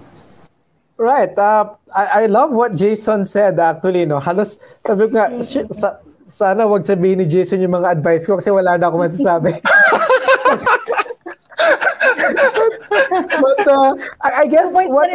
Right. 0.99 1.31
Uh, 1.39 1.79
I, 1.95 2.05
I 2.05 2.27
love 2.27 2.51
what 2.51 2.75
Jason 2.75 3.25
said 3.25 3.59
actually. 3.63 4.05
No? 4.05 4.19
Halos 4.19 4.59
sabi 4.83 5.07
ko 5.07 5.15
nga, 5.15 5.31
shit, 5.47 5.71
sa, 5.71 6.03
sana 6.27 6.67
wag 6.67 6.83
sabihin 6.83 7.23
ni 7.23 7.27
Jason 7.31 7.63
yung 7.63 7.79
mga 7.79 7.95
advice 7.95 8.27
ko 8.27 8.35
kasi 8.35 8.51
wala 8.51 8.75
na 8.75 8.91
ako 8.91 9.07
masasabi. 9.07 9.63
but 13.27 13.61
uh, 13.67 13.93
I, 14.23 14.31
I 14.43 14.47
guess 14.47 14.73
what, 14.73 14.89
what 14.89 15.11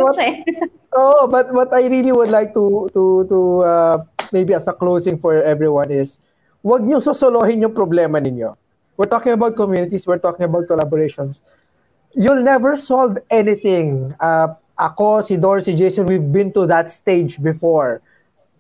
oh, 0.93 1.27
but 1.31 1.53
what 1.53 1.73
I 1.73 1.87
really 1.87 2.11
would 2.11 2.29
like 2.29 2.53
to 2.53 2.89
to 2.93 3.25
to 3.29 3.39
uh, 3.63 3.97
maybe 4.31 4.53
as 4.53 4.67
a 4.67 4.73
closing 4.73 5.17
for 5.17 5.37
everyone 5.41 5.91
is 5.91 6.19
wag 6.63 6.83
niyo 6.83 6.99
sosolohin 6.99 7.61
yung 7.63 7.75
problema 7.75 8.19
ninyo. 8.19 8.55
We're 8.97 9.09
talking 9.09 9.33
about 9.33 9.55
communities, 9.57 10.05
we're 10.05 10.21
talking 10.21 10.45
about 10.45 10.69
collaborations. 10.69 11.41
You'll 12.13 12.45
never 12.45 12.77
solve 12.77 13.17
anything 13.33 14.13
uh, 14.21 14.53
ako, 14.77 15.21
si 15.21 15.37
Dor, 15.37 15.61
si 15.61 15.73
Jason, 15.73 16.05
we've 16.05 16.31
been 16.31 16.53
to 16.53 16.65
that 16.69 16.91
stage 16.91 17.41
before. 17.41 18.01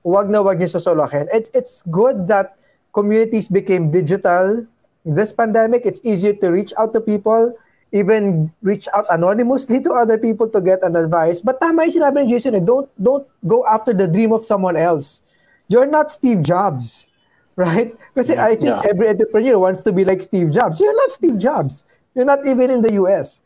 Wag 0.03 0.29
na 0.29 0.41
wag 0.41 0.57
niyo 0.57 0.73
sosolohin. 0.73 1.29
It, 1.33 1.49
it's 1.53 1.81
good 1.89 2.27
that 2.27 2.57
communities 2.93 3.47
became 3.47 3.89
digital. 3.89 4.65
This 5.05 5.31
pandemic, 5.31 5.85
it's 5.85 6.01
easier 6.03 6.33
to 6.41 6.47
reach 6.49 6.73
out 6.77 6.93
to 6.93 7.01
people, 7.01 7.53
even 7.93 8.51
reach 8.61 8.89
out 8.93 9.05
anonymously 9.13 9.79
to 9.79 9.93
other 9.93 10.17
people 10.17 10.49
to 10.49 10.59
get 10.59 10.81
an 10.81 10.97
advice. 10.97 11.39
But 11.39 11.61
tama 11.61 11.85
yung 11.85 12.01
sinabi 12.01 12.25
ni 12.25 12.33
Jason, 12.33 12.57
eh, 12.57 12.59
don't, 12.59 12.89
don't 12.97 13.23
go 13.45 13.63
after 13.69 13.93
the 13.93 14.09
dream 14.09 14.33
of 14.33 14.43
someone 14.43 14.75
else. 14.75 15.21
You're 15.69 15.85
not 15.85 16.11
Steve 16.11 16.41
Jobs, 16.41 17.05
right? 17.55 17.93
Kasi 18.17 18.35
I 18.35 18.57
think 18.57 18.73
yeah. 18.73 18.89
every 18.89 19.07
entrepreneur 19.07 19.61
wants 19.61 19.85
to 19.85 19.93
be 19.93 20.03
like 20.03 20.25
Steve 20.25 20.49
Jobs. 20.49 20.81
You're 20.81 20.97
not 20.97 21.13
Steve 21.13 21.37
Jobs. 21.37 21.85
You're 22.17 22.25
not 22.25 22.45
even 22.49 22.73
in 22.73 22.81
the 22.81 22.97
US. 23.05 23.39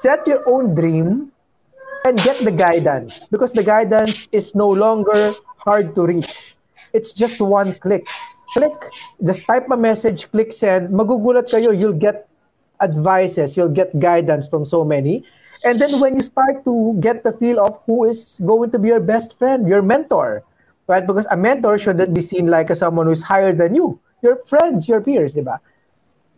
Set 0.00 0.26
your 0.26 0.40
own 0.48 0.74
dream 0.74 1.30
and 2.08 2.16
get 2.24 2.42
the 2.42 2.50
guidance 2.50 3.28
because 3.30 3.52
the 3.52 3.62
guidance 3.62 4.26
is 4.32 4.56
no 4.56 4.66
longer 4.66 5.36
hard 5.60 5.94
to 5.94 6.08
reach. 6.08 6.56
It's 6.96 7.12
just 7.12 7.38
one 7.38 7.76
click. 7.76 8.08
Click, 8.56 8.76
just 9.24 9.44
type 9.44 9.68
a 9.70 9.76
message, 9.76 10.28
click 10.32 10.52
send, 10.52 10.92
magugulat 10.92 11.48
kayo, 11.48 11.72
you'll 11.72 11.96
get 11.96 12.28
advices, 12.82 13.56
you'll 13.56 13.72
get 13.72 13.94
guidance 13.98 14.48
from 14.48 14.66
so 14.66 14.84
many. 14.84 15.24
And 15.64 15.80
then 15.80 16.00
when 16.00 16.18
you 16.18 16.22
start 16.22 16.64
to 16.64 16.98
get 16.98 17.22
the 17.22 17.32
feel 17.38 17.62
of 17.62 17.78
who 17.86 18.04
is 18.04 18.36
going 18.44 18.70
to 18.72 18.78
be 18.78 18.88
your 18.88 19.00
best 19.00 19.38
friend, 19.38 19.66
your 19.66 19.80
mentor, 19.80 20.42
right? 20.88 21.06
Because 21.06 21.26
a 21.30 21.36
mentor 21.36 21.78
shouldn't 21.78 22.12
be 22.12 22.20
seen 22.20 22.50
like 22.50 22.70
a 22.70 22.76
someone 22.76 23.06
who's 23.06 23.22
higher 23.22 23.54
than 23.54 23.74
you. 23.74 23.98
Your 24.22 24.42
friends, 24.46 24.88
your 24.88 25.00
peers, 25.00 25.34
diba? 25.34 25.58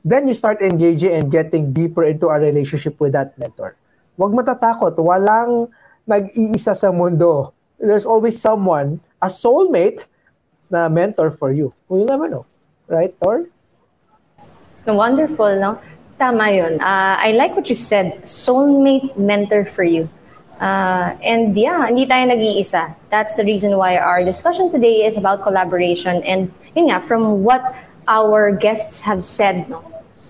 Then 0.05 0.29
you 0.29 0.35
start 0.35 0.61
engaging 0.61 1.13
and 1.13 1.33
getting 1.33 1.73
deeper 1.73 2.05
into 2.05 2.29
a 2.29 2.39
relationship 2.39 3.01
with 3.01 3.13
that 3.13 3.39
mentor. 3.39 3.77
Huwag 4.21 4.37
matatakot. 4.37 5.01
Walang 5.01 5.73
nag-iisa 6.05 6.77
sa 6.77 6.93
mundo. 6.93 7.57
There's 7.81 8.05
always 8.05 8.37
someone, 8.37 9.01
a 9.25 9.33
soulmate, 9.33 10.05
na 10.69 10.89
mentor 10.89 11.33
for 11.33 11.53
you. 11.53 11.73
We'll 11.89 12.05
never 12.05 12.29
know. 12.29 12.45
Right, 12.89 13.17
Dor? 13.21 13.49
Wonderful, 14.85 15.57
no? 15.57 15.81
Tama 16.19 16.51
yun. 16.51 16.81
Uh, 16.81 17.17
I 17.19 17.33
like 17.33 17.57
what 17.57 17.69
you 17.69 17.75
said. 17.75 18.23
Soulmate 18.23 19.17
mentor 19.17 19.65
for 19.65 19.83
you. 19.83 20.09
Uh, 20.61 21.19
and 21.23 21.57
yeah, 21.59 21.87
hindi 21.87 22.07
tayo 22.07 22.31
nag-iisa. 22.31 22.95
That's 23.11 23.35
the 23.35 23.45
reason 23.45 23.77
why 23.77 23.99
our 23.99 24.23
discussion 24.23 24.71
today 24.71 25.05
is 25.05 25.17
about 25.17 25.43
collaboration. 25.43 26.23
And 26.23 26.55
yun 26.77 26.95
nga, 26.95 27.03
from 27.03 27.43
what 27.43 27.75
our 28.07 28.55
guests 28.55 29.01
have 29.03 29.25
said, 29.25 29.69
no, 29.69 29.83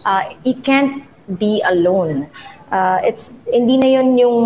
uh, 0.05 0.33
it 0.45 0.65
can't 0.65 1.05
be 1.39 1.61
alone 1.65 2.29
uh, 2.75 2.99
it's 3.07 3.33
hindi 3.47 3.79
na 3.79 3.89
yun 4.01 4.19
yung 4.19 4.39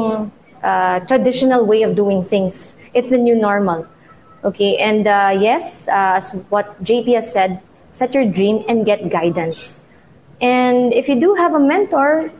uh, 0.62 1.01
traditional 1.09 1.64
way 1.64 1.82
of 1.82 1.97
doing 1.97 2.22
things. 2.22 2.76
It's 2.93 3.11
the 3.11 3.18
new 3.18 3.34
normal. 3.34 3.86
Okay, 4.45 4.76
and 4.76 5.09
uh, 5.09 5.34
yes, 5.34 5.89
uh, 5.89 6.20
as 6.20 6.30
what 6.53 6.70
JP 6.84 7.14
has 7.16 7.32
said, 7.32 7.61
set 7.91 8.14
your 8.14 8.28
dream, 8.28 8.62
and 8.68 8.86
get 8.86 9.11
guidance. 9.11 9.88
And 10.41 10.93
if 10.93 11.09
you 11.09 11.18
do 11.20 11.34
have 11.34 11.55
a 11.55 11.59
mentor, 11.59 12.30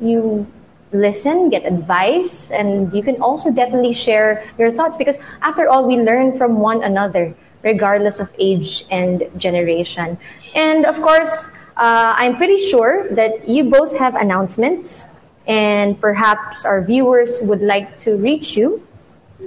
you 0.00 0.46
listen, 0.92 1.50
get 1.50 1.64
advice, 1.64 2.50
and 2.50 2.92
you 2.92 3.02
can 3.02 3.20
also 3.22 3.50
definitely 3.50 3.92
share 3.92 4.44
your 4.58 4.70
thoughts 4.72 4.96
because 4.96 5.18
after 5.42 5.68
all, 5.68 5.86
we 5.86 5.96
learn 5.96 6.36
from 6.36 6.58
one 6.58 6.82
another, 6.82 7.34
regardless 7.62 8.18
of 8.18 8.28
age 8.38 8.84
and 8.90 9.22
generation. 9.36 10.18
And 10.54 10.84
of 10.84 10.96
course, 10.96 11.48
uh, 11.76 12.14
I'm 12.16 12.36
pretty 12.36 12.58
sure 12.58 13.08
that 13.14 13.48
you 13.48 13.64
both 13.64 13.96
have 13.96 14.14
announcements, 14.16 15.06
and 15.46 15.98
perhaps 16.00 16.64
our 16.64 16.82
viewers 16.82 17.40
would 17.42 17.62
like 17.62 17.96
to 17.98 18.16
reach 18.16 18.56
you 18.56 18.86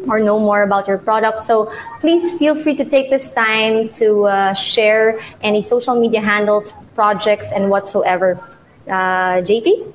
or 0.08 0.20
know 0.20 0.40
more 0.40 0.64
about 0.64 0.88
your 0.88 0.98
product. 0.98 1.40
So 1.40 1.74
please 2.00 2.38
feel 2.38 2.56
free 2.56 2.76
to 2.76 2.86
take 2.86 3.10
this 3.10 3.30
time 3.32 3.90
to 4.00 4.26
uh, 4.26 4.54
share 4.54 5.20
any 5.42 5.62
social 5.62 6.00
media 6.00 6.22
handles, 6.22 6.74
projects, 6.96 7.52
and 7.52 7.70
whatsoever. 7.70 8.40
Uh, 8.88 9.42
JP? 9.44 9.94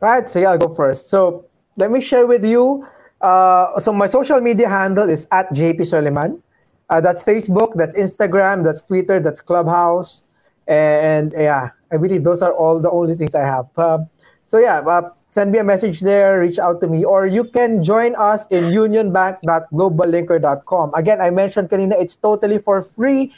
Right, 0.00 0.28
so 0.28 0.38
yeah, 0.38 0.50
I'll 0.50 0.58
go 0.58 0.74
first. 0.74 1.08
So 1.08 1.46
let 1.76 1.90
me 1.90 2.00
share 2.00 2.26
with 2.26 2.44
you. 2.44 2.86
Uh, 3.20 3.78
so 3.80 3.92
my 3.92 4.06
social 4.06 4.40
media 4.40 4.68
handle 4.68 5.08
is 5.08 5.26
at 5.32 5.50
JP 5.52 5.80
Soliman. 5.80 6.40
Uh, 6.88 7.00
that's 7.00 7.24
Facebook, 7.24 7.74
that's 7.74 7.94
Instagram, 7.96 8.62
that's 8.62 8.82
Twitter, 8.82 9.18
that's 9.18 9.40
Clubhouse, 9.40 10.22
and, 10.68 11.32
yeah, 11.36 11.70
I 11.90 11.96
believe 11.96 12.22
those 12.22 12.42
are 12.42 12.52
all 12.52 12.78
the 12.78 12.90
only 12.90 13.16
things 13.16 13.34
I 13.34 13.42
have. 13.42 13.66
Uh, 13.76 13.98
so 14.44 14.58
yeah, 14.58 14.78
uh, 14.78 15.10
send 15.36 15.52
me 15.52 15.60
a 15.60 15.68
message 15.68 16.00
there, 16.00 16.40
reach 16.40 16.56
out 16.56 16.80
to 16.80 16.88
me, 16.88 17.04
or 17.04 17.28
you 17.28 17.44
can 17.44 17.84
join 17.84 18.16
us 18.16 18.48
in 18.48 18.72
unionbank.globallinker.com. 18.72 20.96
Again, 20.96 21.20
I 21.20 21.28
mentioned 21.28 21.68
kanina, 21.68 21.92
it's 22.00 22.16
totally 22.16 22.56
for 22.56 22.88
free. 22.96 23.36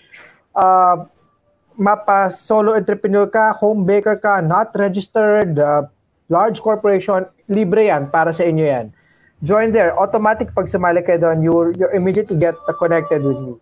Uh, 0.55 1.11
mapa 1.75 2.31
solo 2.31 2.79
entrepreneur 2.79 3.27
ka, 3.27 3.59
home 3.59 3.83
baker 3.83 4.15
ka, 4.15 4.39
not 4.39 4.71
registered, 4.79 5.59
uh, 5.59 5.91
large 6.31 6.63
corporation, 6.63 7.27
libre 7.51 7.91
yan, 7.91 8.15
para 8.15 8.31
sa 8.31 8.47
inyo 8.47 8.63
yan. 8.63 8.95
Join 9.43 9.75
there. 9.75 9.91
Automatic 9.99 10.55
pag 10.55 10.71
sumali 10.71 11.03
kayo 11.03 11.19
doon, 11.19 11.43
you, 11.43 11.75
you 11.75 11.91
immediately 11.91 12.39
get 12.39 12.55
connected 12.79 13.27
with 13.27 13.43
me. 13.43 13.59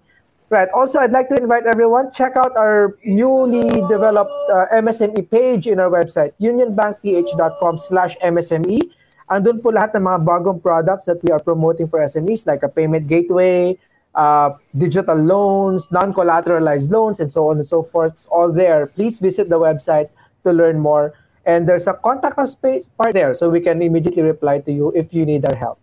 Right. 0.49 0.68
Also, 0.70 1.01
I'd 1.01 1.11
like 1.11 1.28
to 1.30 1.36
invite 1.36 1.66
everyone, 1.66 2.12
check 2.12 2.36
out 2.36 2.57
our 2.57 2.97
newly 3.05 3.66
developed 3.90 4.30
uh, 4.53 4.66
MSME 4.78 5.28
page 5.28 5.66
in 5.66 5.80
our 5.80 5.90
website, 5.90 6.34
unionbankph.com 6.40 7.78
slash 7.82 8.16
MSME. 8.22 8.78
Andun 9.26 9.59
po 9.59 9.74
lahat 9.74 9.99
ng 9.99 10.07
mga 10.07 10.22
bagong 10.22 10.62
products 10.62 11.11
that 11.11 11.18
we 11.26 11.34
are 11.34 11.42
promoting 11.42 11.90
for 11.90 11.99
SMEs 11.99 12.47
like 12.47 12.62
a 12.62 12.70
payment 12.70 13.11
gateway, 13.11 13.74
uh, 14.14 14.55
digital 14.78 15.18
loans, 15.18 15.90
non-collateralized 15.90 16.94
loans, 16.94 17.18
and 17.18 17.26
so 17.26 17.51
on 17.51 17.59
and 17.59 17.66
so 17.66 17.82
forth. 17.82 18.14
It's 18.14 18.30
all 18.30 18.55
there. 18.55 18.86
Please 18.86 19.18
visit 19.18 19.51
the 19.51 19.59
website 19.59 20.14
to 20.47 20.55
learn 20.55 20.78
more. 20.78 21.18
And 21.42 21.66
there's 21.66 21.90
a 21.90 21.94
contact 21.94 22.38
us 22.38 22.55
part 22.55 23.18
there, 23.18 23.34
so 23.34 23.51
we 23.51 23.59
can 23.59 23.82
immediately 23.82 24.22
reply 24.22 24.62
to 24.62 24.70
you 24.70 24.94
if 24.94 25.11
you 25.11 25.26
need 25.26 25.42
our 25.42 25.59
help. 25.59 25.82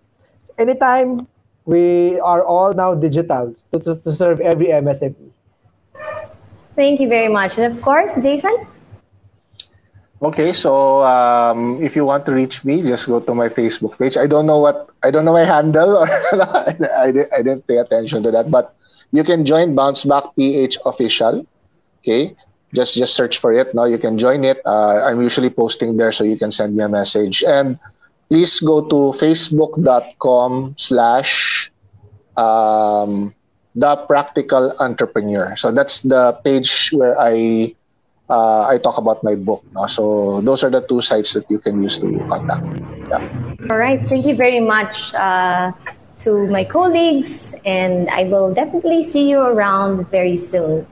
Anytime, 0.56 1.28
we 1.66 2.20
are 2.20 2.44
all 2.44 2.74
now 2.74 2.94
digital 2.94 3.56
to, 3.72 3.80
to, 3.80 3.96
to 3.96 4.16
serve 4.16 4.40
every 4.42 4.68
MSME. 4.68 5.32
Thank 6.76 7.00
you 7.00 7.08
very 7.08 7.30
much. 7.30 7.58
And 7.58 7.72
of 7.72 7.82
course, 7.82 8.16
Jason? 8.16 8.66
Okay, 10.24 10.54
so 10.54 11.04
um, 11.04 11.84
if 11.84 11.96
you 11.96 12.06
want 12.06 12.26
to 12.26 12.32
reach 12.32 12.64
me, 12.64 12.82
just 12.82 13.08
go 13.08 13.20
to 13.20 13.36
my 13.36 13.50
Facebook 13.50 14.00
page. 14.00 14.16
I 14.16 14.26
don't 14.26 14.46
know 14.46 14.60
what 14.60 14.90
I 15.04 15.12
don't 15.12 15.26
know 15.26 15.34
my 15.34 15.44
handle, 15.44 15.98
or 15.98 16.08
I, 16.32 16.76
I, 16.80 17.08
I 17.36 17.42
didn't 17.44 17.68
pay 17.68 17.78
attention 17.78 18.24
to 18.24 18.32
that, 18.32 18.50
but 18.50 18.74
you 19.12 19.24
can 19.24 19.46
join 19.46 19.76
Bounce 19.76 20.06
Back 20.06 20.24
PH 20.38 20.78
official. 20.86 21.46
Okay, 22.00 22.36
just 22.74 22.96
just 22.96 23.16
search 23.16 23.40
for 23.40 23.52
it. 23.52 23.76
Now 23.76 23.84
you 23.84 24.00
can 24.00 24.18
join 24.18 24.46
it. 24.46 24.64
Uh, 24.66 25.04
I'm 25.04 25.22
usually 25.22 25.50
posting 25.50 25.98
there, 25.98 26.14
so 26.14 26.24
you 26.24 26.40
can 26.40 26.52
send 26.52 26.76
me 26.76 26.84
a 26.84 26.90
message. 26.90 27.44
And 27.46 27.78
please 28.34 28.66
go 28.66 28.82
to 28.82 29.14
facebook.com 29.14 30.74
slash 30.74 31.70
um, 32.34 33.30
the 33.78 33.94
practical 34.10 34.74
entrepreneur. 34.82 35.54
So 35.56 35.70
that's 35.70 36.02
the 36.02 36.34
page 36.42 36.90
where 36.90 37.14
I 37.14 37.76
uh, 38.26 38.66
I 38.66 38.82
talk 38.82 38.98
about 38.98 39.22
my 39.22 39.38
book. 39.38 39.62
No? 39.78 39.86
So 39.86 40.42
those 40.42 40.66
are 40.66 40.74
the 40.74 40.82
two 40.82 41.06
sites 41.06 41.38
that 41.38 41.46
you 41.46 41.60
can 41.62 41.84
use 41.86 42.02
to 42.02 42.10
contact. 42.26 42.66
Yeah. 43.14 43.22
All 43.70 43.78
right. 43.78 44.02
Thank 44.10 44.26
you 44.26 44.34
very 44.34 44.66
much 44.66 45.14
uh, 45.14 45.70
to 46.26 46.50
my 46.50 46.66
colleagues, 46.66 47.54
and 47.70 48.10
I 48.10 48.26
will 48.26 48.50
definitely 48.50 49.06
see 49.06 49.30
you 49.30 49.46
around 49.46 50.10
very 50.10 50.42
soon. 50.42 50.90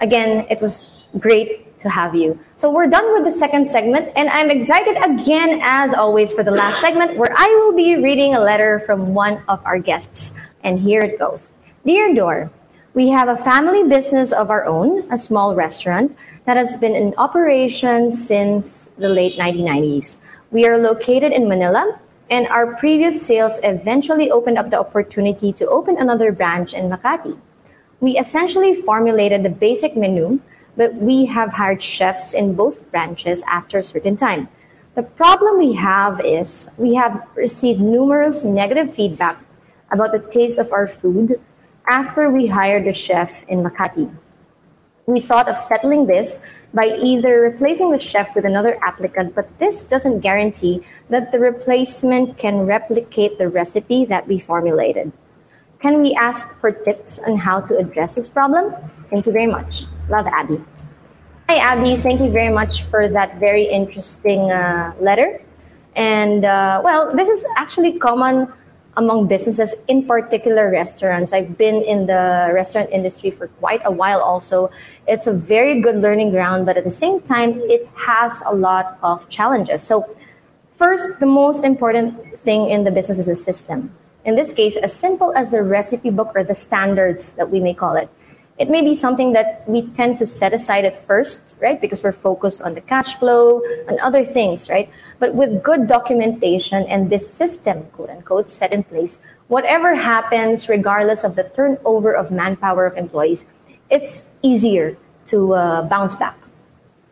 Again, 0.00 0.48
it 0.48 0.64
was 0.64 0.88
great 1.20 1.69
to 1.80 1.88
have 1.88 2.14
you. 2.14 2.38
So 2.56 2.70
we're 2.70 2.86
done 2.86 3.12
with 3.14 3.24
the 3.24 3.36
second 3.36 3.68
segment, 3.68 4.10
and 4.14 4.28
I'm 4.28 4.50
excited 4.50 4.96
again, 4.96 5.60
as 5.62 5.94
always, 5.94 6.32
for 6.32 6.42
the 6.42 6.50
last 6.50 6.80
segment 6.80 7.16
where 7.16 7.32
I 7.36 7.48
will 7.48 7.72
be 7.72 7.96
reading 7.96 8.34
a 8.34 8.40
letter 8.40 8.82
from 8.86 9.14
one 9.14 9.42
of 9.48 9.64
our 9.64 9.78
guests. 9.78 10.34
And 10.62 10.78
here 10.78 11.00
it 11.00 11.18
goes 11.18 11.50
Dear 11.84 12.14
Dor, 12.14 12.50
we 12.92 13.08
have 13.08 13.28
a 13.28 13.36
family 13.36 13.84
business 13.88 14.32
of 14.32 14.50
our 14.50 14.66
own, 14.66 15.10
a 15.10 15.16
small 15.16 15.54
restaurant 15.54 16.16
that 16.44 16.56
has 16.56 16.76
been 16.76 16.94
in 16.94 17.14
operation 17.16 18.10
since 18.10 18.90
the 18.98 19.08
late 19.08 19.38
1990s. 19.38 20.20
We 20.50 20.66
are 20.66 20.76
located 20.76 21.32
in 21.32 21.48
Manila, 21.48 21.98
and 22.28 22.46
our 22.48 22.76
previous 22.76 23.24
sales 23.24 23.58
eventually 23.62 24.30
opened 24.30 24.58
up 24.58 24.70
the 24.70 24.78
opportunity 24.78 25.52
to 25.54 25.66
open 25.68 25.96
another 25.98 26.32
branch 26.32 26.74
in 26.74 26.90
Makati. 26.90 27.38
We 28.00 28.18
essentially 28.18 28.74
formulated 28.74 29.42
the 29.42 29.50
basic 29.50 29.96
menu 29.96 30.40
but 30.76 30.94
we 30.94 31.26
have 31.26 31.52
hired 31.52 31.82
chefs 31.82 32.34
in 32.34 32.54
both 32.54 32.90
branches 32.90 33.42
after 33.48 33.78
a 33.78 33.82
certain 33.82 34.16
time. 34.16 34.48
The 34.94 35.02
problem 35.02 35.58
we 35.58 35.74
have 35.74 36.20
is 36.24 36.70
we 36.76 36.94
have 36.94 37.26
received 37.34 37.80
numerous 37.80 38.44
negative 38.44 38.92
feedback 38.92 39.38
about 39.90 40.12
the 40.12 40.18
taste 40.18 40.58
of 40.58 40.72
our 40.72 40.86
food 40.86 41.40
after 41.88 42.30
we 42.30 42.46
hired 42.46 42.86
a 42.86 42.92
chef 42.92 43.44
in 43.48 43.62
Makati. 43.62 44.10
We 45.06 45.20
thought 45.20 45.48
of 45.48 45.58
settling 45.58 46.06
this 46.06 46.40
by 46.72 46.86
either 46.96 47.40
replacing 47.40 47.90
the 47.90 47.98
chef 47.98 48.34
with 48.36 48.44
another 48.44 48.78
applicant, 48.84 49.34
but 49.34 49.58
this 49.58 49.82
doesn't 49.82 50.20
guarantee 50.20 50.84
that 51.08 51.32
the 51.32 51.40
replacement 51.40 52.38
can 52.38 52.66
replicate 52.66 53.38
the 53.38 53.48
recipe 53.48 54.04
that 54.04 54.28
we 54.28 54.38
formulated. 54.38 55.10
Can 55.80 56.02
we 56.02 56.14
ask 56.14 56.52
for 56.60 56.70
tips 56.70 57.18
on 57.20 57.38
how 57.38 57.60
to 57.62 57.78
address 57.78 58.14
this 58.14 58.28
problem? 58.28 58.74
Thank 59.08 59.24
you 59.24 59.32
very 59.32 59.46
much. 59.46 59.86
Love, 60.10 60.26
Abby. 60.26 60.62
Hi, 61.48 61.56
Abby. 61.56 61.96
Thank 61.96 62.20
you 62.20 62.30
very 62.30 62.52
much 62.52 62.82
for 62.84 63.08
that 63.08 63.40
very 63.40 63.64
interesting 63.64 64.52
uh, 64.52 64.92
letter. 65.00 65.40
And 65.96 66.44
uh, 66.44 66.82
well, 66.84 67.16
this 67.16 67.28
is 67.28 67.46
actually 67.56 67.98
common 67.98 68.52
among 68.98 69.26
businesses, 69.26 69.74
in 69.88 70.06
particular 70.06 70.70
restaurants. 70.70 71.32
I've 71.32 71.56
been 71.56 71.82
in 71.82 72.06
the 72.06 72.50
restaurant 72.52 72.90
industry 72.92 73.30
for 73.30 73.48
quite 73.48 73.80
a 73.86 73.90
while 73.90 74.20
also. 74.20 74.70
It's 75.08 75.26
a 75.26 75.32
very 75.32 75.80
good 75.80 75.96
learning 75.96 76.30
ground, 76.30 76.66
but 76.66 76.76
at 76.76 76.84
the 76.84 76.90
same 76.90 77.20
time, 77.20 77.58
it 77.70 77.88
has 77.94 78.42
a 78.44 78.54
lot 78.54 78.98
of 79.02 79.28
challenges. 79.30 79.82
So, 79.82 80.14
first, 80.76 81.18
the 81.20 81.26
most 81.26 81.64
important 81.64 82.38
thing 82.38 82.68
in 82.68 82.84
the 82.84 82.90
business 82.90 83.18
is 83.18 83.26
the 83.26 83.36
system. 83.36 83.94
In 84.24 84.36
this 84.36 84.52
case, 84.52 84.76
as 84.76 84.92
simple 84.92 85.32
as 85.34 85.50
the 85.50 85.62
recipe 85.62 86.10
book 86.10 86.32
or 86.34 86.44
the 86.44 86.54
standards 86.54 87.32
that 87.34 87.50
we 87.50 87.60
may 87.60 87.74
call 87.74 87.96
it. 87.96 88.08
It 88.58 88.68
may 88.68 88.82
be 88.82 88.94
something 88.94 89.32
that 89.32 89.64
we 89.66 89.88
tend 89.96 90.18
to 90.18 90.26
set 90.26 90.52
aside 90.52 90.84
at 90.84 91.06
first, 91.06 91.56
right? 91.60 91.80
Because 91.80 92.02
we're 92.02 92.12
focused 92.12 92.60
on 92.60 92.74
the 92.74 92.82
cash 92.82 93.16
flow 93.16 93.62
and 93.88 93.98
other 94.00 94.22
things, 94.22 94.68
right? 94.68 94.90
But 95.18 95.34
with 95.34 95.62
good 95.62 95.88
documentation 95.88 96.84
and 96.84 97.08
this 97.08 97.24
system, 97.24 97.84
quote 97.92 98.10
unquote, 98.10 98.50
set 98.50 98.74
in 98.74 98.84
place, 98.84 99.18
whatever 99.48 99.94
happens, 99.94 100.68
regardless 100.68 101.24
of 101.24 101.36
the 101.36 101.44
turnover 101.56 102.12
of 102.12 102.30
manpower 102.30 102.84
of 102.84 102.98
employees, 102.98 103.46
it's 103.88 104.26
easier 104.42 104.94
to 105.28 105.54
uh, 105.54 105.82
bounce 105.88 106.14
back. 106.14 106.36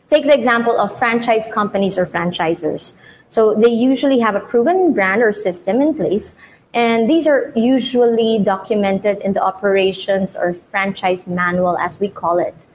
Take 0.08 0.24
the 0.24 0.34
example 0.34 0.78
of 0.78 0.98
franchise 0.98 1.48
companies 1.52 1.96
or 1.96 2.04
franchisors. 2.04 2.92
So 3.30 3.54
they 3.54 3.70
usually 3.70 4.18
have 4.20 4.34
a 4.34 4.40
proven 4.40 4.92
brand 4.92 5.22
or 5.22 5.32
system 5.32 5.80
in 5.80 5.94
place 5.94 6.34
and 6.74 7.08
these 7.08 7.26
are 7.26 7.52
usually 7.56 8.38
documented 8.38 9.18
in 9.18 9.32
the 9.32 9.42
operations 9.42 10.36
or 10.36 10.54
franchise 10.54 11.26
manual, 11.26 11.78
as 11.78 11.98
we 11.98 12.08
call 12.08 12.38
it. 12.38 12.66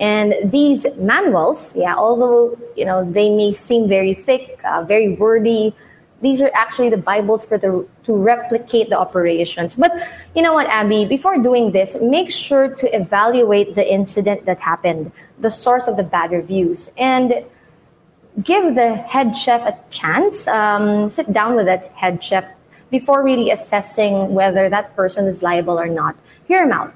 And 0.00 0.34
these 0.44 0.86
manuals, 0.96 1.74
yeah, 1.76 1.94
although 1.94 2.58
you 2.76 2.84
know 2.84 3.10
they 3.10 3.30
may 3.30 3.52
seem 3.52 3.88
very 3.88 4.14
thick, 4.14 4.60
uh, 4.64 4.82
very 4.82 5.14
wordy, 5.14 5.74
these 6.22 6.42
are 6.42 6.50
actually 6.54 6.90
the 6.90 6.96
bibles 6.98 7.44
for 7.44 7.56
the 7.56 7.86
to 8.04 8.12
replicate 8.12 8.90
the 8.90 8.98
operations. 8.98 9.76
But 9.76 9.92
you 10.34 10.42
know 10.42 10.52
what, 10.52 10.66
Abby? 10.66 11.04
Before 11.04 11.38
doing 11.38 11.72
this, 11.72 11.96
make 12.02 12.30
sure 12.30 12.74
to 12.74 12.94
evaluate 12.94 13.74
the 13.74 13.86
incident 13.90 14.44
that 14.46 14.58
happened, 14.58 15.12
the 15.38 15.50
source 15.50 15.86
of 15.86 15.96
the 15.96 16.02
bad 16.02 16.32
reviews, 16.32 16.90
and 16.98 17.44
give 18.42 18.74
the 18.74 18.96
head 18.96 19.36
chef 19.36 19.62
a 19.62 19.78
chance. 19.90 20.48
Um, 20.48 21.08
sit 21.08 21.32
down 21.32 21.54
with 21.54 21.66
that 21.66 21.88
head 21.88 22.22
chef 22.22 22.44
before 22.90 23.22
really 23.22 23.50
assessing 23.50 24.34
whether 24.34 24.68
that 24.68 24.94
person 24.96 25.26
is 25.26 25.42
liable 25.42 25.78
or 25.78 25.88
not. 25.88 26.16
Hear 26.46 26.62
him 26.64 26.72
out. 26.72 26.94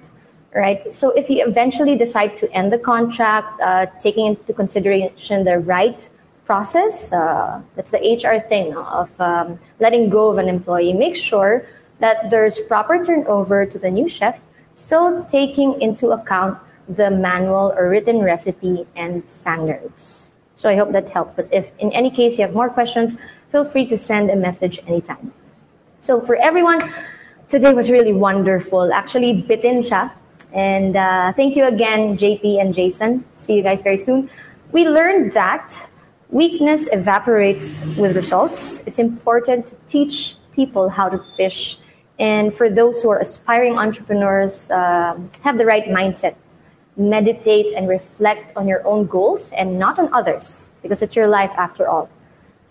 right? 0.54 0.92
So 0.92 1.10
if 1.10 1.30
you 1.30 1.46
eventually 1.46 1.96
decide 1.96 2.36
to 2.38 2.52
end 2.52 2.72
the 2.72 2.78
contract, 2.78 3.60
uh, 3.60 3.86
taking 4.00 4.26
into 4.26 4.52
consideration 4.52 5.44
the 5.44 5.58
right 5.58 6.08
process, 6.44 7.12
uh, 7.12 7.62
that's 7.76 7.92
the 7.92 7.98
HR 7.98 8.40
thing 8.48 8.76
of 8.76 9.08
um, 9.20 9.58
letting 9.78 10.10
go 10.10 10.30
of 10.30 10.38
an 10.38 10.48
employee, 10.48 10.92
make 10.92 11.16
sure 11.16 11.66
that 12.00 12.30
there's 12.30 12.58
proper 12.60 13.04
turnover 13.04 13.64
to 13.66 13.78
the 13.78 13.90
new 13.90 14.08
chef, 14.08 14.40
still 14.74 15.24
taking 15.30 15.80
into 15.80 16.10
account 16.10 16.58
the 16.88 17.10
manual 17.10 17.72
or 17.76 17.88
written 17.88 18.20
recipe 18.20 18.86
and 18.96 19.28
standards. 19.28 20.32
So 20.56 20.68
I 20.68 20.76
hope 20.76 20.92
that 20.92 21.08
helped. 21.08 21.36
But 21.36 21.48
if 21.52 21.70
in 21.78 21.92
any 21.92 22.10
case 22.10 22.38
you 22.38 22.44
have 22.44 22.54
more 22.54 22.68
questions, 22.68 23.16
feel 23.50 23.64
free 23.64 23.86
to 23.86 23.96
send 23.96 24.30
a 24.30 24.36
message 24.36 24.80
anytime. 24.86 25.32
So 26.00 26.18
for 26.18 26.36
everyone, 26.36 26.80
today 27.48 27.74
was 27.74 27.90
really 27.90 28.14
wonderful. 28.14 28.90
Actually, 28.90 29.44
bitin 29.44 29.84
siya 29.84 30.10
and 30.52 30.96
uh, 30.96 31.32
thank 31.34 31.56
you 31.56 31.66
again, 31.66 32.16
JP 32.16 32.60
and 32.60 32.74
Jason. 32.74 33.24
See 33.34 33.54
you 33.54 33.62
guys 33.62 33.82
very 33.82 33.98
soon. 33.98 34.30
We 34.72 34.88
learned 34.88 35.32
that 35.32 35.76
weakness 36.30 36.88
evaporates 36.90 37.84
with 37.98 38.16
results. 38.16 38.82
It's 38.86 38.98
important 38.98 39.66
to 39.68 39.76
teach 39.88 40.36
people 40.52 40.88
how 40.88 41.10
to 41.10 41.22
fish. 41.36 41.78
And 42.18 42.52
for 42.52 42.70
those 42.70 43.02
who 43.02 43.10
are 43.10 43.18
aspiring 43.18 43.78
entrepreneurs, 43.78 44.70
uh, 44.70 45.18
have 45.42 45.58
the 45.58 45.66
right 45.66 45.84
mindset. 45.84 46.34
Meditate 46.96 47.74
and 47.76 47.88
reflect 47.88 48.56
on 48.56 48.66
your 48.66 48.86
own 48.86 49.06
goals 49.06 49.52
and 49.52 49.78
not 49.78 49.98
on 49.98 50.12
others, 50.12 50.70
because 50.82 51.02
it's 51.02 51.14
your 51.14 51.28
life 51.28 51.52
after 51.56 51.88
all. 51.88 52.08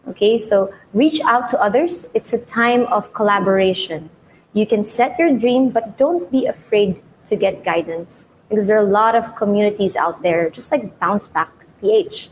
Okay, 0.10 0.40
so 0.40 0.74
reach 0.94 1.22
out 1.22 1.50
to 1.50 1.62
others. 1.62 2.06
It's 2.14 2.34
a 2.34 2.40
time 2.40 2.88
of 2.88 3.14
collaboration. 3.14 4.10
You 4.54 4.66
can 4.66 4.84
set 4.84 5.20
your 5.20 5.38
dream, 5.38 5.70
but 5.70 5.98
don't 5.98 6.30
be 6.32 6.48
afraid 6.48 7.02
to 7.28 7.36
get 7.36 7.64
guidance 7.64 8.28
because 8.50 8.66
there 8.66 8.78
are 8.78 8.88
a 8.88 8.90
lot 8.90 9.16
of 9.16 9.36
communities 9.36 9.96
out 9.96 10.24
there, 10.24 10.50
just 10.50 10.72
like 10.72 10.98
Bounce 11.00 11.28
Back 11.28 11.52
PH. 11.80 12.30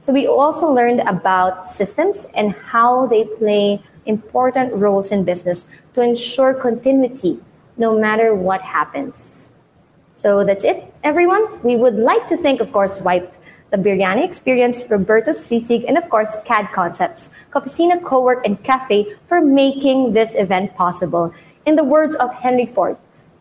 So 0.00 0.12
we 0.12 0.26
also 0.26 0.72
learned 0.72 1.00
about 1.00 1.68
systems 1.68 2.26
and 2.34 2.52
how 2.52 3.06
they 3.06 3.24
play 3.24 3.82
important 4.06 4.72
roles 4.72 5.12
in 5.12 5.24
business 5.24 5.66
to 5.94 6.00
ensure 6.00 6.54
continuity 6.54 7.38
no 7.76 7.98
matter 7.98 8.34
what 8.34 8.62
happens. 8.62 9.50
So 10.14 10.44
that's 10.44 10.64
it, 10.64 10.92
everyone. 11.04 11.62
We 11.62 11.76
would 11.76 11.94
like 11.94 12.26
to 12.28 12.36
thank, 12.36 12.60
of 12.60 12.72
course, 12.72 13.00
Wipe, 13.00 13.32
the 13.70 13.76
Biryani 13.76 14.24
Experience, 14.24 14.84
Roberto 14.88 15.30
Sisig, 15.30 15.84
and 15.86 15.98
of 15.98 16.08
course, 16.08 16.36
CAD 16.44 16.68
Concepts, 16.74 17.30
Cofficina 17.50 18.00
Cowork, 18.00 18.42
and 18.44 18.62
Cafe 18.64 19.06
for 19.26 19.40
making 19.40 20.12
this 20.12 20.34
event 20.34 20.74
possible. 20.74 21.32
In 21.66 21.76
the 21.76 21.84
words 21.84 22.16
of 22.16 22.32
Henry 22.32 22.66
Ford, 22.66 22.96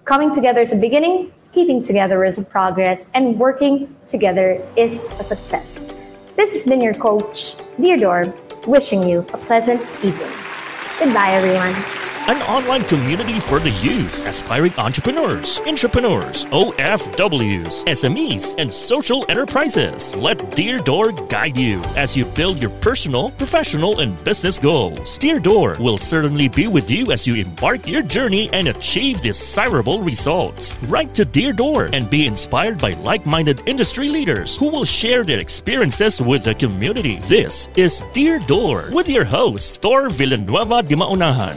Coming 0.07 0.33
together 0.33 0.61
is 0.61 0.71
a 0.71 0.77
beginning, 0.77 1.33
keeping 1.51 1.83
together 1.83 2.23
is 2.23 2.37
a 2.37 2.41
progress, 2.41 3.07
and 3.13 3.37
working 3.37 3.93
together 4.07 4.65
is 4.77 5.03
a 5.19 5.23
success. 5.23 5.89
This 6.37 6.53
has 6.53 6.63
been 6.63 6.79
your 6.79 6.93
coach, 6.93 7.57
Dear 7.77 8.33
wishing 8.65 9.03
you 9.03 9.19
a 9.33 9.37
pleasant 9.37 9.81
evening. 10.01 10.31
Goodbye, 10.97 11.31
everyone 11.31 11.75
an 12.27 12.41
online 12.41 12.83
community 12.83 13.39
for 13.39 13.57
the 13.57 13.69
youth, 13.69 14.27
aspiring 14.27 14.73
entrepreneurs, 14.77 15.61
entrepreneurs, 15.65 16.43
OFWs, 16.45 17.85
SMEs, 17.85 18.53
and 18.57 18.71
social 18.71 19.25
enterprises. 19.29 20.13
Let 20.15 20.51
Dear 20.51 20.79
Dor 20.79 21.13
guide 21.13 21.55
you 21.55 21.81
as 21.95 22.17
you 22.17 22.25
build 22.25 22.59
your 22.59 22.71
personal, 22.81 23.31
professional, 23.31 24.01
and 24.01 24.21
business 24.25 24.57
goals. 24.59 25.17
Dear 25.17 25.39
Dor 25.39 25.77
will 25.79 25.97
certainly 25.97 26.49
be 26.49 26.67
with 26.67 26.91
you 26.91 27.13
as 27.13 27.25
you 27.25 27.35
embark 27.35 27.87
your 27.87 28.03
journey 28.03 28.49
and 28.51 28.67
achieve 28.67 29.21
desirable 29.21 30.01
results. 30.01 30.75
Write 30.83 31.13
to 31.13 31.23
Dear 31.23 31.53
Dor 31.53 31.89
and 31.93 32.09
be 32.09 32.27
inspired 32.27 32.77
by 32.77 32.91
like-minded 33.03 33.61
industry 33.67 34.09
leaders 34.09 34.57
who 34.57 34.67
will 34.67 34.85
share 34.85 35.23
their 35.23 35.39
experiences 35.39 36.21
with 36.21 36.43
the 36.43 36.55
community. 36.55 37.19
This 37.23 37.69
is 37.77 38.03
Dear 38.11 38.39
Dor 38.39 38.89
with 38.91 39.07
your 39.07 39.23
host, 39.23 39.81
Dor 39.81 40.09
Villanueva 40.09 40.83
de 40.83 40.95
Maunahan. 40.95 41.55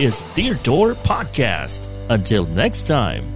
Is 0.00 0.22
Dear 0.34 0.54
Dor 0.62 0.94
Podcast. 0.94 1.88
Until 2.10 2.46
next 2.46 2.86
time. 2.86 3.33